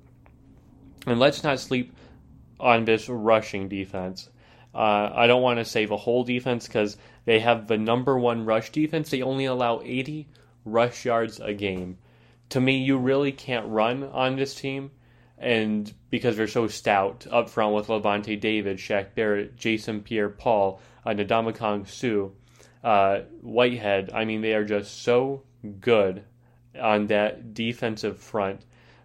And 1.06 1.20
let's 1.20 1.44
not 1.44 1.60
sleep 1.60 1.94
on 2.58 2.84
this 2.84 3.08
rushing 3.08 3.68
defense. 3.68 4.28
Uh, 4.74 5.10
I 5.14 5.26
don't 5.26 5.42
want 5.42 5.58
to 5.58 5.64
save 5.64 5.90
a 5.90 5.96
whole 5.96 6.24
defense 6.24 6.66
because 6.66 6.96
they 7.24 7.40
have 7.40 7.66
the 7.66 7.78
number 7.78 8.18
one 8.18 8.44
rush 8.44 8.70
defense. 8.70 9.10
They 9.10 9.22
only 9.22 9.46
allow 9.46 9.80
80 9.82 10.28
rush 10.64 11.04
yards 11.04 11.40
a 11.40 11.54
game. 11.54 11.98
To 12.50 12.60
me, 12.60 12.78
you 12.78 12.96
really 12.98 13.32
can't 13.32 13.66
run 13.68 14.04
on 14.04 14.36
this 14.36 14.54
team, 14.54 14.90
and 15.36 15.92
because 16.10 16.36
they're 16.36 16.46
so 16.46 16.68
stout 16.68 17.26
up 17.30 17.50
front 17.50 17.74
with 17.74 17.88
Lavonte 17.88 18.40
David, 18.40 18.78
Shaq 18.78 19.14
Barrett, 19.14 19.56
Jason 19.56 20.00
Pierre-Paul, 20.02 20.80
uh, 21.04 21.10
Ndamukong 21.10 21.86
Suh, 21.88 22.30
uh, 22.82 23.20
Whitehead. 23.42 24.10
I 24.14 24.24
mean, 24.24 24.40
they 24.40 24.54
are 24.54 24.64
just 24.64 25.02
so 25.02 25.42
good 25.80 26.24
on 26.80 27.06
that 27.08 27.54
defensive 27.54 28.18
front. 28.18 28.62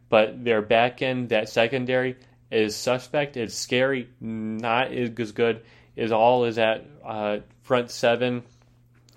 But 0.10 0.44
their 0.44 0.62
back 0.62 1.02
end, 1.02 1.30
that 1.30 1.50
secondary, 1.50 2.18
is 2.54 2.76
suspect. 2.76 3.38
It's 3.38 3.56
scary. 3.56 4.10
Not 4.20 4.92
as 4.92 5.32
good 5.32 5.64
as 5.98 6.12
all 6.12 6.46
is 6.46 6.58
at 6.58 6.86
uh, 7.04 7.40
front 7.64 7.92
seven. 7.92 8.44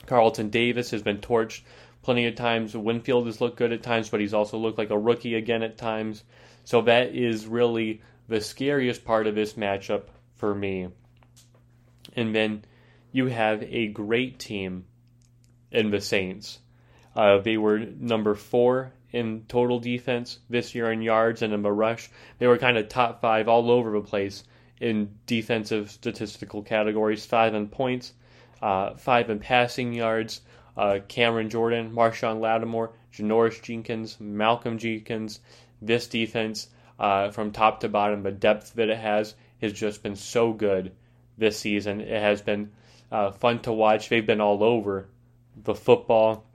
Carlton 0.06 0.50
Davis 0.50 0.90
has 0.90 1.02
been 1.02 1.18
torched 1.18 1.62
plenty 2.02 2.26
of 2.26 2.36
times. 2.36 2.76
Winfield 2.76 3.26
has 3.26 3.40
looked 3.40 3.56
good 3.56 3.72
at 3.72 3.82
times, 3.82 4.08
but 4.08 4.20
he's 4.20 4.34
also 4.34 4.58
looked 4.58 4.78
like 4.78 4.90
a 4.90 4.98
rookie 4.98 5.34
again 5.34 5.62
at 5.62 5.76
times. 5.76 6.22
So 6.64 6.82
that 6.82 7.14
is 7.14 7.46
really 7.46 8.02
the 8.28 8.40
scariest 8.40 9.04
part 9.04 9.26
of 9.26 9.34
this 9.34 9.54
matchup 9.54 10.04
for 10.36 10.54
me. 10.54 10.88
And 12.14 12.34
then 12.34 12.64
you 13.12 13.26
have 13.26 13.62
a 13.62 13.88
great 13.88 14.38
team 14.38 14.84
in 15.70 15.90
the 15.90 16.00
Saints. 16.00 16.58
Uh, 17.14 17.38
they 17.38 17.56
were 17.56 17.78
number 17.78 18.34
four 18.34 18.92
in 19.12 19.44
total 19.48 19.78
defense 19.78 20.38
this 20.50 20.74
year 20.74 20.90
in 20.92 21.02
yards 21.02 21.42
and 21.42 21.52
in 21.52 21.62
the 21.62 21.72
rush. 21.72 22.10
They 22.38 22.46
were 22.46 22.58
kind 22.58 22.76
of 22.76 22.88
top 22.88 23.20
five 23.20 23.48
all 23.48 23.70
over 23.70 23.90
the 23.90 24.00
place 24.00 24.44
in 24.80 25.10
defensive 25.26 25.90
statistical 25.90 26.62
categories 26.62 27.24
five 27.24 27.54
in 27.54 27.68
points, 27.68 28.12
uh, 28.60 28.94
five 28.94 29.30
in 29.30 29.38
passing 29.38 29.92
yards. 29.92 30.40
Uh, 30.76 30.98
Cameron 31.08 31.48
Jordan, 31.48 31.92
Marshon 31.92 32.40
Lattimore, 32.40 32.92
Janoris 33.14 33.62
Jenkins, 33.62 34.18
Malcolm 34.20 34.76
Jenkins. 34.76 35.40
This 35.80 36.06
defense, 36.06 36.68
uh, 36.98 37.30
from 37.30 37.52
top 37.52 37.80
to 37.80 37.88
bottom, 37.88 38.22
the 38.22 38.30
depth 38.30 38.74
that 38.74 38.90
it 38.90 38.98
has, 38.98 39.34
has 39.62 39.72
just 39.72 40.02
been 40.02 40.16
so 40.16 40.52
good 40.52 40.92
this 41.38 41.58
season. 41.58 42.02
It 42.02 42.20
has 42.20 42.42
been 42.42 42.72
uh, 43.10 43.30
fun 43.30 43.60
to 43.60 43.72
watch. 43.72 44.08
They've 44.08 44.26
been 44.26 44.40
all 44.40 44.62
over 44.62 45.08
the 45.64 45.74
football. 45.74 46.45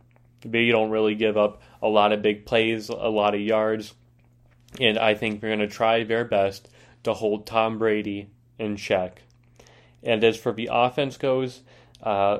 They 0.44 0.70
don't 0.70 0.90
really 0.90 1.16
give 1.16 1.38
up 1.38 1.62
a 1.82 1.88
lot 1.88 2.12
of 2.12 2.22
big 2.22 2.46
plays, 2.46 2.90
a 2.90 2.96
lot 2.96 3.36
of 3.36 3.42
yards. 3.42 3.94
And 4.80 4.98
I 4.98 5.16
think 5.16 5.42
they're 5.42 5.56
going 5.56 5.68
to 5.68 5.68
try 5.68 6.04
their 6.04 6.26
best 6.26 6.70
to 7.04 7.14
hold 7.14 7.46
Tom 7.46 7.78
Brady 7.78 8.30
in 8.58 8.78
check. 8.78 9.22
And 10.04 10.24
as 10.24 10.38
for 10.38 10.52
the 10.52 10.70
offense 10.72 11.18
goes, 11.18 11.62
uh, 12.02 12.40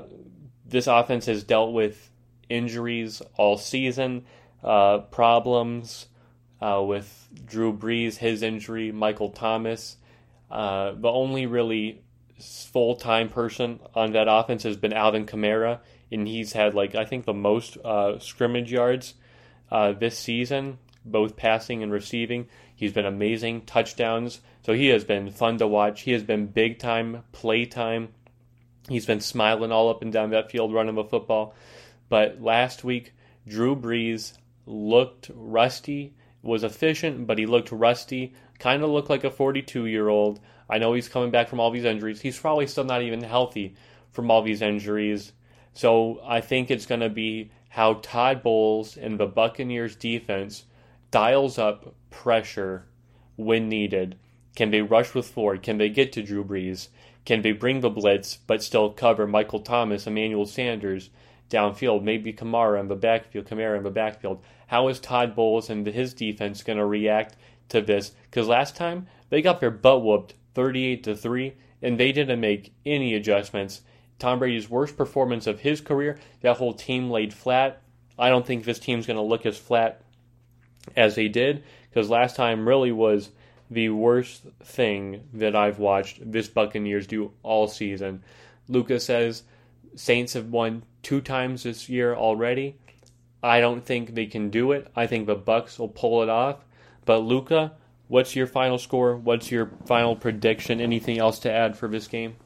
this 0.66 0.86
offense 0.86 1.26
has 1.26 1.44
dealt 1.44 1.72
with 1.72 2.10
injuries 2.48 3.22
all 3.36 3.56
season, 3.56 4.24
uh, 4.62 4.98
problems 4.98 6.06
uh, 6.60 6.82
with 6.86 7.28
Drew 7.46 7.76
Brees, 7.76 8.16
his 8.16 8.42
injury, 8.42 8.92
Michael 8.92 9.30
Thomas. 9.30 9.96
Uh, 10.50 10.92
the 10.92 11.08
only 11.08 11.46
really 11.46 12.02
full 12.40 12.96
time 12.96 13.28
person 13.28 13.80
on 13.94 14.12
that 14.12 14.26
offense 14.28 14.62
has 14.64 14.76
been 14.76 14.92
Alvin 14.92 15.26
Kamara, 15.26 15.80
and 16.12 16.28
he's 16.28 16.52
had 16.52 16.74
like 16.74 16.94
I 16.94 17.04
think 17.04 17.24
the 17.24 17.32
most 17.32 17.76
uh, 17.78 18.18
scrimmage 18.18 18.70
yards 18.70 19.14
uh, 19.70 19.92
this 19.92 20.18
season, 20.18 20.78
both 21.04 21.36
passing 21.36 21.82
and 21.82 21.90
receiving. 21.90 22.48
He's 22.74 22.92
been 22.92 23.06
amazing 23.06 23.62
touchdowns. 23.62 24.40
So 24.64 24.74
he 24.74 24.88
has 24.88 25.04
been 25.04 25.30
fun 25.30 25.58
to 25.58 25.66
watch. 25.66 26.02
He 26.02 26.12
has 26.12 26.22
been 26.22 26.46
big 26.46 26.78
time 26.78 27.24
play 27.32 27.64
time. 27.64 28.08
He's 28.88 29.06
been 29.06 29.20
smiling 29.20 29.72
all 29.72 29.88
up 29.88 30.02
and 30.02 30.12
down 30.12 30.30
that 30.30 30.50
field 30.50 30.74
running 30.74 30.94
the 30.94 31.04
football. 31.04 31.54
But 32.08 32.42
last 32.42 32.84
week, 32.84 33.12
Drew 33.46 33.74
Brees 33.74 34.34
looked 34.66 35.30
rusty, 35.34 36.14
was 36.42 36.64
efficient, 36.64 37.26
but 37.26 37.38
he 37.38 37.46
looked 37.46 37.72
rusty. 37.72 38.34
Kind 38.58 38.82
of 38.82 38.90
looked 38.90 39.10
like 39.10 39.24
a 39.24 39.30
42 39.30 39.86
year 39.86 40.08
old. 40.08 40.40
I 40.68 40.78
know 40.78 40.92
he's 40.92 41.08
coming 41.08 41.30
back 41.30 41.48
from 41.48 41.60
all 41.60 41.70
these 41.70 41.84
injuries. 41.84 42.20
He's 42.20 42.38
probably 42.38 42.66
still 42.66 42.84
not 42.84 43.02
even 43.02 43.22
healthy 43.22 43.74
from 44.10 44.30
all 44.30 44.42
these 44.42 44.62
injuries. 44.62 45.32
So 45.74 46.20
I 46.24 46.40
think 46.40 46.70
it's 46.70 46.86
going 46.86 47.00
to 47.00 47.08
be 47.08 47.50
how 47.70 47.94
Todd 47.94 48.42
Bowles 48.42 48.96
and 48.96 49.18
the 49.18 49.26
Buccaneers 49.26 49.96
defense 49.96 50.64
dials 51.10 51.58
up 51.58 51.94
pressure 52.10 52.86
when 53.36 53.68
needed. 53.68 54.16
Can 54.54 54.70
they 54.70 54.82
rush 54.82 55.14
with 55.14 55.28
Ford? 55.28 55.62
Can 55.62 55.78
they 55.78 55.88
get 55.88 56.12
to 56.12 56.22
Drew 56.22 56.44
Brees? 56.44 56.88
Can 57.24 57.42
they 57.42 57.52
bring 57.52 57.80
the 57.80 57.88
blitz 57.88 58.36
but 58.36 58.62
still 58.62 58.90
cover 58.90 59.26
Michael 59.26 59.60
Thomas, 59.60 60.06
Emmanuel 60.06 60.44
Sanders 60.44 61.08
downfield? 61.48 62.02
Maybe 62.02 62.32
Kamara 62.32 62.78
in 62.80 62.88
the 62.88 62.96
backfield, 62.96 63.46
Kamara 63.46 63.78
in 63.78 63.84
the 63.84 63.90
backfield. 63.90 64.42
How 64.66 64.88
is 64.88 65.00
Todd 65.00 65.34
Bowles 65.34 65.70
and 65.70 65.86
his 65.86 66.12
defense 66.12 66.62
going 66.62 66.78
to 66.78 66.86
react 66.86 67.36
to 67.70 67.80
this? 67.80 68.12
Because 68.24 68.48
last 68.48 68.76
time 68.76 69.06
they 69.30 69.40
got 69.40 69.60
their 69.60 69.70
butt 69.70 70.02
whooped 70.02 70.34
38 70.54 71.04
to 71.04 71.16
3 71.16 71.54
and 71.80 71.98
they 71.98 72.12
didn't 72.12 72.40
make 72.40 72.74
any 72.84 73.14
adjustments 73.14 73.82
Tom 74.22 74.38
Brady's 74.38 74.70
worst 74.70 74.96
performance 74.96 75.48
of 75.48 75.58
his 75.58 75.80
career. 75.80 76.16
That 76.42 76.56
whole 76.56 76.74
team 76.74 77.10
laid 77.10 77.34
flat. 77.34 77.82
I 78.16 78.28
don't 78.28 78.46
think 78.46 78.64
this 78.64 78.78
team's 78.78 79.04
going 79.04 79.16
to 79.16 79.22
look 79.22 79.44
as 79.44 79.58
flat 79.58 80.00
as 80.96 81.16
they 81.16 81.26
did 81.26 81.64
because 81.90 82.08
last 82.08 82.36
time 82.36 82.68
really 82.68 82.92
was 82.92 83.30
the 83.68 83.88
worst 83.88 84.44
thing 84.62 85.24
that 85.34 85.56
I've 85.56 85.80
watched 85.80 86.20
this 86.30 86.46
Buccaneers 86.46 87.08
do 87.08 87.32
all 87.42 87.66
season. 87.66 88.22
Luca 88.68 89.00
says 89.00 89.42
Saints 89.96 90.34
have 90.34 90.50
won 90.50 90.84
two 91.02 91.20
times 91.20 91.64
this 91.64 91.88
year 91.88 92.14
already. 92.14 92.76
I 93.42 93.60
don't 93.60 93.84
think 93.84 94.14
they 94.14 94.26
can 94.26 94.50
do 94.50 94.70
it. 94.70 94.86
I 94.94 95.08
think 95.08 95.26
the 95.26 95.34
Bucks 95.34 95.80
will 95.80 95.88
pull 95.88 96.22
it 96.22 96.28
off. 96.28 96.64
But 97.04 97.18
Luca, 97.18 97.72
what's 98.06 98.36
your 98.36 98.46
final 98.46 98.78
score? 98.78 99.16
What's 99.16 99.50
your 99.50 99.72
final 99.86 100.14
prediction? 100.14 100.80
Anything 100.80 101.18
else 101.18 101.40
to 101.40 101.50
add 101.50 101.76
for 101.76 101.88
this 101.88 102.06
game? 102.06 102.36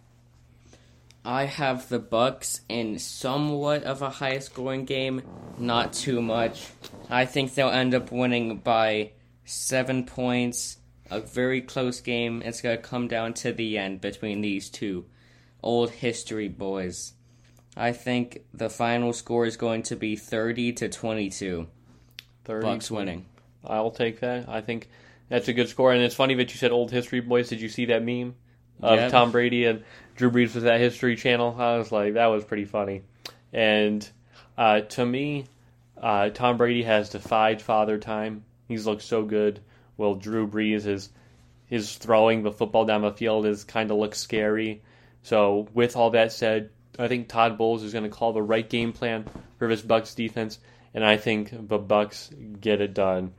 I 1.26 1.46
have 1.46 1.88
the 1.88 1.98
Bucks 1.98 2.60
in 2.68 3.00
somewhat 3.00 3.82
of 3.82 4.00
a 4.00 4.10
high 4.10 4.38
scoring 4.38 4.84
game, 4.84 5.22
not 5.58 5.92
too 5.92 6.22
much. 6.22 6.68
I 7.10 7.24
think 7.24 7.52
they'll 7.52 7.68
end 7.68 7.96
up 7.96 8.12
winning 8.12 8.58
by 8.58 9.10
7 9.44 10.04
points. 10.04 10.78
A 11.10 11.18
very 11.18 11.62
close 11.62 12.00
game. 12.00 12.42
It's 12.44 12.60
going 12.60 12.76
to 12.76 12.82
come 12.82 13.08
down 13.08 13.34
to 13.34 13.52
the 13.52 13.76
end 13.76 14.00
between 14.00 14.40
these 14.40 14.70
two 14.70 15.06
old 15.64 15.90
history 15.90 16.48
boys. 16.48 17.12
I 17.76 17.90
think 17.90 18.44
the 18.54 18.70
final 18.70 19.12
score 19.12 19.46
is 19.46 19.56
going 19.56 19.82
to 19.84 19.96
be 19.96 20.14
30 20.14 20.74
to 20.74 20.88
22. 20.88 21.66
30 22.44 22.64
Bucks 22.64 22.88
winning. 22.88 23.26
I'll 23.64 23.90
take 23.90 24.20
that. 24.20 24.48
I 24.48 24.60
think 24.60 24.88
that's 25.28 25.48
a 25.48 25.52
good 25.52 25.68
score. 25.68 25.92
And 25.92 26.02
it's 26.02 26.14
funny 26.14 26.34
that 26.34 26.52
you 26.52 26.56
said 26.56 26.70
old 26.70 26.92
history 26.92 27.20
boys. 27.20 27.48
Did 27.48 27.60
you 27.60 27.68
see 27.68 27.86
that 27.86 28.04
meme 28.04 28.36
of 28.80 28.96
yep. 28.96 29.10
Tom 29.10 29.32
Brady 29.32 29.64
and 29.64 29.82
Drew 30.16 30.30
Brees 30.30 30.54
with 30.54 30.64
that 30.64 30.80
History 30.80 31.16
Channel? 31.16 31.56
I 31.58 31.76
was 31.76 31.92
like, 31.92 32.14
that 32.14 32.26
was 32.26 32.44
pretty 32.44 32.64
funny. 32.64 33.02
And 33.52 34.08
uh, 34.56 34.80
to 34.80 35.04
me, 35.04 35.46
uh, 36.00 36.30
Tom 36.30 36.56
Brady 36.56 36.82
has 36.82 37.10
defied 37.10 37.62
father 37.62 37.98
time. 37.98 38.44
He's 38.68 38.86
looked 38.86 39.02
so 39.02 39.22
good. 39.22 39.60
Well, 39.96 40.14
Drew 40.14 40.46
Brees 40.46 40.86
is 40.86 41.10
his 41.66 41.96
throwing 41.96 42.42
the 42.42 42.52
football 42.52 42.84
down 42.84 43.02
the 43.02 43.12
field 43.12 43.46
is 43.46 43.64
kind 43.64 43.90
of 43.90 43.98
looks 43.98 44.18
scary. 44.18 44.82
So 45.22 45.68
with 45.74 45.96
all 45.96 46.10
that 46.10 46.32
said, 46.32 46.70
I 46.98 47.08
think 47.08 47.28
Todd 47.28 47.58
Bowles 47.58 47.82
is 47.82 47.92
going 47.92 48.04
to 48.04 48.10
call 48.10 48.32
the 48.32 48.42
right 48.42 48.68
game 48.68 48.92
plan 48.92 49.26
for 49.58 49.68
this 49.68 49.82
Bucks 49.82 50.14
defense, 50.14 50.58
and 50.94 51.04
I 51.04 51.16
think 51.16 51.50
the 51.68 51.78
Bucks 51.78 52.30
get 52.60 52.80
it 52.80 52.94
done. 52.94 53.34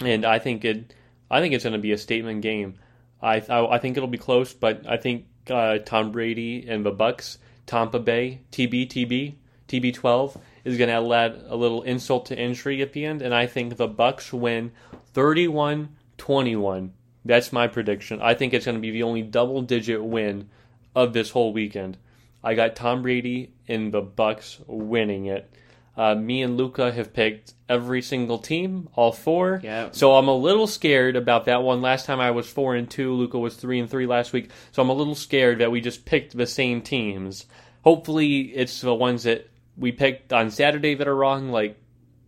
And 0.00 0.24
I 0.24 0.38
think 0.38 0.64
it, 0.64 0.94
I 1.30 1.40
think 1.40 1.54
it's 1.54 1.64
going 1.64 1.72
to 1.72 1.80
be 1.80 1.92
a 1.92 1.98
statement 1.98 2.42
game. 2.42 2.78
I 3.22 3.36
I, 3.40 3.74
I 3.74 3.78
think 3.78 3.96
it'll 3.96 4.08
be 4.08 4.18
close, 4.18 4.52
but 4.52 4.86
I 4.86 4.96
think 4.98 5.26
uh, 5.50 5.78
Tom 5.78 6.12
Brady 6.12 6.66
and 6.68 6.84
the 6.84 6.90
Bucks, 6.90 7.38
Tampa 7.66 7.98
Bay, 7.98 8.40
TB 8.52 8.88
TB 8.88 9.34
TB12 9.70 10.40
is 10.64 10.76
going 10.76 10.88
to 10.88 11.14
add 11.14 11.42
a 11.46 11.56
little 11.56 11.82
insult 11.82 12.26
to 12.26 12.38
injury 12.38 12.82
at 12.82 12.92
the 12.92 13.04
end, 13.04 13.22
and 13.22 13.34
I 13.34 13.46
think 13.46 13.76
the 13.76 13.88
Bucks 13.88 14.32
win 14.32 14.72
31-21. 15.14 16.90
That's 17.24 17.52
my 17.52 17.68
prediction. 17.68 18.20
I 18.20 18.34
think 18.34 18.52
it's 18.52 18.64
going 18.64 18.76
to 18.76 18.80
be 18.80 18.90
the 18.90 19.04
only 19.04 19.22
double-digit 19.22 20.02
win 20.02 20.48
of 20.94 21.12
this 21.12 21.30
whole 21.30 21.52
weekend. 21.52 21.96
I 22.42 22.54
got 22.54 22.76
Tom 22.76 23.02
Brady 23.02 23.52
and 23.68 23.92
the 23.92 24.00
Bucks 24.00 24.58
winning 24.66 25.26
it. 25.26 25.50
Uh, 25.96 26.14
me 26.14 26.42
and 26.42 26.56
Luca 26.56 26.92
have 26.92 27.12
picked 27.12 27.52
every 27.68 28.00
single 28.00 28.38
team, 28.38 28.88
all 28.94 29.12
four. 29.12 29.60
Yeah. 29.62 29.90
So 29.92 30.16
I'm 30.16 30.28
a 30.28 30.36
little 30.36 30.66
scared 30.66 31.16
about 31.16 31.44
that 31.46 31.62
one. 31.62 31.82
Last 31.82 32.06
time 32.06 32.20
I 32.20 32.30
was 32.30 32.48
four 32.48 32.74
and 32.74 32.90
two. 32.90 33.12
Luca 33.12 33.38
was 33.38 33.56
three 33.56 33.80
and 33.80 33.90
three 33.90 34.06
last 34.06 34.32
week. 34.32 34.50
So 34.72 34.82
I'm 34.82 34.88
a 34.88 34.94
little 34.94 35.14
scared 35.14 35.58
that 35.58 35.70
we 35.70 35.80
just 35.80 36.04
picked 36.04 36.36
the 36.36 36.46
same 36.46 36.80
teams. 36.80 37.46
Hopefully, 37.82 38.40
it's 38.40 38.80
the 38.80 38.94
ones 38.94 39.24
that 39.24 39.50
we 39.76 39.92
picked 39.92 40.32
on 40.32 40.50
Saturday 40.50 40.94
that 40.94 41.08
are 41.08 41.16
wrong, 41.16 41.50
like 41.50 41.78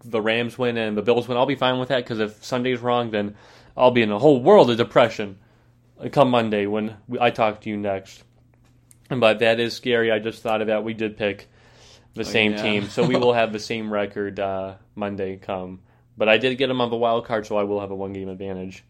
the 0.04 0.20
Rams 0.20 0.58
win 0.58 0.76
and 0.76 0.96
the 0.96 1.02
Bills 1.02 1.28
win. 1.28 1.38
I'll 1.38 1.46
be 1.46 1.54
fine 1.54 1.78
with 1.78 1.90
that 1.90 2.04
because 2.04 2.20
if 2.20 2.44
Sunday's 2.44 2.80
wrong, 2.80 3.10
then 3.10 3.36
I'll 3.76 3.90
be 3.90 4.02
in 4.02 4.10
a 4.10 4.18
whole 4.18 4.42
world 4.42 4.70
of 4.70 4.76
depression 4.76 5.38
come 6.10 6.30
Monday 6.30 6.66
when 6.66 6.96
I 7.20 7.30
talk 7.30 7.60
to 7.62 7.70
you 7.70 7.76
next. 7.76 8.24
But 9.08 9.40
that 9.40 9.60
is 9.60 9.74
scary. 9.74 10.10
I 10.10 10.18
just 10.18 10.42
thought 10.42 10.62
of 10.62 10.66
that. 10.68 10.84
We 10.84 10.94
did 10.94 11.16
pick 11.16 11.48
the 12.14 12.20
oh, 12.20 12.24
same 12.24 12.52
yeah. 12.52 12.62
team, 12.62 12.88
so 12.88 13.04
we 13.04 13.16
will 13.16 13.32
have 13.32 13.52
the 13.52 13.58
same 13.58 13.92
record 13.92 14.38
uh, 14.38 14.74
Monday 14.94 15.36
come. 15.36 15.80
But 16.16 16.28
I 16.28 16.38
did 16.38 16.58
get 16.58 16.66
them 16.68 16.80
on 16.80 16.90
the 16.90 16.96
wild 16.96 17.24
card, 17.26 17.46
so 17.46 17.56
I 17.56 17.64
will 17.64 17.80
have 17.80 17.90
a 17.90 17.96
one 17.96 18.12
game 18.12 18.28
advantage. 18.28 18.84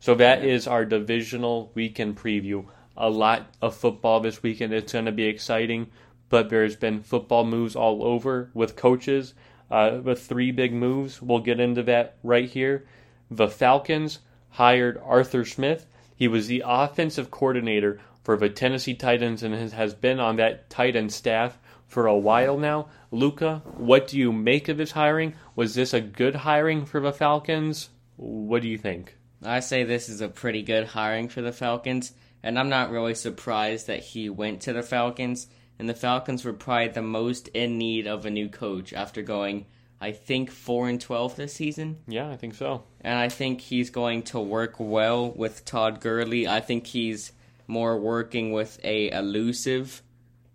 So 0.00 0.14
that 0.16 0.42
yeah. 0.42 0.52
is 0.52 0.66
our 0.66 0.84
divisional 0.84 1.72
weekend 1.74 2.16
preview. 2.16 2.66
A 2.96 3.08
lot 3.08 3.46
of 3.62 3.74
football 3.74 4.20
this 4.20 4.42
weekend. 4.42 4.72
It's 4.72 4.92
going 4.92 5.06
to 5.06 5.12
be 5.12 5.24
exciting, 5.24 5.88
but 6.28 6.50
there's 6.50 6.76
been 6.76 7.02
football 7.02 7.44
moves 7.44 7.76
all 7.76 8.04
over 8.04 8.50
with 8.54 8.76
coaches. 8.76 9.34
Uh, 9.70 9.98
the 9.98 10.14
three 10.14 10.52
big 10.52 10.72
moves. 10.72 11.20
We'll 11.20 11.40
get 11.40 11.60
into 11.60 11.82
that 11.84 12.16
right 12.22 12.48
here. 12.48 12.86
The 13.30 13.48
Falcons 13.48 14.20
hired 14.50 15.00
Arthur 15.02 15.44
Smith. 15.44 15.86
He 16.14 16.28
was 16.28 16.46
the 16.46 16.62
offensive 16.64 17.30
coordinator 17.30 18.00
for 18.22 18.36
the 18.36 18.48
Tennessee 18.48 18.94
Titans 18.94 19.42
and 19.42 19.54
has 19.72 19.94
been 19.94 20.20
on 20.20 20.36
that 20.36 20.70
Titan 20.70 21.10
staff 21.10 21.58
for 21.86 22.06
a 22.06 22.16
while 22.16 22.58
now. 22.58 22.88
Luca, 23.10 23.62
what 23.76 24.08
do 24.08 24.18
you 24.18 24.32
make 24.32 24.68
of 24.68 24.78
his 24.78 24.92
hiring? 24.92 25.34
Was 25.54 25.74
this 25.74 25.94
a 25.94 26.00
good 26.00 26.34
hiring 26.34 26.84
for 26.84 27.00
the 27.00 27.12
Falcons? 27.12 27.88
What 28.16 28.62
do 28.62 28.68
you 28.68 28.78
think? 28.78 29.16
I 29.42 29.60
say 29.60 29.84
this 29.84 30.08
is 30.08 30.20
a 30.20 30.28
pretty 30.28 30.62
good 30.62 30.86
hiring 30.86 31.28
for 31.28 31.42
the 31.42 31.52
Falcons, 31.52 32.12
and 32.42 32.58
I'm 32.58 32.68
not 32.68 32.90
really 32.90 33.14
surprised 33.14 33.86
that 33.86 34.02
he 34.02 34.28
went 34.28 34.62
to 34.62 34.72
the 34.72 34.82
Falcons. 34.82 35.46
And 35.78 35.90
the 35.90 35.94
Falcons 35.94 36.42
were 36.42 36.54
probably 36.54 36.88
the 36.88 37.02
most 37.02 37.48
in 37.48 37.76
need 37.76 38.06
of 38.06 38.24
a 38.24 38.30
new 38.30 38.48
coach 38.48 38.94
after 38.94 39.20
going, 39.20 39.66
I 40.00 40.12
think, 40.12 40.50
four 40.50 40.88
and 40.88 40.98
twelve 40.98 41.36
this 41.36 41.52
season. 41.52 41.98
Yeah, 42.08 42.30
I 42.30 42.36
think 42.36 42.54
so. 42.54 42.84
And 43.02 43.18
I 43.18 43.28
think 43.28 43.60
he's 43.60 43.90
going 43.90 44.22
to 44.24 44.40
work 44.40 44.76
well 44.78 45.30
with 45.30 45.66
Todd 45.66 46.00
Gurley. 46.00 46.48
I 46.48 46.60
think 46.60 46.86
he's 46.86 47.32
more 47.66 47.98
working 47.98 48.52
with 48.52 48.80
a 48.84 49.10
elusive 49.10 50.02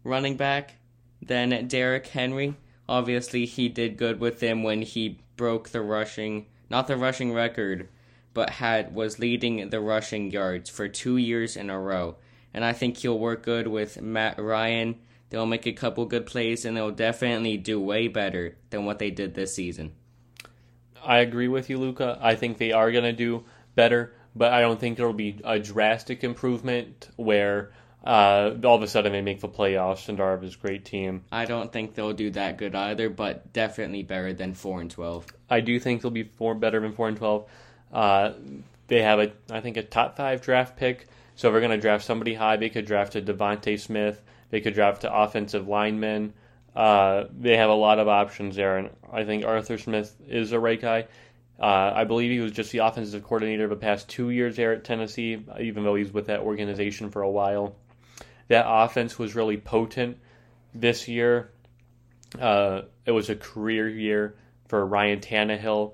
running 0.04 0.38
back 0.38 0.78
than 1.22 1.68
Derrick 1.68 2.08
Henry. 2.08 2.56
Obviously, 2.88 3.46
he 3.46 3.70
did 3.70 3.98
good 3.98 4.20
with 4.20 4.42
him 4.42 4.64
when 4.64 4.82
he 4.82 5.20
broke 5.38 5.70
the 5.70 5.82
rushing, 5.82 6.48
not 6.70 6.88
the 6.88 6.98
rushing 6.98 7.34
record, 7.34 7.88
but 8.34 8.50
had 8.50 8.94
was 8.94 9.20
leading 9.20 9.70
the 9.70 9.80
rushing 9.80 10.32
yards 10.32 10.70
for 10.70 10.88
2 10.88 11.18
years 11.18 11.56
in 11.56 11.70
a 11.70 11.80
row. 11.80 12.16
And 12.54 12.66
I 12.66 12.74
think 12.74 12.98
he'll 12.98 13.20
work 13.20 13.44
good 13.44 13.68
with 13.68 14.02
Matt 14.02 14.40
Ryan. 14.40 15.00
They'll 15.30 15.46
make 15.46 15.66
a 15.66 15.72
couple 15.72 16.06
good 16.06 16.26
plays 16.26 16.66
and 16.66 16.76
they'll 16.76 16.92
definitely 16.92 17.58
do 17.58 17.80
way 17.80 18.08
better 18.08 18.58
than 18.70 18.86
what 18.86 19.00
they 19.00 19.10
did 19.10 19.34
this 19.34 19.56
season. 19.56 19.94
I 21.04 21.20
agree 21.20 21.48
with 21.48 21.70
you, 21.70 21.78
Luca. 21.78 22.18
I 22.22 22.36
think 22.36 22.58
they 22.58 22.74
are 22.74 22.92
going 22.92 23.06
to 23.06 23.14
do 23.14 23.46
better 23.74 24.14
but 24.36 24.54
I 24.54 24.62
don't 24.62 24.80
think 24.80 25.00
it'll 25.00 25.14
be 25.14 25.40
a 25.44 25.60
drastic 25.60 26.24
improvement 26.24 27.10
where 27.16 27.72
uh, 28.04 28.56
all 28.64 28.76
of 28.76 28.82
a 28.82 28.88
sudden 28.88 29.12
they 29.12 29.22
make 29.22 29.42
the 29.42 29.50
playoffs 29.50 30.10
and 30.10 30.20
are 30.20 30.38
this 30.38 30.56
great 30.56 30.86
team. 30.86 31.24
I 31.32 31.46
don't 31.46 31.72
think 31.72 31.94
they'll 31.94 32.14
do 32.14 32.32
that 32.32 32.58
good 32.58 32.76
either, 32.76 33.10
but 33.10 33.54
definitely 33.54 34.04
better 34.04 34.34
than 34.34 34.54
four 34.54 34.82
and 34.82 34.90
twelve. 34.90 35.28
I 35.50 35.62
do 35.62 35.80
think 35.80 36.02
they'll 36.02 36.12
be 36.12 36.24
four 36.24 36.56
better 36.56 36.80
than 36.80 36.94
four 36.94 37.08
and 37.08 37.18
twelve. 37.18 37.48
Uh, 37.94 38.34
they 38.88 39.02
have 39.04 39.20
a 39.20 39.32
I 39.50 39.62
think 39.62 39.78
a 39.78 39.84
top 39.84 40.18
five 40.18 40.42
draft 40.42 40.78
pick, 40.78 41.08
so 41.36 41.48
if 41.48 41.54
they're 41.54 41.62
going 41.62 41.72
to 41.72 41.78
draft 41.78 42.04
somebody 42.04 42.34
high, 42.34 42.58
they 42.58 42.70
could 42.70 42.86
draft 42.86 43.16
a 43.16 43.22
DeVonta 43.22 43.80
Smith. 43.80 44.22
They 44.50 44.62
could 44.62 44.74
draft 44.74 45.04
an 45.04 45.12
offensive 45.14 45.68
lineman. 45.68 46.34
Uh, 46.76 47.26
they 47.38 47.58
have 47.58 47.70
a 47.70 47.76
lot 47.76 48.00
of 48.00 48.08
options 48.08 48.56
there, 48.56 48.78
and 48.78 48.90
I 49.12 49.26
think 49.26 49.46
Arthur 49.46 49.78
Smith 49.78 50.16
is 50.28 50.52
a 50.52 50.60
right 50.60 50.80
guy. 50.80 51.08
Uh, 51.60 51.92
I 51.94 52.06
believe 52.06 52.32
he 52.32 52.40
was 52.40 52.52
just 52.52 52.72
the 52.72 52.80
offensive 52.80 53.24
coordinator 53.24 53.66
of 53.66 53.70
the 53.70 53.76
past 53.76 54.10
two 54.10 54.32
years 54.32 54.56
there 54.56 54.74
at 54.74 54.84
Tennessee, 54.84 55.46
even 55.60 55.84
though 55.84 55.96
he's 55.96 56.12
with 56.12 56.26
that 56.28 56.40
organization 56.40 57.12
for 57.12 57.22
a 57.22 57.30
while. 57.30 57.76
That 58.48 58.66
offense 58.68 59.18
was 59.18 59.36
really 59.36 59.58
potent 59.58 60.18
this 60.74 61.08
year. 61.08 61.52
Uh, 62.40 62.84
it 63.06 63.12
was 63.12 63.30
a 63.30 63.36
career 63.36 63.88
year 63.88 64.36
for 64.68 64.86
Ryan 64.86 65.20
Tannehill. 65.20 65.94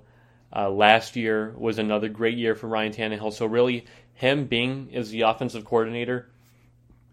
Uh, 0.56 0.70
last 0.70 1.16
year 1.16 1.54
was 1.58 1.78
another 1.78 2.10
great 2.10 2.38
year 2.38 2.56
for 2.56 2.68
Ryan 2.68 2.94
Tannehill. 2.94 3.34
So 3.34 3.46
really, 3.46 3.86
him 4.14 4.46
being 4.46 4.90
as 4.94 5.10
the 5.10 5.22
offensive 5.22 5.66
coordinator 5.66 6.30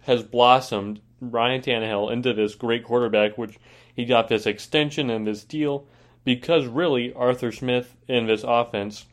has 0.03 0.23
blossomed 0.23 1.01
Ryan 1.21 1.63
Tannehill 1.63 2.13
into 2.13 2.33
this 2.33 2.55
great 2.55 2.85
quarterback, 2.85 3.37
which 3.39 3.59
he 3.95 4.05
got 4.05 4.29
this 4.29 4.47
extension 4.47 5.11
and 5.11 5.27
this 5.27 5.45
deal 5.45 5.87
because 6.25 6.67
really 6.67 7.13
Arthur 7.13 7.53
Smith 7.53 7.95
in 8.09 8.27
this 8.27 8.45
offense 8.45 9.05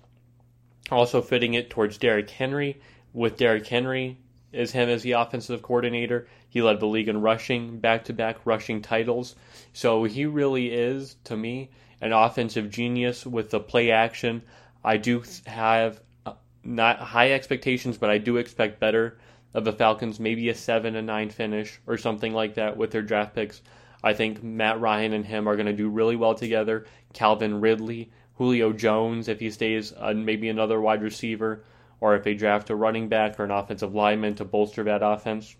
also 0.89 1.22
fitting 1.22 1.53
it 1.53 1.69
towards 1.69 1.97
Derrick 1.97 2.30
Henry 2.30 2.82
with 3.13 3.38
Derrick 3.38 3.67
Henry 3.67 4.17
as 4.54 4.72
him 4.72 4.89
as 4.89 5.04
the 5.04 5.14
offensive 5.14 5.62
coordinator. 5.62 6.28
He 6.49 6.62
led 6.62 6.80
the 6.80 6.88
league 6.88 7.08
in 7.08 7.22
rushing, 7.22 7.80
back 7.80 8.06
to 8.06 8.14
back 8.14 8.38
rushing 8.45 8.82
titles. 8.82 9.36
So 9.74 10.04
he 10.04 10.26
really 10.26 10.72
is, 10.72 11.16
to 11.26 11.38
me, 11.38 11.70
an 12.02 12.14
offensive 12.14 12.70
genius 12.70 13.26
with 13.26 13.52
the 13.52 13.60
play 13.60 13.91
action. 13.91 14.41
I 14.84 14.97
do 14.97 15.24
have 15.45 16.02
uh, 16.26 16.34
not 16.64 16.99
high 16.99 17.32
expectations, 17.32 17.97
but 17.97 18.10
I 18.10 18.18
do 18.18 18.38
expect 18.38 18.80
better 18.80 19.18
of 19.54 19.66
the 19.66 19.74
Falcons, 19.74 20.20
maybe 20.20 20.49
a 20.49 20.56
7 20.56 20.95
and 20.95 21.08
9 21.08 21.30
finish 21.30 21.80
or 21.86 21.97
something 21.97 22.34
like 22.34 22.56
that 22.56 22.78
with 22.78 22.91
their 22.91 23.02
draft 23.02 23.36
picks. 23.36 23.62
I 24.04 24.14
think 24.14 24.41
Matt 24.41 24.80
Ryan 24.80 25.14
and 25.14 25.26
him 25.26 25.47
are 25.47 25.56
going 25.56 25.68
to 25.68 25.74
do 25.74 25.89
really 25.89 26.16
well 26.16 26.34
together. 26.34 26.86
Calvin 27.14 27.62
Ridley, 27.62 28.10
Julio 28.38 28.74
Jones, 28.74 29.28
if 29.28 29.39
he 29.39 29.52
stays, 29.52 29.93
uh, 29.95 30.14
maybe 30.16 30.49
another 30.49 30.82
wide 30.82 31.04
receiver, 31.04 31.64
or 32.02 32.16
if 32.16 32.24
they 32.24 32.34
draft 32.34 32.70
a 32.70 32.76
running 32.76 33.08
back 33.08 33.39
or 33.39 33.45
an 33.45 33.52
offensive 33.52 33.95
lineman 33.95 34.36
to 34.36 34.43
bolster 34.43 34.84
that 34.84 35.04
offense. 35.04 35.56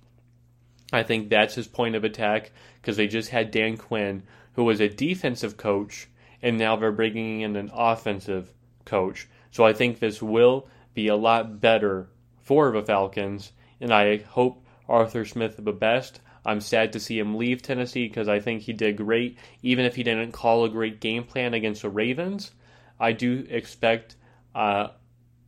I 0.92 1.04
think 1.04 1.30
that's 1.30 1.56
his 1.56 1.68
point 1.68 1.96
of 1.96 2.04
attack 2.04 2.52
because 2.82 2.98
they 2.98 3.08
just 3.08 3.30
had 3.30 3.52
Dan 3.52 3.78
Quinn, 3.78 4.24
who 4.54 4.66
was 4.66 4.82
a 4.82 4.90
defensive 4.90 5.56
coach, 5.56 6.10
and 6.42 6.58
now 6.58 6.76
they're 6.76 6.92
bringing 6.92 7.42
in 7.42 7.56
an 7.56 7.72
offensive 7.74 8.52
coach. 8.84 9.30
So 9.52 9.64
I 9.64 9.72
think 9.72 10.00
this 10.00 10.22
will 10.22 10.68
be 10.94 11.08
a 11.08 11.16
lot 11.16 11.62
better 11.62 12.10
for 12.42 12.72
the 12.72 12.82
Falcons, 12.82 13.54
and 13.80 13.94
I 13.94 14.18
hope 14.18 14.66
Arthur 14.90 15.24
Smith 15.24 15.56
the 15.58 15.72
best. 15.72 16.20
I'm 16.44 16.60
sad 16.60 16.94
to 16.94 17.00
see 17.00 17.20
him 17.20 17.38
leave 17.38 17.62
Tennessee 17.62 18.08
because 18.08 18.28
I 18.28 18.40
think 18.40 18.64
he 18.64 18.74
did 18.74 18.98
great, 18.98 19.38
even 19.62 19.86
if 19.86 19.96
he 19.96 20.04
didn't 20.04 20.32
call 20.32 20.66
a 20.66 20.70
great 20.70 21.00
game 21.00 21.24
plan 21.24 21.54
against 21.54 21.84
the 21.84 21.90
Ravens. 21.90 22.52
I 23.00 23.12
do 23.12 23.46
expect 23.50 24.16
uh, 24.56 24.90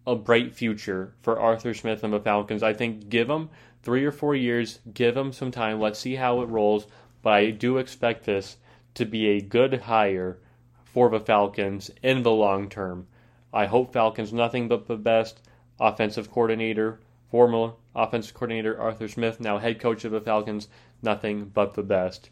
a 0.06 0.16
bright 0.16 0.54
future 0.54 1.14
for 1.22 1.40
Arthur 1.40 1.74
Smith 1.74 2.04
and 2.04 2.14
the 2.14 2.20
Falcons. 2.20 2.64
I 2.64 2.74
think 2.74 3.10
give 3.10 3.30
him 3.30 3.50
three 3.82 4.06
or 4.06 4.12
four 4.12 4.36
years, 4.36 4.80
give 4.94 5.16
him 5.16 5.32
some 5.32 5.52
time. 5.52 5.80
Let's 5.80 6.00
see 6.00 6.16
how 6.16 6.42
it 6.42 6.50
rolls. 6.50 6.88
But 7.22 7.34
I 7.34 7.52
do 7.52 7.78
expect 7.78 8.26
this 8.26 8.58
to 8.96 9.06
be 9.06 9.28
a 9.30 9.42
good 9.42 9.82
hire 9.82 10.38
for 10.84 11.10
the 11.10 11.20
Falcons 11.20 11.90
in 12.02 12.24
the 12.24 12.32
long 12.32 12.70
term. 12.70 13.08
I 13.54 13.66
hope 13.66 13.94
Falcons 13.94 14.34
nothing 14.34 14.68
but 14.68 14.88
the 14.88 14.98
best. 14.98 15.40
Offensive 15.80 16.32
coordinator, 16.32 17.00
former 17.30 17.74
offensive 17.96 18.34
coordinator 18.34 18.80
Arthur 18.80 19.08
Smith, 19.08 19.40
now 19.40 19.58
head 19.58 19.80
coach 19.80 20.06
of 20.06 20.12
the 20.12 20.22
Falcons, 20.22 20.68
nothing 21.02 21.46
but 21.46 21.74
the 21.74 21.84
best. 21.84 22.30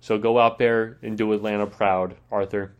So 0.00 0.18
go 0.18 0.38
out 0.38 0.58
there 0.58 0.98
and 1.02 1.16
do 1.16 1.32
Atlanta 1.32 1.66
proud, 1.66 2.16
Arthur. 2.30 2.72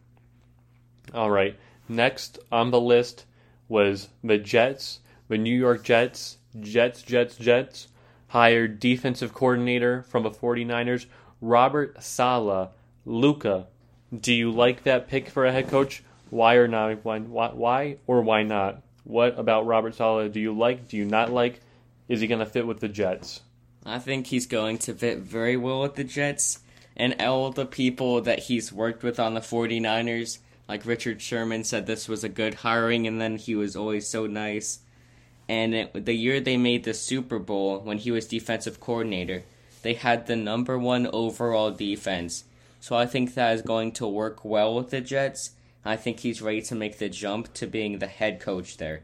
All 1.12 1.30
right. 1.30 1.56
Next 1.88 2.38
on 2.52 2.70
the 2.70 2.80
list 2.80 3.24
was 3.68 4.08
the 4.22 4.38
Jets. 4.38 5.00
The 5.28 5.38
New 5.38 5.56
York 5.56 5.82
Jets, 5.82 6.38
Jets, 6.60 7.02
Jets, 7.02 7.36
Jets, 7.36 7.88
hired 8.28 8.78
defensive 8.78 9.32
coordinator 9.32 10.02
from 10.02 10.22
the 10.22 10.30
49ers, 10.30 11.06
Robert 11.40 12.02
Saleh. 12.02 12.70
Luca, 13.06 13.66
do 14.14 14.32
you 14.32 14.50
like 14.50 14.82
that 14.84 15.08
pick 15.08 15.28
for 15.28 15.46
a 15.46 15.52
head 15.52 15.68
coach? 15.68 16.02
Why 16.30 16.54
or 16.54 16.68
not? 16.68 17.04
Why, 17.04 17.20
why 17.20 17.96
or 18.06 18.22
why 18.22 18.42
not? 18.42 18.82
What 19.04 19.38
about 19.38 19.66
Robert 19.66 19.94
Saleh? 19.94 20.32
do 20.32 20.40
you 20.40 20.52
like? 20.52 20.88
Do 20.88 20.96
you 20.96 21.04
not 21.04 21.32
like? 21.32 21.60
Is 22.08 22.20
he 22.20 22.26
going 22.26 22.40
to 22.40 22.46
fit 22.46 22.66
with 22.66 22.80
the 22.80 22.88
Jets? 22.88 23.40
I 23.86 23.98
think 23.98 24.26
he's 24.26 24.46
going 24.46 24.78
to 24.78 24.94
fit 24.94 25.18
very 25.18 25.56
well 25.56 25.82
with 25.82 25.94
the 25.94 26.04
Jets. 26.04 26.60
And 26.96 27.20
all 27.20 27.50
the 27.50 27.66
people 27.66 28.20
that 28.22 28.40
he's 28.40 28.72
worked 28.72 29.02
with 29.02 29.18
on 29.18 29.34
the 29.34 29.40
49ers, 29.40 30.38
like 30.68 30.86
Richard 30.86 31.20
Sherman 31.20 31.64
said 31.64 31.86
this 31.86 32.08
was 32.08 32.24
a 32.24 32.28
good 32.28 32.54
hiring, 32.54 33.06
and 33.06 33.20
then 33.20 33.36
he 33.36 33.54
was 33.54 33.76
always 33.76 34.08
so 34.08 34.26
nice. 34.26 34.80
And 35.48 35.74
it, 35.74 36.04
the 36.06 36.14
year 36.14 36.40
they 36.40 36.56
made 36.56 36.84
the 36.84 36.94
Super 36.94 37.38
Bowl, 37.38 37.80
when 37.80 37.98
he 37.98 38.10
was 38.10 38.26
defensive 38.26 38.80
coordinator, 38.80 39.42
they 39.82 39.94
had 39.94 40.26
the 40.26 40.36
number 40.36 40.78
one 40.78 41.06
overall 41.12 41.70
defense. 41.70 42.44
So 42.80 42.96
I 42.96 43.06
think 43.06 43.34
that 43.34 43.54
is 43.54 43.62
going 43.62 43.92
to 43.92 44.06
work 44.06 44.44
well 44.44 44.74
with 44.74 44.90
the 44.90 45.00
Jets. 45.00 45.50
I 45.84 45.96
think 45.96 46.20
he's 46.20 46.40
ready 46.40 46.62
to 46.62 46.74
make 46.74 46.98
the 46.98 47.10
jump 47.10 47.52
to 47.54 47.66
being 47.66 47.98
the 47.98 48.06
head 48.06 48.40
coach 48.40 48.78
there. 48.78 49.02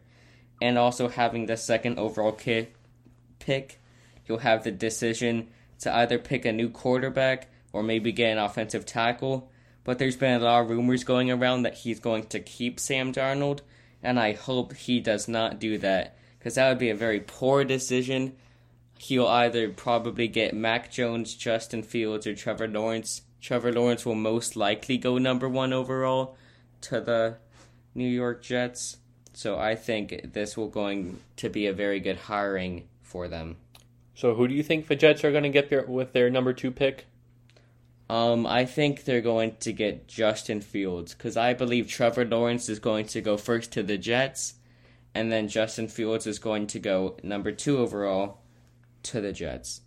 And 0.62 0.78
also 0.78 1.08
having 1.08 1.46
the 1.46 1.56
second 1.56 1.98
overall 1.98 2.32
pick, 2.32 3.80
you'll 4.26 4.38
have 4.38 4.64
the 4.64 4.70
decision 4.70 5.48
to 5.80 5.94
either 5.94 6.18
pick 6.18 6.44
a 6.44 6.52
new 6.52 6.70
quarterback 6.70 7.50
or 7.72 7.82
maybe 7.82 8.12
get 8.12 8.32
an 8.32 8.38
offensive 8.38 8.86
tackle. 8.86 9.50
But 9.84 9.98
there's 9.98 10.16
been 10.16 10.40
a 10.40 10.44
lot 10.44 10.62
of 10.62 10.70
rumors 10.70 11.04
going 11.04 11.30
around 11.30 11.62
that 11.62 11.78
he's 11.78 12.00
going 12.00 12.26
to 12.26 12.40
keep 12.40 12.78
Sam 12.78 13.12
Darnold, 13.12 13.60
and 14.02 14.20
I 14.20 14.32
hope 14.32 14.74
he 14.74 15.00
does 15.00 15.26
not 15.26 15.58
do 15.58 15.78
that 15.78 16.16
because 16.38 16.54
that 16.54 16.68
would 16.68 16.78
be 16.78 16.90
a 16.90 16.94
very 16.94 17.20
poor 17.20 17.64
decision. 17.64 18.36
He'll 18.98 19.26
either 19.26 19.70
probably 19.70 20.28
get 20.28 20.54
Mac 20.54 20.90
Jones, 20.90 21.34
Justin 21.34 21.82
Fields, 21.82 22.26
or 22.26 22.34
Trevor 22.34 22.68
Lawrence. 22.68 23.22
Trevor 23.40 23.72
Lawrence 23.72 24.04
will 24.04 24.14
most 24.14 24.56
likely 24.56 24.98
go 24.98 25.16
number 25.16 25.48
one 25.48 25.72
overall 25.72 26.36
to 26.82 27.00
the 27.00 27.36
New 27.94 28.08
York 28.08 28.42
Jets. 28.42 28.98
So 29.32 29.58
I 29.58 29.74
think 29.74 30.32
this 30.32 30.56
will 30.56 30.68
going 30.68 31.18
to 31.36 31.48
be 31.48 31.66
a 31.66 31.72
very 31.72 32.00
good 32.00 32.16
hiring 32.16 32.88
for 33.02 33.28
them. 33.28 33.56
So 34.14 34.34
who 34.34 34.46
do 34.48 34.54
you 34.54 34.62
think 34.62 34.86
the 34.86 34.96
Jets 34.96 35.24
are 35.24 35.30
going 35.30 35.44
to 35.44 35.48
get 35.48 35.88
with 35.88 36.12
their 36.12 36.28
number 36.28 36.52
two 36.52 36.70
pick? 36.70 37.06
Um, 38.10 38.44
I 38.44 38.64
think 38.64 39.04
they're 39.04 39.20
going 39.20 39.54
to 39.60 39.72
get 39.72 40.08
Justin 40.08 40.62
Fields 40.62 41.14
because 41.14 41.36
I 41.36 41.54
believe 41.54 41.86
Trevor 41.86 42.24
Lawrence 42.24 42.68
is 42.68 42.80
going 42.80 43.06
to 43.06 43.20
go 43.20 43.36
first 43.36 43.70
to 43.74 43.84
the 43.84 43.96
Jets, 43.96 44.54
and 45.14 45.30
then 45.30 45.46
Justin 45.46 45.86
Fields 45.86 46.26
is 46.26 46.40
going 46.40 46.66
to 46.66 46.80
go 46.80 47.16
number 47.22 47.52
two 47.52 47.78
overall 47.78 48.40
to 49.04 49.20
the 49.20 49.32
Jets. 49.32 49.82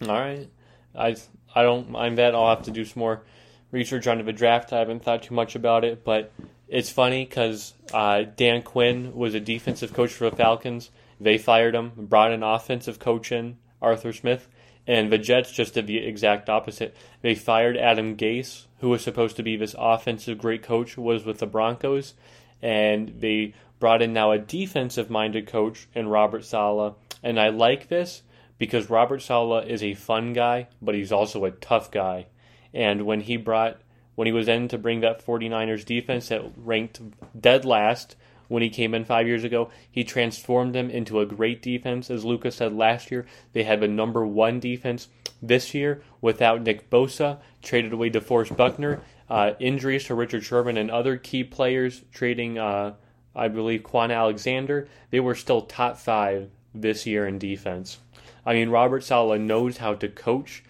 All 0.00 0.14
right, 0.14 0.48
I 0.94 1.16
I 1.56 1.64
don't 1.64 1.90
mind 1.90 2.18
that. 2.18 2.36
I'll 2.36 2.54
have 2.54 2.66
to 2.66 2.70
do 2.70 2.84
some 2.84 3.00
more 3.00 3.24
research 3.72 4.06
onto 4.06 4.22
the 4.22 4.32
draft. 4.32 4.72
I 4.72 4.78
haven't 4.78 5.02
thought 5.02 5.24
too 5.24 5.34
much 5.34 5.56
about 5.56 5.84
it, 5.84 6.04
but 6.04 6.32
it's 6.68 6.90
funny 6.90 7.24
because 7.24 7.74
uh, 7.92 8.26
Dan 8.36 8.62
Quinn 8.62 9.12
was 9.12 9.34
a 9.34 9.40
defensive 9.40 9.92
coach 9.92 10.12
for 10.12 10.30
the 10.30 10.36
Falcons. 10.36 10.92
They 11.20 11.36
fired 11.36 11.74
him, 11.74 11.90
brought 11.96 12.30
an 12.30 12.44
offensive 12.44 13.00
coach 13.00 13.32
in, 13.32 13.56
Arthur 13.82 14.12
Smith, 14.12 14.46
and 14.86 15.10
the 15.10 15.18
Jets 15.18 15.52
just 15.52 15.74
did 15.74 15.86
the 15.86 15.98
exact 15.98 16.48
opposite. 16.48 16.96
They 17.22 17.34
fired 17.34 17.76
Adam 17.76 18.16
Gase, 18.16 18.66
who 18.78 18.90
was 18.90 19.02
supposed 19.02 19.36
to 19.36 19.42
be 19.42 19.56
this 19.56 19.74
offensive 19.78 20.38
great 20.38 20.62
coach, 20.62 20.96
was 20.96 21.24
with 21.24 21.38
the 21.38 21.46
Broncos, 21.46 22.14
and 22.62 23.20
they 23.20 23.54
brought 23.78 24.02
in 24.02 24.12
now 24.12 24.32
a 24.32 24.38
defensive 24.38 25.10
minded 25.10 25.46
coach 25.46 25.88
in 25.94 26.08
Robert 26.08 26.44
Saleh. 26.44 26.94
And 27.22 27.38
I 27.38 27.48
like 27.48 27.88
this 27.88 28.22
because 28.58 28.90
Robert 28.90 29.20
Saleh 29.22 29.66
is 29.66 29.82
a 29.82 29.94
fun 29.94 30.32
guy, 30.32 30.68
but 30.80 30.94
he's 30.94 31.12
also 31.12 31.44
a 31.44 31.50
tough 31.50 31.90
guy. 31.90 32.26
And 32.72 33.02
when 33.04 33.20
he 33.20 33.36
brought 33.36 33.78
when 34.16 34.26
he 34.26 34.32
was 34.32 34.48
in 34.48 34.66
to 34.68 34.78
bring 34.78 35.00
that 35.00 35.24
49ers 35.24 35.84
defense 35.84 36.28
that 36.28 36.42
ranked 36.56 37.00
dead 37.38 37.64
last 37.64 38.16
when 38.48 38.62
he 38.62 38.70
came 38.70 38.94
in 38.94 39.04
five 39.04 39.26
years 39.26 39.44
ago, 39.44 39.70
he 39.90 40.04
transformed 40.04 40.74
them 40.74 40.90
into 40.90 41.20
a 41.20 41.26
great 41.26 41.62
defense. 41.62 42.10
As 42.10 42.24
Lucas 42.24 42.56
said 42.56 42.74
last 42.74 43.10
year, 43.10 43.26
they 43.52 43.64
had 43.64 43.80
the 43.80 43.88
number 43.88 44.26
one 44.26 44.60
defense. 44.60 45.08
This 45.42 45.74
year, 45.74 46.02
without 46.20 46.62
Nick 46.62 46.88
Bosa, 46.88 47.38
traded 47.62 47.92
away 47.92 48.10
DeForest 48.10 48.56
Buckner, 48.56 49.02
uh, 49.28 49.52
injuries 49.58 50.04
to 50.04 50.14
Richard 50.14 50.44
Sherman 50.44 50.76
and 50.76 50.90
other 50.90 51.16
key 51.16 51.44
players, 51.44 52.02
trading, 52.12 52.58
uh, 52.58 52.94
I 53.34 53.48
believe, 53.48 53.82
Kwon 53.82 54.14
Alexander, 54.14 54.88
they 55.10 55.20
were 55.20 55.34
still 55.34 55.62
top 55.62 55.98
five 55.98 56.50
this 56.74 57.06
year 57.06 57.26
in 57.26 57.38
defense. 57.38 57.98
I 58.44 58.54
mean, 58.54 58.70
Robert 58.70 59.02
Saleh 59.02 59.40
knows 59.40 59.78
how 59.78 59.94
to 59.94 60.08
coach 60.08 60.62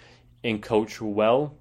and 0.43 0.63
coach 0.63 1.01
well, 1.01 1.55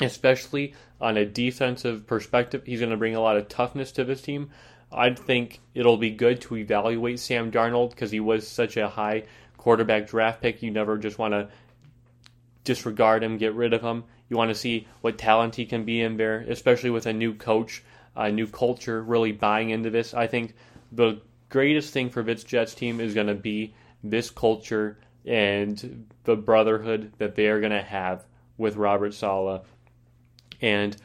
especially 0.00 0.74
on 1.00 1.16
a 1.16 1.24
defensive 1.26 2.06
perspective. 2.06 2.62
He's 2.64 2.80
going 2.80 2.90
to 2.90 2.96
bring 2.96 3.16
a 3.16 3.20
lot 3.20 3.36
of 3.36 3.48
toughness 3.48 3.90
to 3.92 4.04
this 4.04 4.22
team. 4.22 4.50
I 4.92 5.14
think 5.14 5.60
it'll 5.74 5.96
be 5.96 6.10
good 6.10 6.40
to 6.42 6.56
evaluate 6.56 7.20
Sam 7.20 7.50
Darnold 7.50 7.90
because 7.90 8.10
he 8.10 8.20
was 8.20 8.46
such 8.46 8.76
a 8.76 8.88
high 8.88 9.24
quarterback 9.56 10.08
draft 10.08 10.42
pick. 10.42 10.62
You 10.62 10.70
never 10.70 10.98
just 10.98 11.18
want 11.18 11.32
to 11.32 11.48
disregard 12.64 13.22
him, 13.22 13.38
get 13.38 13.54
rid 13.54 13.72
of 13.72 13.82
him. 13.82 14.04
You 14.28 14.36
want 14.36 14.50
to 14.50 14.54
see 14.54 14.88
what 15.00 15.18
talent 15.18 15.56
he 15.56 15.66
can 15.66 15.84
be 15.84 16.00
in 16.00 16.16
there, 16.16 16.40
especially 16.40 16.90
with 16.90 17.06
a 17.06 17.12
new 17.12 17.34
coach, 17.34 17.82
a 18.16 18.30
new 18.30 18.46
culture, 18.46 19.02
really 19.02 19.32
buying 19.32 19.70
into 19.70 19.90
this. 19.90 20.14
I 20.14 20.26
think 20.26 20.54
the 20.92 21.20
greatest 21.48 21.92
thing 21.92 22.10
for 22.10 22.22
this 22.22 22.44
Jets 22.44 22.74
team 22.74 23.00
is 23.00 23.14
going 23.14 23.26
to 23.26 23.34
be 23.34 23.74
this 24.02 24.30
culture 24.30 24.98
and 25.26 26.06
the 26.24 26.36
brotherhood 26.36 27.12
that 27.18 27.34
they 27.34 27.46
are 27.48 27.60
going 27.60 27.72
to 27.72 27.82
have 27.82 28.24
with 28.56 28.76
Robert 28.76 29.14
Saleh. 29.14 29.62
And 30.60 30.96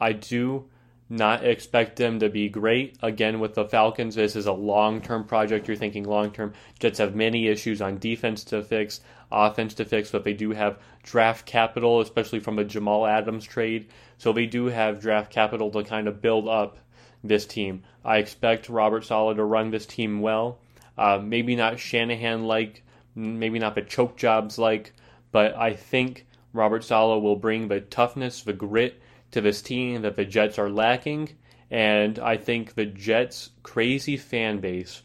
I 0.00 0.12
do 0.12 0.68
not 1.14 1.44
expect 1.44 1.94
them 1.96 2.18
to 2.18 2.28
be 2.28 2.48
great. 2.48 2.96
Again, 3.00 3.38
with 3.38 3.54
the 3.54 3.64
Falcons, 3.64 4.16
this 4.16 4.34
is 4.34 4.46
a 4.46 4.52
long 4.52 5.00
term 5.00 5.24
project. 5.24 5.68
You're 5.68 5.76
thinking 5.76 6.04
long 6.04 6.32
term. 6.32 6.52
Jets 6.80 6.98
have 6.98 7.14
many 7.14 7.46
issues 7.46 7.80
on 7.80 7.98
defense 7.98 8.42
to 8.44 8.62
fix, 8.62 9.00
offense 9.30 9.74
to 9.74 9.84
fix, 9.84 10.10
but 10.10 10.24
they 10.24 10.32
do 10.32 10.50
have 10.50 10.78
draft 11.04 11.46
capital, 11.46 12.00
especially 12.00 12.40
from 12.40 12.58
a 12.58 12.64
Jamal 12.64 13.06
Adams 13.06 13.44
trade. 13.44 13.86
So 14.18 14.32
they 14.32 14.46
do 14.46 14.66
have 14.66 15.00
draft 15.00 15.30
capital 15.30 15.70
to 15.70 15.84
kind 15.84 16.08
of 16.08 16.20
build 16.20 16.48
up 16.48 16.78
this 17.22 17.46
team. 17.46 17.84
I 18.04 18.18
expect 18.18 18.68
Robert 18.68 19.04
Saleh 19.04 19.36
to 19.36 19.44
run 19.44 19.70
this 19.70 19.86
team 19.86 20.20
well. 20.20 20.58
Uh, 20.98 21.20
maybe 21.22 21.54
not 21.54 21.78
Shanahan 21.78 22.44
like 22.44 22.82
maybe 23.14 23.60
not 23.60 23.76
the 23.76 23.82
choke 23.82 24.16
jobs 24.16 24.58
like, 24.58 24.92
but 25.30 25.54
I 25.56 25.74
think 25.74 26.26
Robert 26.52 26.82
Saleh 26.82 27.22
will 27.22 27.36
bring 27.36 27.68
the 27.68 27.80
toughness, 27.80 28.42
the 28.42 28.52
grit 28.52 29.00
to 29.34 29.40
this 29.40 29.62
team 29.62 30.02
that 30.02 30.16
the 30.16 30.24
Jets 30.24 30.58
are 30.58 30.70
lacking. 30.70 31.30
And 31.70 32.18
I 32.18 32.36
think 32.36 32.74
the 32.74 32.86
Jets' 32.86 33.50
crazy 33.62 34.16
fan 34.16 34.60
base 34.60 35.02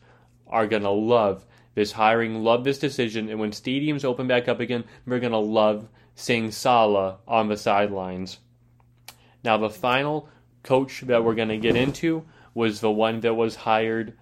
are 0.47 0.67
going 0.67 0.83
to 0.83 0.89
love 0.89 1.45
this 1.75 1.91
hiring, 1.91 2.43
love 2.43 2.63
this 2.63 2.79
decision. 2.79 3.29
And 3.29 3.39
when 3.39 3.51
stadiums 3.51 4.05
open 4.05 4.27
back 4.27 4.47
up 4.47 4.59
again, 4.59 4.83
we're 5.05 5.19
going 5.19 5.31
to 5.31 5.37
love 5.37 5.87
seeing 6.15 6.51
Saleh 6.51 7.17
on 7.27 7.47
the 7.47 7.57
sidelines. 7.57 8.39
Now, 9.43 9.57
the 9.57 9.69
final 9.69 10.29
coach 10.63 11.01
that 11.01 11.23
we're 11.23 11.35
going 11.35 11.49
to 11.49 11.57
get 11.57 11.75
into 11.75 12.25
was 12.53 12.81
the 12.81 12.91
one 12.91 13.21
that 13.21 13.35
was 13.35 13.55
hired 13.55 14.13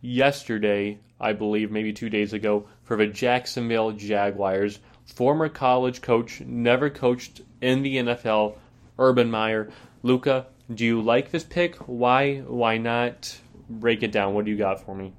yesterday, 0.00 1.00
I 1.18 1.32
believe, 1.32 1.70
maybe 1.70 1.92
two 1.92 2.08
days 2.08 2.32
ago, 2.32 2.68
for 2.82 2.96
the 2.96 3.06
Jacksonville 3.08 3.92
Jaguars. 3.92 4.78
former 5.04 5.48
college 5.48 6.00
coach, 6.00 6.40
never 6.40 6.88
coached 6.88 7.40
in 7.60 7.82
the 7.82 7.96
NFL, 7.96 8.56
Urban 9.00 9.30
Meyer. 9.30 9.70
Luca, 10.02 10.46
do 10.72 10.84
you 10.84 11.00
like 11.00 11.30
this 11.32 11.42
pick? 11.42 11.76
Why? 11.88 12.38
Why 12.38 12.78
not? 12.78 13.36
Break 13.68 14.02
it 14.02 14.12
down. 14.12 14.34
What 14.34 14.44
do 14.44 14.50
you 14.50 14.56
got 14.56 14.84
for 14.84 14.94
me? 14.94 15.12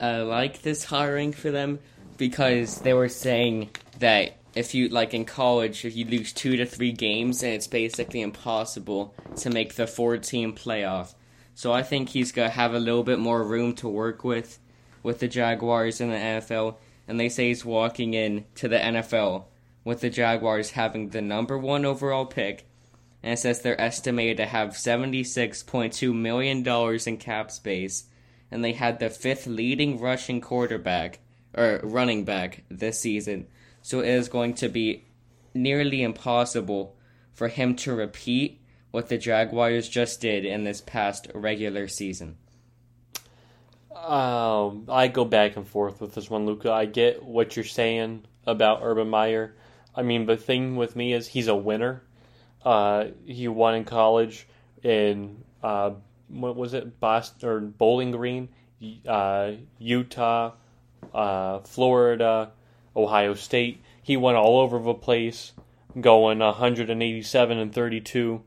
I 0.00 0.18
like 0.18 0.62
this 0.62 0.84
hiring 0.84 1.32
for 1.32 1.50
them 1.50 1.78
because 2.18 2.80
they 2.80 2.92
were 2.92 3.08
saying 3.08 3.70
that 4.00 4.36
if 4.54 4.74
you 4.74 4.88
like 4.88 5.14
in 5.14 5.24
college, 5.24 5.84
if 5.84 5.96
you 5.96 6.04
lose 6.04 6.32
two 6.32 6.56
to 6.56 6.66
three 6.66 6.92
games, 6.92 7.42
and 7.42 7.52
it's 7.52 7.66
basically 7.66 8.20
impossible 8.20 9.14
to 9.36 9.50
make 9.50 9.74
the 9.74 9.86
four-team 9.86 10.52
playoff. 10.52 11.14
So 11.54 11.72
I 11.72 11.82
think 11.82 12.10
he's 12.10 12.32
gonna 12.32 12.48
have 12.50 12.74
a 12.74 12.80
little 12.80 13.02
bit 13.02 13.18
more 13.18 13.42
room 13.44 13.74
to 13.76 13.88
work 13.88 14.24
with 14.24 14.58
with 15.02 15.20
the 15.20 15.28
Jaguars 15.28 16.00
in 16.00 16.10
the 16.10 16.16
NFL, 16.16 16.76
and 17.06 17.18
they 17.18 17.28
say 17.28 17.48
he's 17.48 17.64
walking 17.64 18.14
in 18.14 18.44
to 18.56 18.68
the 18.68 18.78
NFL 18.78 19.44
with 19.84 20.00
the 20.00 20.10
Jaguars 20.10 20.72
having 20.72 21.10
the 21.10 21.22
number 21.22 21.56
one 21.56 21.84
overall 21.84 22.26
pick, 22.26 22.67
and 23.22 23.32
it 23.32 23.38
says 23.38 23.60
they're 23.60 23.80
estimated 23.80 24.36
to 24.38 24.46
have 24.46 24.70
$76.2 24.70 26.14
million 26.14 26.98
in 27.06 27.16
cap 27.16 27.50
space, 27.50 28.04
and 28.50 28.64
they 28.64 28.72
had 28.72 28.98
the 28.98 29.10
fifth 29.10 29.46
leading 29.46 30.00
rushing 30.00 30.40
quarterback, 30.40 31.18
or 31.56 31.80
running 31.82 32.24
back, 32.24 32.64
this 32.70 33.00
season. 33.00 33.46
So 33.82 34.00
it 34.00 34.08
is 34.08 34.28
going 34.28 34.54
to 34.54 34.68
be 34.68 35.04
nearly 35.54 36.02
impossible 36.02 36.96
for 37.32 37.48
him 37.48 37.74
to 37.76 37.94
repeat 37.94 38.60
what 38.90 39.08
the 39.08 39.18
Jaguars 39.18 39.88
just 39.88 40.20
did 40.20 40.44
in 40.44 40.64
this 40.64 40.80
past 40.80 41.28
regular 41.34 41.88
season. 41.88 42.36
Um, 43.94 44.86
I 44.88 45.08
go 45.08 45.24
back 45.24 45.56
and 45.56 45.66
forth 45.66 46.00
with 46.00 46.14
this 46.14 46.30
one, 46.30 46.46
Luca. 46.46 46.72
I 46.72 46.86
get 46.86 47.22
what 47.22 47.56
you're 47.56 47.64
saying 47.64 48.24
about 48.46 48.80
Urban 48.82 49.08
Meyer. 49.08 49.54
I 49.94 50.02
mean, 50.02 50.26
the 50.26 50.36
thing 50.36 50.76
with 50.76 50.96
me 50.96 51.12
is 51.12 51.28
he's 51.28 51.48
a 51.48 51.56
winner. 51.56 52.02
Uh, 52.68 53.12
he 53.24 53.48
won 53.48 53.76
in 53.76 53.84
college 53.86 54.46
in 54.82 55.42
uh, 55.62 55.90
what 56.28 56.54
was 56.54 56.74
it, 56.74 57.00
Boston 57.00 57.48
or 57.48 57.60
Bowling 57.60 58.10
Green, 58.10 58.50
uh, 59.06 59.52
Utah, 59.78 60.52
uh, 61.14 61.60
Florida, 61.60 62.50
Ohio 62.94 63.32
State. 63.32 63.82
He 64.02 64.18
went 64.18 64.36
all 64.36 64.60
over 64.60 64.78
the 64.78 64.92
place, 64.92 65.54
going 65.98 66.40
187 66.40 67.58
and 67.58 67.72
32, 67.72 68.42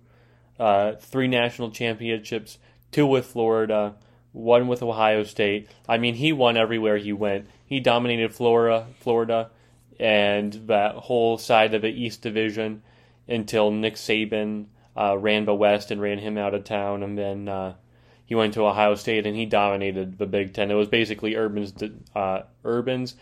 uh, 0.59 0.91
three 0.99 1.28
national 1.28 1.72
championships, 1.72 2.59
two 2.91 3.07
with 3.07 3.26
Florida 3.26 3.95
one 4.34 4.67
with 4.67 4.84
Ohio 4.84 5.24
State. 5.24 5.67
I 5.89 5.97
mean, 5.97 6.13
he 6.13 6.32
won 6.32 6.57
everywhere 6.57 6.97
he 6.97 7.11
went. 7.11 7.47
He 7.65 7.80
dominated 7.80 8.34
Florida, 8.34 8.86
Florida, 8.99 9.49
and 9.99 10.53
that 10.67 10.93
whole 10.93 11.39
side 11.39 11.74
of 11.74 11.82
the 11.82 11.89
East 11.89 12.22
Division 12.22 12.84
until 13.28 13.72
Nick 13.72 13.95
Saban 13.95 14.65
uh, 14.95 15.17
ran 15.17 15.45
the 15.45 15.55
West 15.55 15.91
and 15.91 16.01
ran 16.01 16.19
him 16.19 16.38
out 16.38 16.53
of 16.53 16.63
town, 16.63 17.03
and 17.03 17.17
then 17.17 17.47
uh, 17.47 17.76
he 18.26 18.36
went 18.36 18.53
to 18.53 18.65
Ohio 18.65 18.95
State 18.95 19.26
and 19.26 19.36
he 19.36 19.45
dominated 19.45 20.17
the 20.17 20.26
Big 20.26 20.53
Ten. 20.53 20.72
It 20.72 20.76
was 20.76 20.88
basically 20.88 21.36
Urban's 21.36 21.74
uh, 22.15 22.43
Urban's 22.63 23.15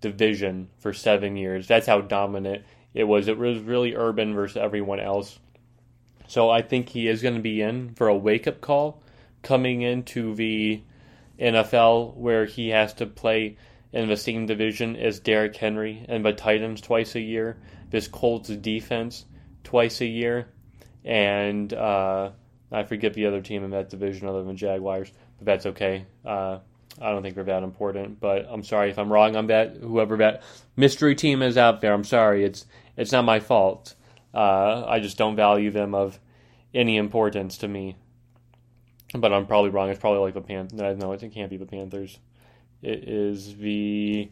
division 0.00 0.68
for 0.78 0.92
seven 0.92 1.36
years. 1.36 1.66
That's 1.66 1.86
how 1.86 2.00
dominant 2.00 2.64
it 2.94 3.04
was. 3.04 3.28
It 3.28 3.38
was 3.38 3.58
really 3.58 3.94
Urban 3.94 4.34
versus 4.34 4.56
everyone 4.56 5.00
else. 5.00 5.38
So 6.26 6.48
I 6.48 6.62
think 6.62 6.88
he 6.88 7.08
is 7.08 7.22
going 7.22 7.34
to 7.34 7.42
be 7.42 7.60
in 7.60 7.94
for 7.94 8.08
a 8.08 8.16
wake 8.16 8.46
up 8.46 8.60
call 8.60 9.02
coming 9.42 9.82
into 9.82 10.34
the 10.34 10.82
NFL 11.38 12.14
where 12.16 12.46
he 12.46 12.70
has 12.70 12.94
to 12.94 13.06
play 13.06 13.56
in 13.92 14.08
the 14.08 14.16
same 14.16 14.46
division 14.46 14.96
as 14.96 15.20
Derrick 15.20 15.56
Henry 15.56 16.04
and 16.08 16.24
the 16.24 16.32
Titans 16.32 16.80
twice 16.80 17.14
a 17.14 17.20
year, 17.20 17.56
this 17.90 18.08
Colts 18.08 18.48
defense 18.48 19.26
twice 19.64 20.00
a 20.00 20.06
year, 20.06 20.48
and 21.04 21.72
uh, 21.72 22.30
I 22.70 22.84
forget 22.84 23.14
the 23.14 23.26
other 23.26 23.40
team 23.40 23.64
in 23.64 23.70
that 23.70 23.90
division 23.90 24.28
other 24.28 24.44
than 24.44 24.56
Jaguars, 24.56 25.10
but 25.38 25.46
that's 25.46 25.66
okay. 25.66 26.06
Uh, 26.24 26.58
I 27.00 27.10
don't 27.10 27.22
think 27.22 27.34
they're 27.34 27.44
that 27.44 27.64
important, 27.64 28.20
but 28.20 28.46
I'm 28.48 28.62
sorry 28.62 28.90
if 28.90 28.98
I'm 28.98 29.12
wrong 29.12 29.34
on 29.34 29.48
that. 29.48 29.78
Whoever 29.82 30.16
that 30.18 30.42
mystery 30.76 31.16
team 31.16 31.42
is 31.42 31.58
out 31.58 31.80
there, 31.80 31.92
I'm 31.92 32.04
sorry. 32.04 32.44
It's 32.44 32.66
it's 32.96 33.10
not 33.10 33.24
my 33.24 33.40
fault. 33.40 33.96
Uh, 34.32 34.84
I 34.86 35.00
just 35.00 35.18
don't 35.18 35.36
value 35.36 35.70
them 35.70 35.94
of 35.94 36.20
any 36.72 36.96
importance 36.96 37.58
to 37.58 37.68
me 37.68 37.96
but 39.14 39.32
I'm 39.32 39.46
probably 39.46 39.70
wrong. 39.70 39.90
It's 39.90 40.00
probably 40.00 40.20
like 40.20 40.34
the 40.34 40.40
Pan. 40.40 40.68
No, 40.72 41.12
it 41.12 41.32
can't 41.32 41.50
be 41.50 41.56
the 41.56 41.66
Panthers. 41.66 42.18
It 42.82 43.08
is 43.08 43.56
the 43.56 44.30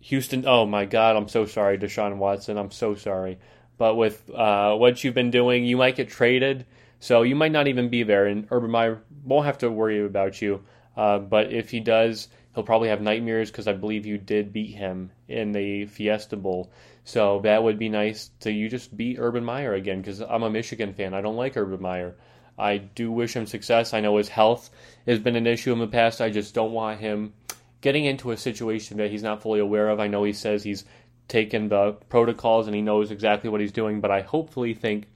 Houston. 0.00 0.44
Oh 0.46 0.66
my 0.66 0.84
God, 0.84 1.16
I'm 1.16 1.28
so 1.28 1.46
sorry, 1.46 1.78
Deshaun 1.78 2.16
Watson. 2.16 2.56
I'm 2.56 2.70
so 2.70 2.94
sorry. 2.94 3.38
But 3.78 3.94
with 3.94 4.28
uh, 4.30 4.74
what 4.74 5.02
you've 5.02 5.14
been 5.14 5.30
doing, 5.30 5.64
you 5.64 5.76
might 5.76 5.96
get 5.96 6.08
traded, 6.08 6.66
so 7.00 7.22
you 7.22 7.36
might 7.36 7.52
not 7.52 7.68
even 7.68 7.88
be 7.88 8.02
there. 8.02 8.26
And 8.26 8.48
Urban 8.50 8.70
Meyer 8.70 9.02
won't 9.24 9.46
have 9.46 9.58
to 9.58 9.70
worry 9.70 10.04
about 10.04 10.42
you. 10.42 10.64
Uh, 10.96 11.18
but 11.20 11.52
if 11.52 11.70
he 11.70 11.78
does, 11.78 12.28
he'll 12.54 12.64
probably 12.64 12.88
have 12.88 13.00
nightmares 13.00 13.50
because 13.50 13.68
I 13.68 13.72
believe 13.72 14.04
you 14.04 14.18
did 14.18 14.52
beat 14.52 14.74
him 14.74 15.12
in 15.28 15.52
the 15.52 15.86
Fiesta 15.86 16.36
Bowl. 16.36 16.72
So 17.04 17.40
that 17.44 17.62
would 17.62 17.78
be 17.78 17.88
nice 17.88 18.30
to 18.40 18.52
you 18.52 18.68
just 18.68 18.94
beat 18.94 19.18
Urban 19.18 19.44
Meyer 19.44 19.74
again 19.74 20.02
because 20.02 20.20
I'm 20.20 20.42
a 20.42 20.50
Michigan 20.50 20.92
fan. 20.92 21.14
I 21.14 21.20
don't 21.20 21.36
like 21.36 21.56
Urban 21.56 21.80
Meyer. 21.80 22.16
I 22.58 22.78
do 22.78 23.12
wish 23.12 23.36
him 23.36 23.46
success. 23.46 23.94
I 23.94 24.00
know 24.00 24.16
his 24.16 24.28
health 24.28 24.68
has 25.06 25.20
been 25.20 25.36
an 25.36 25.46
issue 25.46 25.72
in 25.72 25.78
the 25.78 25.86
past. 25.86 26.20
I 26.20 26.30
just 26.30 26.52
don't 26.52 26.72
want 26.72 26.98
him 26.98 27.32
getting 27.80 28.04
into 28.04 28.32
a 28.32 28.36
situation 28.36 28.96
that 28.96 29.10
he's 29.10 29.22
not 29.22 29.40
fully 29.40 29.60
aware 29.60 29.88
of. 29.88 30.00
I 30.00 30.08
know 30.08 30.24
he 30.24 30.32
says 30.32 30.64
he's 30.64 30.84
taken 31.28 31.68
the 31.68 31.92
protocols 32.08 32.66
and 32.66 32.74
he 32.74 32.82
knows 32.82 33.10
exactly 33.10 33.50
what 33.50 33.60
he's 33.60 33.72
doing, 33.72 34.00
but 34.00 34.10
I 34.10 34.22
hopefully 34.22 34.74
think 34.74 35.06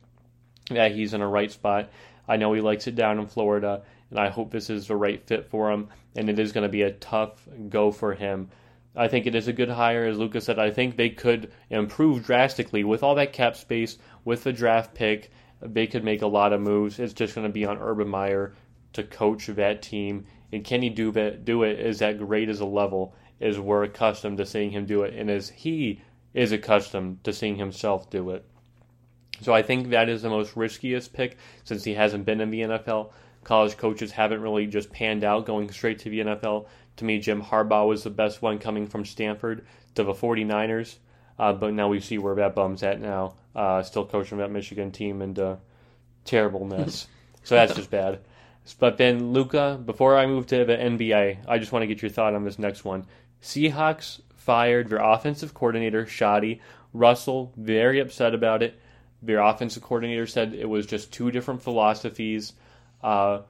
that 0.70 0.92
he's 0.92 1.14
in 1.14 1.22
a 1.22 1.28
right 1.28 1.50
spot. 1.50 1.90
I 2.28 2.36
know 2.36 2.52
he 2.52 2.60
likes 2.60 2.86
it 2.86 2.94
down 2.94 3.18
in 3.18 3.26
Florida, 3.26 3.82
and 4.10 4.18
I 4.18 4.28
hope 4.28 4.50
this 4.50 4.70
is 4.70 4.86
the 4.86 4.96
right 4.96 5.22
fit 5.26 5.48
for 5.48 5.70
him, 5.70 5.88
and 6.14 6.28
it 6.28 6.38
is 6.38 6.52
going 6.52 6.62
to 6.62 6.68
be 6.68 6.82
a 6.82 6.92
tough 6.92 7.48
go 7.68 7.90
for 7.90 8.14
him. 8.14 8.50
I 8.94 9.08
think 9.08 9.26
it 9.26 9.34
is 9.34 9.48
a 9.48 9.54
good 9.54 9.70
hire, 9.70 10.04
as 10.04 10.18
Lucas 10.18 10.44
said. 10.44 10.58
I 10.58 10.70
think 10.70 10.96
they 10.96 11.08
could 11.08 11.50
improve 11.70 12.24
drastically 12.24 12.84
with 12.84 13.02
all 13.02 13.14
that 13.14 13.32
cap 13.32 13.56
space, 13.56 13.98
with 14.24 14.44
the 14.44 14.52
draft 14.52 14.94
pick, 14.94 15.30
they 15.62 15.86
could 15.86 16.04
make 16.04 16.22
a 16.22 16.26
lot 16.26 16.52
of 16.52 16.60
moves. 16.60 16.98
It's 16.98 17.12
just 17.12 17.34
going 17.34 17.46
to 17.46 17.52
be 17.52 17.64
on 17.64 17.78
Urban 17.78 18.08
Meyer 18.08 18.52
to 18.94 19.02
coach 19.02 19.46
that 19.46 19.80
team. 19.80 20.26
And 20.52 20.64
can 20.64 20.82
he 20.82 20.90
do 20.90 21.10
it? 21.10 21.44
Do 21.44 21.62
it 21.62 21.78
is 21.78 22.00
that 22.00 22.18
great 22.18 22.48
as 22.48 22.60
a 22.60 22.66
level 22.66 23.14
as 23.42 23.58
we're 23.58 23.84
accustomed 23.84 24.38
to 24.38 24.46
seeing 24.46 24.70
him 24.70 24.86
do 24.86 25.02
it, 25.02 25.14
and 25.14 25.30
as 25.30 25.48
he 25.50 26.02
is 26.34 26.52
accustomed 26.52 27.22
to 27.24 27.32
seeing 27.32 27.56
himself 27.56 28.08
do 28.10 28.30
it. 28.30 28.44
So 29.40 29.52
I 29.52 29.62
think 29.62 29.90
that 29.90 30.08
is 30.08 30.22
the 30.22 30.30
most 30.30 30.56
riskiest 30.56 31.12
pick 31.12 31.36
since 31.64 31.84
he 31.84 31.94
hasn't 31.94 32.24
been 32.24 32.40
in 32.40 32.50
the 32.50 32.60
NFL. 32.60 33.12
College 33.44 33.76
coaches 33.76 34.12
haven't 34.12 34.40
really 34.40 34.66
just 34.66 34.92
panned 34.92 35.24
out 35.24 35.46
going 35.46 35.70
straight 35.70 35.98
to 36.00 36.10
the 36.10 36.20
NFL. 36.20 36.66
To 36.96 37.04
me, 37.04 37.18
Jim 37.18 37.42
Harbaugh 37.42 37.88
was 37.88 38.04
the 38.04 38.10
best 38.10 38.40
one 38.40 38.58
coming 38.58 38.86
from 38.86 39.04
Stanford 39.04 39.66
to 39.94 40.04
the 40.04 40.12
49ers. 40.12 40.96
Uh, 41.38 41.52
but 41.52 41.74
now 41.74 41.88
we 41.88 41.98
see 41.98 42.18
where 42.18 42.36
that 42.36 42.54
bum's 42.54 42.82
at 42.82 43.00
now. 43.00 43.34
Uh, 43.54 43.82
still 43.82 44.06
coaching 44.06 44.38
that 44.38 44.50
Michigan 44.50 44.92
team 44.92 45.22
and 45.22 45.38
uh, 45.38 45.56
terribleness. 46.24 47.08
so 47.42 47.56
that's 47.56 47.74
just 47.74 47.90
bad. 47.90 48.20
But 48.78 48.96
then 48.96 49.32
Luca, 49.32 49.80
before 49.84 50.16
I 50.16 50.26
move 50.26 50.46
to 50.48 50.64
the 50.64 50.76
NBA, 50.76 51.38
I 51.48 51.58
just 51.58 51.72
want 51.72 51.82
to 51.82 51.88
get 51.88 52.00
your 52.00 52.10
thought 52.10 52.34
on 52.34 52.44
this 52.44 52.60
next 52.60 52.84
one. 52.84 53.06
Seahawks 53.42 54.20
fired 54.36 54.88
their 54.88 54.98
offensive 54.98 55.54
coordinator 55.54 56.04
Schotty 56.04 56.60
Russell. 56.92 57.52
Very 57.56 58.00
upset 58.00 58.34
about 58.34 58.62
it. 58.62 58.80
Their 59.20 59.40
offensive 59.40 59.82
coordinator 59.82 60.26
said 60.26 60.54
it 60.54 60.68
was 60.68 60.86
just 60.86 61.12
two 61.12 61.30
different 61.30 61.62
philosophies. 61.62 62.54
Uh, 63.02 63.42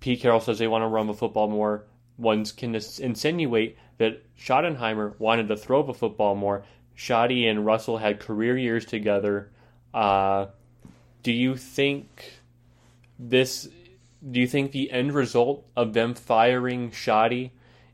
Pete 0.00 0.20
Carroll 0.20 0.40
says 0.40 0.58
they 0.58 0.68
want 0.68 0.82
to 0.82 0.88
run 0.88 1.06
the 1.06 1.14
football 1.14 1.48
more. 1.48 1.84
One 2.16 2.44
can 2.44 2.74
insinuate 2.74 3.76
that 3.98 4.22
Schottenheimer 4.36 5.18
wanted 5.18 5.48
to 5.48 5.56
throw 5.56 5.82
the 5.82 5.94
football 5.94 6.34
more. 6.34 6.64
Schotty 6.96 7.48
and 7.48 7.64
Russell 7.64 7.98
had 7.98 8.20
career 8.20 8.56
years 8.56 8.84
together. 8.84 9.50
Uh, 9.94 10.46
do 11.22 11.32
you 11.32 11.56
think 11.56 12.40
this? 13.18 13.68
Do 14.30 14.40
you 14.40 14.48
think 14.48 14.72
the 14.72 14.90
end 14.90 15.12
result 15.12 15.64
of 15.76 15.92
them 15.92 16.14
firing 16.14 16.90
Schotty 16.90 17.50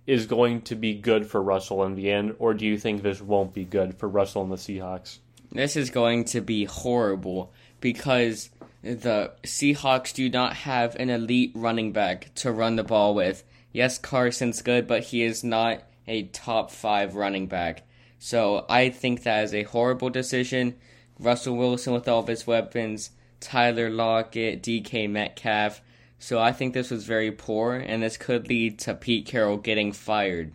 is 0.07 0.27
going 0.27 0.63
to 0.63 0.75
be 0.75 0.95
good 0.95 1.27
for 1.27 1.43
Russell 1.43 1.85
in 1.85 1.95
the 1.95 2.11
end, 2.11 2.37
or 2.39 2.55
do 2.55 2.67
you 2.67 2.79
think 2.79 3.03
this 3.03 3.21
won't 3.21 3.55
be 3.55 3.65
good 3.65 3.97
for 3.97 4.09
Russell 4.09 4.43
and 4.43 4.53
the 4.53 4.57
Seahawks? 4.57 5.19
This 5.53 5.77
is 5.77 5.91
going 5.91 6.25
to 6.27 6.41
be 6.41 6.65
horrible 6.65 7.53
because 7.81 8.51
the 8.83 9.33
Seahawks 9.45 10.13
do 10.13 10.29
not 10.29 10.55
have 10.57 10.95
an 10.97 11.11
elite 11.11 11.53
running 11.55 11.93
back 11.93 12.35
to 12.37 12.53
run 12.53 12.77
the 12.77 12.85
ball 12.85 13.15
with. 13.15 13.45
Yes, 13.73 13.99
Carson's 13.99 14.63
good, 14.63 14.87
but 14.87 15.05
he 15.05 15.23
is 15.23 15.43
not 15.43 15.83
a 16.07 16.25
top 16.25 16.71
five 16.71 17.15
running 17.15 17.47
back. 17.47 17.83
So 18.19 18.67
I 18.69 18.91
think 18.91 19.23
that 19.23 19.45
is 19.45 19.55
a 19.55 19.63
horrible 19.65 20.11
decision. 20.11 20.77
Russell 21.19 21.57
Wilson 21.57 21.93
with 21.93 22.09
all 22.09 22.21
of 22.21 22.27
his 22.27 22.47
weapons, 22.47 23.11
Tyler 23.41 23.91
Lockett, 23.91 24.63
DK 24.63 25.09
Metcalf. 25.09 25.81
So 26.25 26.39
I 26.39 26.53
think 26.53 26.73
this 26.73 26.91
was 26.91 27.05
very 27.05 27.31
poor, 27.31 27.75
and 27.75 28.03
this 28.03 28.17
could 28.17 28.49
lead 28.49 28.79
to 28.79 28.95
Pete 28.95 29.27
Carroll 29.27 29.59
getting 29.59 29.93
fired 29.93 30.55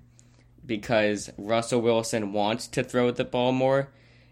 because 0.66 1.30
Russell 1.38 1.80
Wilson 1.80 2.34
wants 2.34 2.66
to 2.70 2.84
throw 2.84 3.12
the 3.12 3.24
ball 3.24 3.52
more, 3.52 3.90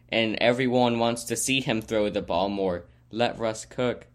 and 0.10 0.36
everyone 0.42 0.98
wants 0.98 1.26
to 1.26 1.36
see 1.36 1.62
him 1.62 1.80
throw 1.80 2.10
the 2.10 2.24
ball 2.24 2.50
more. 2.50 2.86
Let 3.12 3.38
Russ 3.38 3.66
cook. 3.66 4.08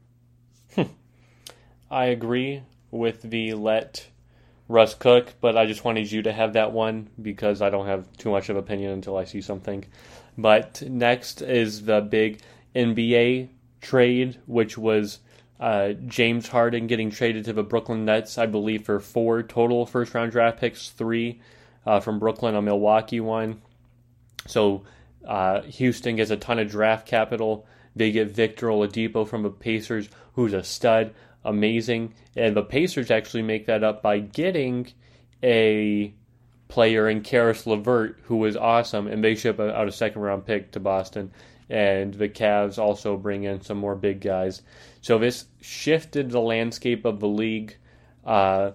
I 1.92 2.06
agree 2.06 2.64
with 2.90 3.22
the 3.22 3.54
let 3.54 4.08
Russ 4.66 4.94
cook, 4.94 5.34
but 5.40 5.56
I 5.56 5.66
just 5.66 5.84
wanted 5.84 6.10
you 6.10 6.22
to 6.22 6.32
have 6.32 6.54
that 6.54 6.72
one 6.72 7.08
because 7.22 7.62
I 7.62 7.70
don't 7.70 7.86
have 7.86 8.12
too 8.16 8.32
much 8.32 8.48
of 8.48 8.56
opinion 8.56 8.90
until 8.90 9.16
I 9.16 9.26
see 9.26 9.42
something. 9.42 9.84
But 10.36 10.82
next 10.82 11.40
is 11.40 11.84
the 11.84 12.00
big 12.00 12.40
NBA 12.74 13.48
trade, 13.80 14.40
which 14.46 14.76
was 14.76 15.20
uh, 15.62 15.92
James 16.08 16.48
Harden 16.48 16.88
getting 16.88 17.10
traded 17.10 17.44
to 17.44 17.52
the 17.52 17.62
Brooklyn 17.62 18.04
Nets, 18.04 18.36
I 18.36 18.46
believe, 18.46 18.84
for 18.84 18.98
four 18.98 19.44
total 19.44 19.86
first 19.86 20.12
round 20.12 20.32
draft 20.32 20.58
picks, 20.58 20.88
three 20.88 21.40
uh, 21.86 22.00
from 22.00 22.18
Brooklyn, 22.18 22.56
a 22.56 22.60
Milwaukee 22.60 23.20
one. 23.20 23.62
So 24.48 24.82
uh, 25.24 25.62
Houston 25.62 26.16
gets 26.16 26.32
a 26.32 26.36
ton 26.36 26.58
of 26.58 26.68
draft 26.68 27.06
capital. 27.06 27.64
They 27.94 28.10
get 28.10 28.32
Victor 28.32 28.66
Oladipo 28.66 29.28
from 29.28 29.44
the 29.44 29.50
Pacers, 29.50 30.08
who's 30.32 30.52
a 30.52 30.64
stud, 30.64 31.14
amazing. 31.44 32.14
And 32.34 32.56
the 32.56 32.64
Pacers 32.64 33.12
actually 33.12 33.42
make 33.42 33.66
that 33.66 33.84
up 33.84 34.02
by 34.02 34.18
getting 34.18 34.88
a 35.44 36.12
player 36.66 37.08
in 37.08 37.20
Caris 37.20 37.68
LeVert, 37.68 38.18
who 38.24 38.38
was 38.38 38.56
awesome, 38.56 39.06
and 39.06 39.22
they 39.22 39.36
ship 39.36 39.60
out 39.60 39.86
a 39.86 39.92
second 39.92 40.22
round 40.22 40.44
pick 40.44 40.72
to 40.72 40.80
Boston. 40.80 41.30
And 41.70 42.12
the 42.12 42.28
Cavs 42.28 42.78
also 42.78 43.16
bring 43.16 43.44
in 43.44 43.60
some 43.60 43.78
more 43.78 43.94
big 43.94 44.20
guys. 44.20 44.62
So 45.02 45.18
this 45.18 45.46
shifted 45.60 46.30
the 46.30 46.40
landscape 46.40 47.04
of 47.04 47.20
the 47.20 47.28
league. 47.28 47.76
Uh, 48.24 48.70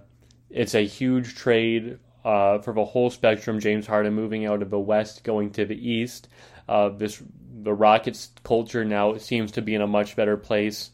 it's 0.50 0.76
a 0.76 0.86
huge 0.86 1.36
trade 1.36 1.98
uh, 2.24 2.60
for 2.60 2.74
the 2.74 2.86
whole 2.86 3.10
spectrum. 3.10 3.60
James 3.60 3.88
Harden 3.88 4.14
moving 4.14 4.46
out 4.46 4.62
of 4.62 4.70
the 4.70 4.80
West, 4.80 5.24
going 5.24 5.52
to 5.52 5.66
the 5.66 5.90
East. 5.90 6.28
Uh, 6.70 6.90
this 6.90 7.24
the 7.60 7.74
Rockets 7.74 8.32
culture 8.44 8.86
now 8.86 9.18
seems 9.18 9.54
to 9.54 9.62
be 9.62 9.74
in 9.74 9.82
a 9.82 9.88
much 9.88 10.16
better 10.16 10.38
place 10.38 10.92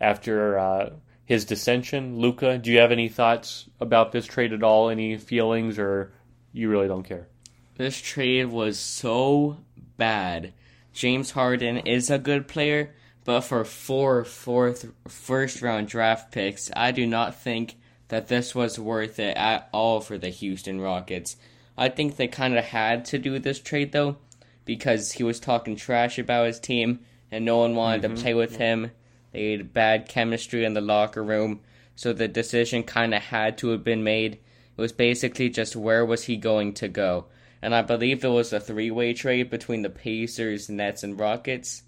after 0.00 0.58
uh, 0.58 0.90
his 1.24 1.44
dissension. 1.44 2.18
Luca, 2.18 2.58
do 2.58 2.70
you 2.70 2.78
have 2.80 2.92
any 2.92 3.08
thoughts 3.08 3.68
about 3.80 4.12
this 4.12 4.26
trade 4.26 4.52
at 4.52 4.62
all? 4.62 4.90
Any 4.90 5.16
feelings, 5.16 5.78
or 5.78 6.12
you 6.52 6.68
really 6.68 6.88
don't 6.88 7.04
care? 7.04 7.28
This 7.76 8.00
trade 8.00 8.46
was 8.46 8.78
so 8.78 9.58
bad. 9.96 10.52
James 10.92 11.30
Harden 11.30 11.78
is 11.78 12.10
a 12.10 12.18
good 12.18 12.48
player, 12.48 12.94
but 13.24 13.42
for 13.42 13.64
four 13.64 14.24
fourth 14.24 14.90
first 15.06 15.62
round 15.62 15.88
draft 15.88 16.32
picks, 16.32 16.70
I 16.74 16.90
do 16.90 17.06
not 17.06 17.40
think 17.40 17.76
that 18.08 18.28
this 18.28 18.54
was 18.54 18.78
worth 18.78 19.18
it 19.18 19.36
at 19.36 19.68
all 19.72 20.00
for 20.00 20.18
the 20.18 20.30
Houston 20.30 20.80
Rockets. 20.80 21.36
I 21.78 21.88
think 21.88 22.16
they 22.16 22.28
kind 22.28 22.58
of 22.58 22.64
had 22.64 23.04
to 23.06 23.18
do 23.18 23.38
this 23.38 23.60
trade 23.60 23.92
though, 23.92 24.16
because 24.64 25.12
he 25.12 25.22
was 25.22 25.40
talking 25.40 25.76
trash 25.76 26.18
about 26.18 26.46
his 26.46 26.60
team 26.60 27.00
and 27.30 27.44
no 27.44 27.58
one 27.58 27.74
wanted 27.74 28.02
mm-hmm. 28.02 28.14
to 28.14 28.20
play 28.20 28.34
with 28.34 28.56
him. 28.56 28.90
They 29.32 29.52
had 29.52 29.72
bad 29.72 30.08
chemistry 30.08 30.64
in 30.64 30.74
the 30.74 30.82
locker 30.82 31.24
room, 31.24 31.60
so 31.96 32.12
the 32.12 32.28
decision 32.28 32.82
kind 32.82 33.14
of 33.14 33.22
had 33.22 33.56
to 33.58 33.68
have 33.68 33.82
been 33.82 34.04
made. 34.04 34.34
It 34.34 34.80
was 34.80 34.92
basically 34.92 35.48
just 35.48 35.74
where 35.74 36.04
was 36.04 36.24
he 36.24 36.36
going 36.36 36.74
to 36.74 36.88
go? 36.88 37.26
And 37.62 37.74
I 37.74 37.82
believe 37.82 38.24
it 38.24 38.28
was 38.28 38.52
a 38.52 38.60
three 38.60 38.90
way 38.90 39.14
trade 39.14 39.48
between 39.48 39.82
the 39.82 39.90
Pacers, 39.90 40.68
Nets, 40.68 41.02
and 41.02 41.18
Rockets, 41.18 41.82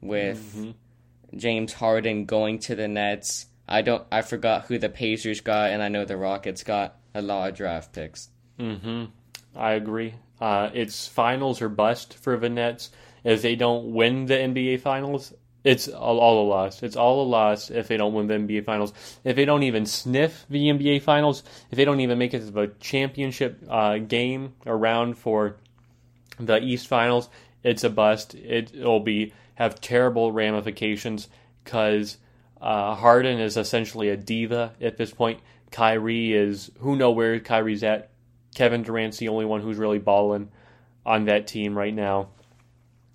with 0.00 0.54
mm-hmm. 0.54 1.38
James 1.38 1.72
Harden 1.72 2.24
going 2.24 2.58
to 2.60 2.74
the 2.74 2.88
Nets 2.88 3.46
I 3.68 3.82
don't. 3.82 4.04
I 4.12 4.22
forgot 4.22 4.66
who 4.66 4.78
the 4.78 4.88
Pacers 4.88 5.40
got, 5.40 5.70
and 5.70 5.82
I 5.82 5.88
know 5.88 6.04
the 6.04 6.16
Rockets 6.16 6.62
got 6.62 6.96
a 7.14 7.22
lot 7.22 7.50
of 7.50 7.56
draft 7.56 7.92
picks. 7.92 8.28
Mm-hmm. 8.58 9.06
I 9.56 9.72
agree. 9.72 10.14
Uh, 10.40 10.70
it's 10.72 11.08
finals 11.08 11.60
or 11.62 11.68
bust 11.68 12.14
for 12.14 12.36
the 12.36 12.48
Nets. 12.48 12.90
If 13.24 13.42
they 13.42 13.56
don't 13.56 13.92
win 13.92 14.26
the 14.26 14.34
NBA 14.34 14.80
Finals, 14.80 15.34
it's 15.64 15.88
all, 15.88 16.20
all 16.20 16.46
a 16.46 16.48
loss. 16.48 16.82
It's 16.82 16.94
all 16.94 17.22
a 17.22 17.26
loss 17.26 17.70
if 17.70 17.88
they 17.88 17.96
don't 17.96 18.14
win 18.14 18.28
the 18.28 18.34
NBA 18.34 18.64
Finals. 18.64 18.92
If 19.24 19.34
they 19.34 19.44
don't 19.44 19.64
even 19.64 19.84
sniff 19.84 20.46
the 20.48 20.68
NBA 20.68 21.02
Finals, 21.02 21.42
if 21.70 21.76
they 21.76 21.84
don't 21.84 22.00
even 22.00 22.18
make 22.18 22.34
it 22.34 22.40
to 22.40 22.50
the 22.50 22.72
championship 22.78 23.64
uh, 23.68 23.98
game 23.98 24.54
around 24.64 25.18
for 25.18 25.56
the 26.38 26.58
East 26.58 26.86
Finals, 26.86 27.28
it's 27.64 27.82
a 27.82 27.90
bust. 27.90 28.36
It, 28.36 28.72
it'll 28.74 29.00
be 29.00 29.32
have 29.56 29.80
terrible 29.80 30.32
ramifications 30.32 31.28
because 31.64 32.16
uh, 32.60 32.94
Harden 32.94 33.40
is 33.40 33.56
essentially 33.56 34.08
a 34.08 34.16
diva 34.16 34.72
at 34.80 34.96
this 34.96 35.12
point. 35.12 35.40
Kyrie 35.70 36.32
is 36.32 36.70
who 36.78 36.96
know 36.96 37.10
where 37.10 37.40
Kyrie's 37.40 37.82
at. 37.82 38.10
Kevin 38.54 38.82
Durant's 38.82 39.18
the 39.18 39.28
only 39.28 39.44
one 39.44 39.60
who's 39.60 39.76
really 39.76 39.98
balling 39.98 40.50
on 41.04 41.26
that 41.26 41.46
team 41.46 41.76
right 41.76 41.92
now. 41.92 42.28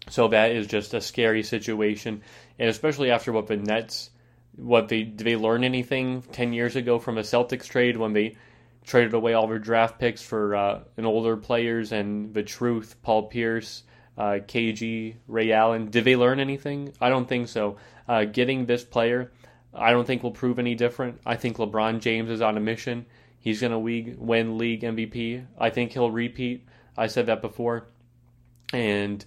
So 0.09 0.27
that 0.27 0.51
is 0.51 0.67
just 0.67 0.93
a 0.93 1.01
scary 1.01 1.43
situation, 1.43 2.21
and 2.59 2.69
especially 2.69 3.11
after 3.11 3.31
what 3.31 3.47
the 3.47 3.57
Nets, 3.57 4.09
what 4.55 4.89
they 4.89 5.03
did 5.03 5.25
they 5.25 5.35
learn 5.35 5.63
anything 5.63 6.21
ten 6.21 6.53
years 6.53 6.75
ago 6.75 6.99
from 6.99 7.17
a 7.17 7.21
Celtics 7.21 7.67
trade 7.67 7.97
when 7.97 8.13
they 8.13 8.35
traded 8.83 9.13
away 9.13 9.33
all 9.33 9.47
their 9.47 9.59
draft 9.59 9.99
picks 9.99 10.21
for 10.21 10.55
uh, 10.55 10.79
an 10.97 11.05
older 11.05 11.37
players 11.37 11.91
and 11.91 12.33
the 12.33 12.43
truth, 12.43 12.95
Paul 13.03 13.23
Pierce, 13.23 13.83
uh, 14.21 14.37
KG, 14.37 15.15
Ray 15.27 15.51
Allen. 15.51 15.89
Did 15.89 16.05
they 16.05 16.15
learn 16.15 16.39
anything? 16.39 16.93
I 17.01 17.09
don't 17.09 17.27
think 17.27 17.47
so. 17.47 17.77
Uh, 18.07 18.25
getting 18.25 18.67
this 18.67 18.83
player, 18.83 19.31
I 19.73 19.89
don't 19.89 20.05
think 20.05 20.21
will 20.21 20.29
prove 20.29 20.59
any 20.59 20.75
different. 20.75 21.19
I 21.25 21.35
think 21.37 21.57
LeBron 21.57 22.01
James 22.01 22.29
is 22.29 22.39
on 22.39 22.55
a 22.55 22.59
mission. 22.59 23.07
He's 23.39 23.61
going 23.61 23.71
to 23.71 24.13
win 24.19 24.59
league 24.59 24.81
MVP. 24.81 25.43
I 25.57 25.71
think 25.71 25.93
he'll 25.93 26.11
repeat. 26.11 26.67
I 26.95 27.07
said 27.07 27.25
that 27.25 27.41
before. 27.41 27.87
And 28.71 29.25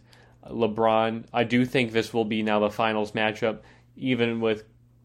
LeBron, 0.48 1.24
I 1.32 1.42
do 1.42 1.64
think 1.64 1.90
this 1.90 2.14
will 2.14 2.24
be 2.24 2.44
now 2.44 2.60
the 2.60 2.70
finals 2.70 3.10
matchup, 3.12 3.62
even 3.96 4.40
with 4.40 4.62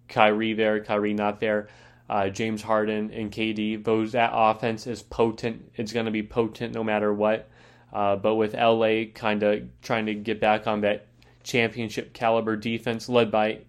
Kyrie 0.07 0.53
there, 0.53 0.83
Kyrie 0.83 1.15
not 1.15 1.39
there. 1.39 1.67
Uh, 2.07 2.29
James 2.29 2.61
Harden 2.61 3.09
and 3.11 3.31
KD, 3.31 3.83
those 3.83 4.11
that 4.11 4.31
offense 4.35 4.85
is 4.85 5.01
potent. 5.01 5.71
It's 5.73 5.93
going 5.93 6.05
to 6.05 6.11
be 6.11 6.21
potent 6.21 6.75
no 6.75 6.83
matter 6.83 7.11
what. 7.11 7.49
Uh, 7.91 8.15
but 8.15 8.35
with 8.35 8.53
LA 8.53 9.05
kind 9.13 9.41
of 9.43 9.63
trying 9.81 10.05
to 10.05 10.13
get 10.13 10.39
back 10.39 10.67
on 10.67 10.81
that 10.81 11.07
championship 11.43 12.13
caliber 12.13 12.55
defense 12.55 13.09
led 13.09 13.31
by 13.31 13.59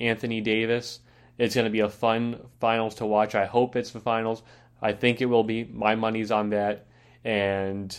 Anthony 0.00 0.40
Davis, 0.40 1.00
it's 1.38 1.54
going 1.54 1.66
to 1.66 1.70
be 1.70 1.80
a 1.80 1.88
fun 1.88 2.40
finals 2.60 2.96
to 2.96 3.06
watch. 3.06 3.34
I 3.34 3.46
hope 3.46 3.76
it's 3.76 3.92
the 3.92 4.00
finals. 4.00 4.42
I 4.82 4.92
think 4.92 5.20
it 5.20 5.26
will 5.26 5.44
be. 5.44 5.64
My 5.64 5.94
money's 5.94 6.30
on 6.30 6.50
that, 6.50 6.86
and 7.24 7.96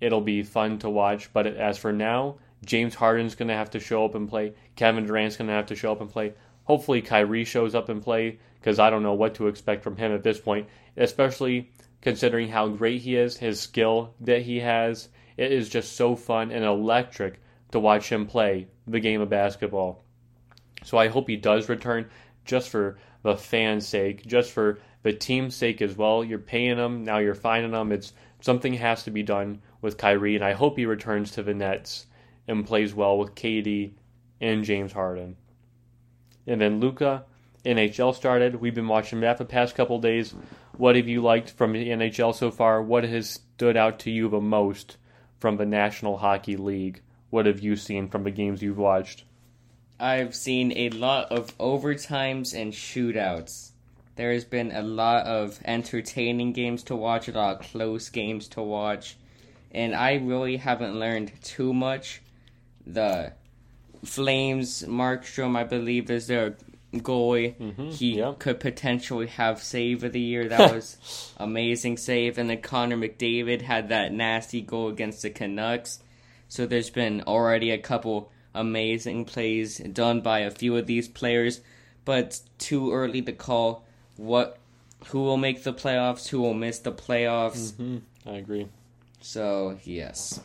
it'll 0.00 0.20
be 0.20 0.42
fun 0.42 0.78
to 0.80 0.90
watch. 0.90 1.32
But 1.32 1.46
as 1.46 1.78
for 1.78 1.92
now, 1.92 2.36
James 2.64 2.94
Harden's 2.94 3.34
going 3.34 3.48
to 3.48 3.54
have 3.54 3.70
to 3.70 3.80
show 3.80 4.04
up 4.04 4.14
and 4.14 4.28
play. 4.28 4.54
Kevin 4.76 5.06
Durant's 5.06 5.36
going 5.36 5.48
to 5.48 5.54
have 5.54 5.66
to 5.66 5.76
show 5.76 5.92
up 5.92 6.00
and 6.00 6.10
play. 6.10 6.34
Hopefully, 6.64 7.02
Kyrie 7.02 7.44
shows 7.44 7.74
up 7.74 7.88
and 7.88 8.02
play 8.02 8.38
because 8.60 8.78
I 8.78 8.88
don't 8.90 9.02
know 9.02 9.14
what 9.14 9.34
to 9.34 9.48
expect 9.48 9.82
from 9.82 9.96
him 9.96 10.12
at 10.12 10.22
this 10.22 10.40
point, 10.40 10.68
especially 10.96 11.70
considering 12.02 12.48
how 12.48 12.68
great 12.68 13.00
he 13.00 13.16
is, 13.16 13.38
his 13.38 13.60
skill 13.60 14.14
that 14.20 14.42
he 14.42 14.60
has. 14.60 15.08
It 15.36 15.50
is 15.50 15.68
just 15.68 15.96
so 15.96 16.14
fun 16.14 16.50
and 16.50 16.64
electric 16.64 17.40
to 17.70 17.80
watch 17.80 18.10
him 18.10 18.26
play 18.26 18.68
the 18.86 19.00
game 19.00 19.20
of 19.20 19.30
basketball. 19.30 20.04
So 20.84 20.98
I 20.98 21.08
hope 21.08 21.28
he 21.28 21.36
does 21.36 21.68
return 21.68 22.10
just 22.44 22.68
for 22.68 22.98
the 23.22 23.36
fans' 23.36 23.86
sake, 23.86 24.26
just 24.26 24.50
for 24.50 24.80
the 25.02 25.12
team's 25.12 25.54
sake 25.54 25.80
as 25.80 25.96
well. 25.96 26.24
You're 26.24 26.38
paying 26.38 26.76
him, 26.76 27.04
now 27.04 27.18
you're 27.18 27.34
fining 27.34 27.72
him. 27.72 27.92
It's 27.92 28.12
something 28.40 28.74
has 28.74 29.04
to 29.04 29.10
be 29.10 29.22
done 29.22 29.62
with 29.80 29.96
Kyrie, 29.96 30.34
and 30.34 30.44
I 30.44 30.52
hope 30.52 30.76
he 30.76 30.86
returns 30.86 31.30
to 31.32 31.42
the 31.42 31.54
Nets 31.54 32.06
and 32.48 32.66
plays 32.66 32.94
well 32.94 33.16
with 33.16 33.34
KD 33.34 33.92
and 34.40 34.64
James 34.64 34.92
Harden. 34.92 35.36
And 36.46 36.60
then 36.60 36.80
Luca, 36.80 37.24
NHL 37.64 38.14
started. 38.14 38.56
We've 38.56 38.74
been 38.74 38.88
watching 38.88 39.20
that 39.20 39.38
the 39.38 39.44
past 39.44 39.76
couple 39.76 40.00
days. 40.00 40.34
What 40.76 40.96
have 40.96 41.08
you 41.08 41.20
liked 41.20 41.50
from 41.50 41.72
the 41.72 41.88
NHL 41.88 42.34
so 42.34 42.50
far? 42.50 42.82
What 42.82 43.04
has 43.04 43.28
stood 43.30 43.76
out 43.76 43.98
to 44.00 44.10
you 44.10 44.28
the 44.28 44.40
most 44.40 44.96
from 45.38 45.56
the 45.56 45.66
National 45.66 46.18
Hockey 46.18 46.56
League? 46.56 47.02
What 47.30 47.46
have 47.46 47.60
you 47.60 47.76
seen 47.76 48.08
from 48.08 48.24
the 48.24 48.30
games 48.30 48.62
you've 48.62 48.78
watched? 48.78 49.24
I've 50.00 50.34
seen 50.34 50.72
a 50.76 50.88
lot 50.90 51.30
of 51.30 51.56
overtimes 51.58 52.54
and 52.54 52.72
shootouts. 52.72 53.70
There 54.16 54.32
has 54.32 54.44
been 54.44 54.72
a 54.72 54.82
lot 54.82 55.26
of 55.26 55.60
entertaining 55.64 56.52
games 56.52 56.82
to 56.84 56.96
watch, 56.96 57.28
a 57.28 57.32
lot 57.32 57.60
of 57.60 57.70
close 57.70 58.08
games 58.08 58.48
to 58.48 58.62
watch, 58.62 59.16
and 59.70 59.94
I 59.94 60.14
really 60.14 60.56
haven't 60.56 60.98
learned 60.98 61.32
too 61.42 61.72
much. 61.72 62.20
The 62.86 63.32
Flames, 64.04 64.82
Markstrom, 64.82 65.56
I 65.56 65.64
believe, 65.64 66.10
is 66.10 66.26
their 66.26 66.56
goalie. 66.92 67.56
Mm-hmm, 67.56 67.90
he 67.90 68.24
could 68.38 68.60
potentially 68.60 69.26
have 69.26 69.62
save 69.62 70.04
of 70.04 70.12
the 70.12 70.20
year. 70.20 70.48
That 70.48 70.72
was 70.74 71.32
amazing 71.36 71.96
save. 71.96 72.38
And 72.38 72.50
then 72.50 72.60
Connor 72.60 72.96
McDavid 72.96 73.62
had 73.62 73.88
that 73.88 74.12
nasty 74.12 74.60
goal 74.60 74.88
against 74.88 75.22
the 75.22 75.30
Canucks. 75.30 76.00
So 76.48 76.66
there's 76.66 76.90
been 76.90 77.22
already 77.26 77.70
a 77.70 77.78
couple 77.78 78.30
amazing 78.54 79.24
plays 79.24 79.78
done 79.78 80.20
by 80.20 80.40
a 80.40 80.50
few 80.50 80.76
of 80.76 80.86
these 80.86 81.08
players, 81.08 81.60
but 82.04 82.40
too 82.58 82.92
early 82.92 83.22
to 83.22 83.32
call 83.32 83.84
what 84.16 84.58
who 85.06 85.20
will 85.20 85.36
make 85.36 85.62
the 85.64 85.72
playoffs, 85.72 86.28
who 86.28 86.40
will 86.40 86.54
miss 86.54 86.78
the 86.78 86.92
playoffs. 86.92 87.72
Mm-hmm. 87.72 87.98
I 88.28 88.34
agree. 88.34 88.68
So 89.20 89.78
yes. 89.84 90.40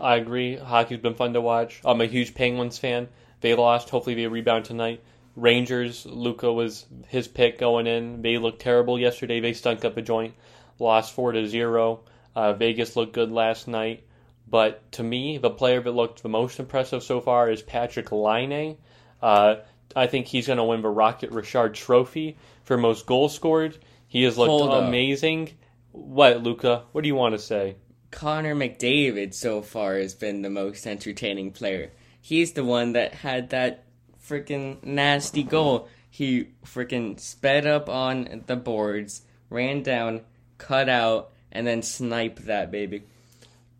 I 0.00 0.16
agree. 0.16 0.56
Hockey's 0.56 0.98
been 0.98 1.14
fun 1.14 1.34
to 1.34 1.40
watch. 1.40 1.80
I'm 1.84 2.00
a 2.00 2.06
huge 2.06 2.34
Penguins 2.34 2.78
fan. 2.78 3.08
They 3.40 3.54
lost. 3.54 3.90
Hopefully 3.90 4.16
they 4.16 4.26
rebound 4.26 4.64
tonight. 4.64 5.00
Rangers, 5.36 6.06
Luca 6.06 6.52
was 6.52 6.86
his 7.08 7.26
pick 7.28 7.58
going 7.58 7.86
in. 7.86 8.22
They 8.22 8.38
looked 8.38 8.62
terrible 8.62 8.98
yesterday. 8.98 9.40
They 9.40 9.52
stunk 9.52 9.84
up 9.84 9.96
a 9.96 10.02
joint. 10.02 10.34
Lost 10.78 11.14
four 11.14 11.32
to 11.32 11.46
zero. 11.46 12.00
Uh, 12.34 12.52
Vegas 12.52 12.96
looked 12.96 13.12
good 13.12 13.32
last 13.32 13.68
night. 13.68 14.04
But 14.48 14.90
to 14.92 15.02
me, 15.02 15.38
the 15.38 15.50
player 15.50 15.80
that 15.80 15.90
looked 15.90 16.22
the 16.22 16.28
most 16.28 16.60
impressive 16.60 17.02
so 17.02 17.20
far 17.20 17.50
is 17.50 17.62
Patrik 17.62 18.12
Laine. 18.12 18.76
Uh, 19.22 19.56
I 19.96 20.06
think 20.06 20.26
he's 20.26 20.46
going 20.46 20.58
to 20.58 20.64
win 20.64 20.82
the 20.82 20.88
Rocket 20.88 21.30
Richard 21.30 21.74
Trophy 21.74 22.36
for 22.62 22.76
most 22.76 23.06
goals 23.06 23.34
scored. 23.34 23.78
He 24.06 24.22
has 24.24 24.36
looked 24.36 24.50
Hold 24.50 24.70
up. 24.70 24.84
amazing. 24.84 25.50
What, 25.92 26.42
Luca? 26.42 26.84
What 26.92 27.02
do 27.02 27.08
you 27.08 27.14
want 27.14 27.34
to 27.34 27.38
say? 27.38 27.76
Connor 28.10 28.54
McDavid 28.54 29.34
so 29.34 29.62
far 29.62 29.96
has 29.96 30.14
been 30.14 30.42
the 30.42 30.50
most 30.50 30.86
entertaining 30.86 31.50
player. 31.50 31.90
He's 32.20 32.52
the 32.52 32.64
one 32.64 32.92
that 32.92 33.12
had 33.14 33.50
that 33.50 33.84
freaking 34.26 34.82
nasty 34.82 35.42
goal. 35.42 35.88
He 36.10 36.48
freaking 36.64 37.18
sped 37.18 37.66
up 37.66 37.88
on 37.88 38.44
the 38.46 38.56
boards, 38.56 39.22
ran 39.50 39.82
down, 39.82 40.20
cut 40.58 40.88
out, 40.88 41.32
and 41.50 41.66
then 41.66 41.82
sniped 41.82 42.46
that 42.46 42.70
baby. 42.70 43.02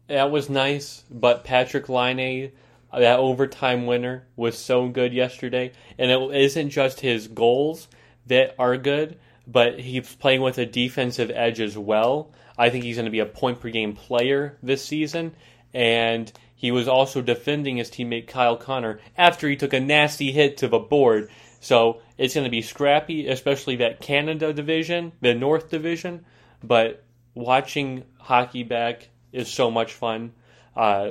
That 0.08 0.30
was 0.30 0.50
nice, 0.50 1.04
but 1.10 1.44
Patrik 1.44 1.88
Laine, 1.88 2.52
that 2.92 3.18
overtime 3.18 3.86
winner, 3.86 4.26
was 4.36 4.58
so 4.58 4.88
good 4.88 5.12
yesterday. 5.12 5.72
And 5.98 6.10
it 6.10 6.36
isn't 6.36 6.70
just 6.70 7.00
his 7.00 7.28
goals 7.28 7.88
that 8.26 8.54
are 8.58 8.76
good, 8.76 9.18
but 9.46 9.80
he's 9.80 10.14
playing 10.14 10.42
with 10.42 10.58
a 10.58 10.66
defensive 10.66 11.30
edge 11.30 11.60
as 11.60 11.78
well. 11.78 12.30
I 12.56 12.70
think 12.70 12.84
he's 12.84 12.96
going 12.96 13.06
to 13.06 13.10
be 13.10 13.20
a 13.20 13.26
point 13.26 13.60
per 13.60 13.70
game 13.70 13.94
player 13.94 14.58
this 14.62 14.84
season. 14.84 15.34
And 15.72 16.32
he 16.64 16.70
was 16.70 16.88
also 16.88 17.20
defending 17.20 17.76
his 17.76 17.90
teammate 17.90 18.26
Kyle 18.26 18.56
Connor 18.56 18.98
after 19.18 19.46
he 19.46 19.54
took 19.54 19.74
a 19.74 19.80
nasty 19.80 20.32
hit 20.32 20.56
to 20.56 20.66
the 20.66 20.78
board. 20.78 21.28
So 21.60 22.00
it's 22.16 22.32
going 22.32 22.44
to 22.44 22.50
be 22.50 22.62
scrappy, 22.62 23.28
especially 23.28 23.76
that 23.76 24.00
Canada 24.00 24.50
division, 24.50 25.12
the 25.20 25.34
North 25.34 25.68
division. 25.68 26.24
But 26.62 27.04
watching 27.34 28.04
hockey 28.18 28.62
back 28.62 29.10
is 29.30 29.52
so 29.52 29.70
much 29.70 29.92
fun. 29.92 30.32
Uh, 30.74 31.10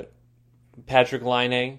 Patrik 0.88 1.22
Laine, 1.22 1.78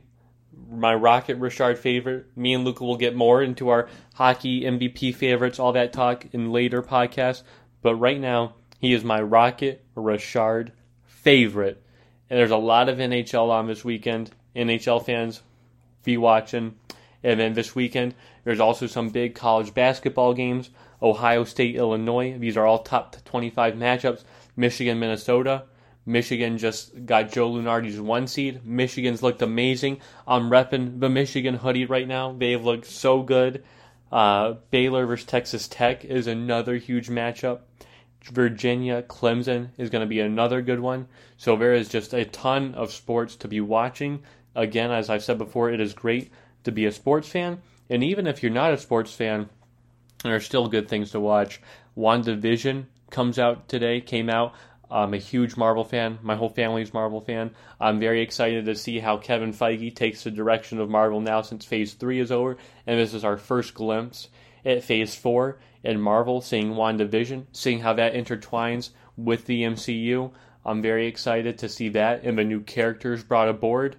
my 0.71 0.95
Rocket 0.95 1.35
Richard 1.35 1.77
favorite. 1.77 2.27
Me 2.37 2.53
and 2.53 2.63
Luca 2.63 2.85
will 2.85 2.95
get 2.95 3.13
more 3.13 3.43
into 3.43 3.67
our 3.67 3.89
hockey 4.13 4.61
MVP 4.61 5.13
favorites, 5.15 5.59
all 5.59 5.73
that 5.73 5.91
talk 5.91 6.27
in 6.31 6.53
later 6.53 6.81
podcasts. 6.81 7.43
But 7.81 7.95
right 7.95 8.21
now, 8.21 8.55
he 8.79 8.93
is 8.93 9.03
my 9.03 9.21
Rocket 9.21 9.83
Richard 9.95 10.71
favorite. 11.03 11.84
And 12.29 12.39
there's 12.39 12.51
a 12.51 12.57
lot 12.57 12.89
of 12.89 12.97
NHL 12.97 13.49
on 13.49 13.67
this 13.67 13.85
weekend. 13.85 14.31
NHL 14.55 15.05
fans, 15.05 15.41
be 16.03 16.17
watching. 16.17 16.75
And 17.23 17.39
then 17.39 17.53
this 17.53 17.75
weekend, 17.75 18.13
there's 18.43 18.59
also 18.59 18.87
some 18.87 19.09
big 19.09 19.35
college 19.35 19.73
basketball 19.73 20.33
games. 20.33 20.69
Ohio 21.01 21.43
State, 21.43 21.75
Illinois. 21.75 22.37
These 22.37 22.57
are 22.57 22.65
all 22.65 22.79
top 22.79 23.15
25 23.25 23.75
matchups. 23.75 24.23
Michigan, 24.55 24.99
Minnesota. 24.99 25.63
Michigan 26.05 26.57
just 26.57 27.05
got 27.05 27.31
Joe 27.31 27.51
Lunardi's 27.51 27.99
one 27.99 28.27
seed. 28.27 28.63
Michigan's 28.63 29.23
looked 29.23 29.41
amazing. 29.41 29.99
I'm 30.27 30.49
repping 30.49 30.99
the 30.99 31.09
Michigan 31.09 31.55
hoodie 31.55 31.85
right 31.85 32.07
now. 32.07 32.31
They've 32.37 32.63
looked 32.63 32.85
so 32.85 33.23
good. 33.23 33.63
Uh, 34.11 34.55
Baylor 34.69 35.07
versus 35.07 35.25
Texas 35.25 35.67
Tech 35.67 36.05
is 36.05 36.27
another 36.27 36.77
huge 36.77 37.09
matchup. 37.09 37.61
Virginia, 38.31 39.03
Clemson 39.03 39.69
is 39.77 39.89
going 39.89 40.01
to 40.01 40.07
be 40.07 40.19
another 40.19 40.61
good 40.61 40.79
one. 40.79 41.07
So 41.37 41.55
there 41.55 41.73
is 41.73 41.89
just 41.89 42.13
a 42.13 42.25
ton 42.25 42.73
of 42.75 42.91
sports 42.91 43.35
to 43.37 43.47
be 43.47 43.61
watching. 43.61 44.23
Again, 44.55 44.91
as 44.91 45.09
I've 45.09 45.23
said 45.23 45.37
before, 45.37 45.69
it 45.69 45.79
is 45.79 45.93
great 45.93 46.31
to 46.63 46.71
be 46.71 46.85
a 46.85 46.91
sports 46.91 47.29
fan. 47.29 47.61
And 47.89 48.03
even 48.03 48.25
if 48.25 48.41
you're 48.41 48.51
not 48.51 48.73
a 48.73 48.77
sports 48.77 49.13
fan, 49.13 49.49
there 50.23 50.35
are 50.35 50.39
still 50.39 50.67
good 50.67 50.87
things 50.87 51.11
to 51.11 51.19
watch. 51.19 51.61
WandaVision 51.97 52.85
comes 53.11 53.37
out 53.37 53.67
today, 53.67 54.01
came 54.01 54.29
out. 54.29 54.53
I'm 54.89 55.13
a 55.13 55.17
huge 55.17 55.57
Marvel 55.57 55.83
fan. 55.83 56.19
My 56.21 56.35
whole 56.35 56.49
family's 56.49 56.93
Marvel 56.93 57.21
fan. 57.21 57.51
I'm 57.79 57.99
very 57.99 58.21
excited 58.21 58.65
to 58.65 58.75
see 58.75 58.99
how 58.99 59.17
Kevin 59.17 59.53
Feige 59.53 59.95
takes 59.95 60.23
the 60.23 60.31
direction 60.31 60.79
of 60.79 60.89
Marvel 60.89 61.21
now 61.21 61.41
since 61.41 61.65
Phase 61.65 61.93
3 61.93 62.19
is 62.19 62.31
over. 62.31 62.57
And 62.87 62.99
this 62.99 63.13
is 63.13 63.23
our 63.23 63.37
first 63.37 63.73
glimpse 63.73 64.29
at 64.63 64.83
Phase 64.83 65.15
4 65.15 65.59
in 65.85 66.01
Marvel, 66.01 66.41
seeing 66.41 66.73
WandaVision, 66.73 67.45
seeing 67.51 67.79
how 67.79 67.93
that 67.93 68.13
intertwines 68.13 68.89
with 69.15 69.45
the 69.45 69.63
MCU. 69.63 70.31
I'm 70.65 70.81
very 70.81 71.05
excited 71.05 71.59
to 71.59 71.69
see 71.69 71.89
that 71.89 72.23
and 72.23 72.37
the 72.37 72.43
new 72.43 72.61
characters 72.61 73.23
brought 73.23 73.47
aboard. 73.47 73.95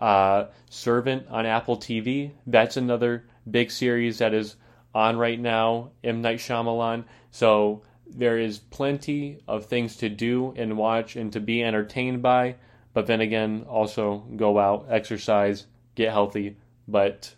Uh, 0.00 0.46
Servant 0.70 1.26
on 1.28 1.44
Apple 1.44 1.76
TV, 1.76 2.32
that's 2.46 2.76
another 2.76 3.26
big 3.50 3.70
series 3.70 4.18
that 4.18 4.32
is 4.32 4.56
on 4.94 5.16
right 5.16 5.40
now. 5.40 5.90
M. 6.04 6.22
Night 6.22 6.38
Shyamalan. 6.38 7.04
So 7.30 7.82
there 8.06 8.38
is 8.38 8.58
plenty 8.58 9.38
of 9.48 9.66
things 9.66 9.96
to 9.96 10.08
do 10.08 10.54
and 10.56 10.76
watch 10.76 11.16
and 11.16 11.32
to 11.32 11.40
be 11.40 11.64
entertained 11.64 12.22
by. 12.22 12.56
But 12.92 13.06
then 13.06 13.20
again, 13.20 13.66
also 13.68 14.18
go 14.36 14.58
out, 14.58 14.86
exercise, 14.88 15.66
get 15.96 16.12
healthy. 16.12 16.56
But 16.86 17.34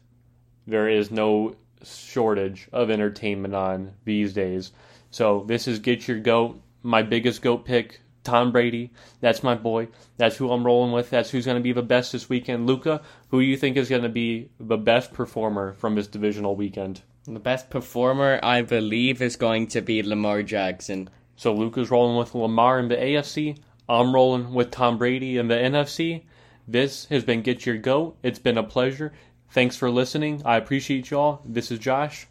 there 0.66 0.88
is 0.88 1.10
no 1.10 1.56
shortage 1.82 2.68
of 2.72 2.90
entertainment 2.90 3.54
on 3.54 3.92
these 4.04 4.32
days. 4.32 4.72
So 5.10 5.44
this 5.46 5.68
is 5.68 5.78
Get 5.78 6.08
Your 6.08 6.18
Goat, 6.18 6.60
my 6.82 7.02
biggest 7.02 7.42
goat 7.42 7.64
pick, 7.64 8.00
Tom 8.22 8.50
Brady. 8.50 8.92
That's 9.20 9.42
my 9.42 9.54
boy. 9.54 9.88
That's 10.16 10.36
who 10.36 10.50
I'm 10.50 10.66
rolling 10.66 10.92
with. 10.92 11.10
That's 11.10 11.30
who's 11.30 11.46
going 11.46 11.58
to 11.58 11.62
be 11.62 11.72
the 11.72 11.82
best 11.82 12.12
this 12.12 12.28
weekend. 12.28 12.66
Luca, 12.66 13.02
who 13.28 13.40
you 13.40 13.56
think 13.56 13.76
is 13.76 13.88
going 13.88 14.02
to 14.02 14.08
be 14.08 14.50
the 14.58 14.76
best 14.76 15.12
performer 15.12 15.74
from 15.74 15.94
this 15.94 16.08
divisional 16.08 16.56
weekend? 16.56 17.02
The 17.24 17.38
best 17.38 17.70
performer, 17.70 18.40
I 18.42 18.62
believe, 18.62 19.22
is 19.22 19.36
going 19.36 19.68
to 19.68 19.80
be 19.80 20.02
Lamar 20.02 20.42
Jackson. 20.42 21.08
So 21.36 21.54
Luca's 21.54 21.90
rolling 21.90 22.16
with 22.16 22.34
Lamar 22.34 22.78
in 22.78 22.88
the 22.88 22.96
AFC. 22.96 23.58
I'm 23.88 24.14
rolling 24.14 24.52
with 24.52 24.70
Tom 24.70 24.98
Brady 24.98 25.38
in 25.38 25.48
the 25.48 25.54
NFC. 25.54 26.24
This 26.66 27.04
has 27.06 27.24
been 27.24 27.42
Get 27.42 27.64
Your 27.64 27.78
Goat. 27.78 28.16
It's 28.22 28.40
been 28.40 28.58
a 28.58 28.62
pleasure. 28.64 29.12
Thanks 29.56 29.74
for 29.74 29.90
listening. 29.90 30.42
I 30.44 30.58
appreciate 30.58 31.10
y'all. 31.10 31.40
This 31.42 31.70
is 31.70 31.78
Josh. 31.78 32.26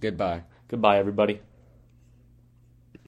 Goodbye. 0.00 0.42
Goodbye, 0.66 0.98
everybody. 0.98 1.38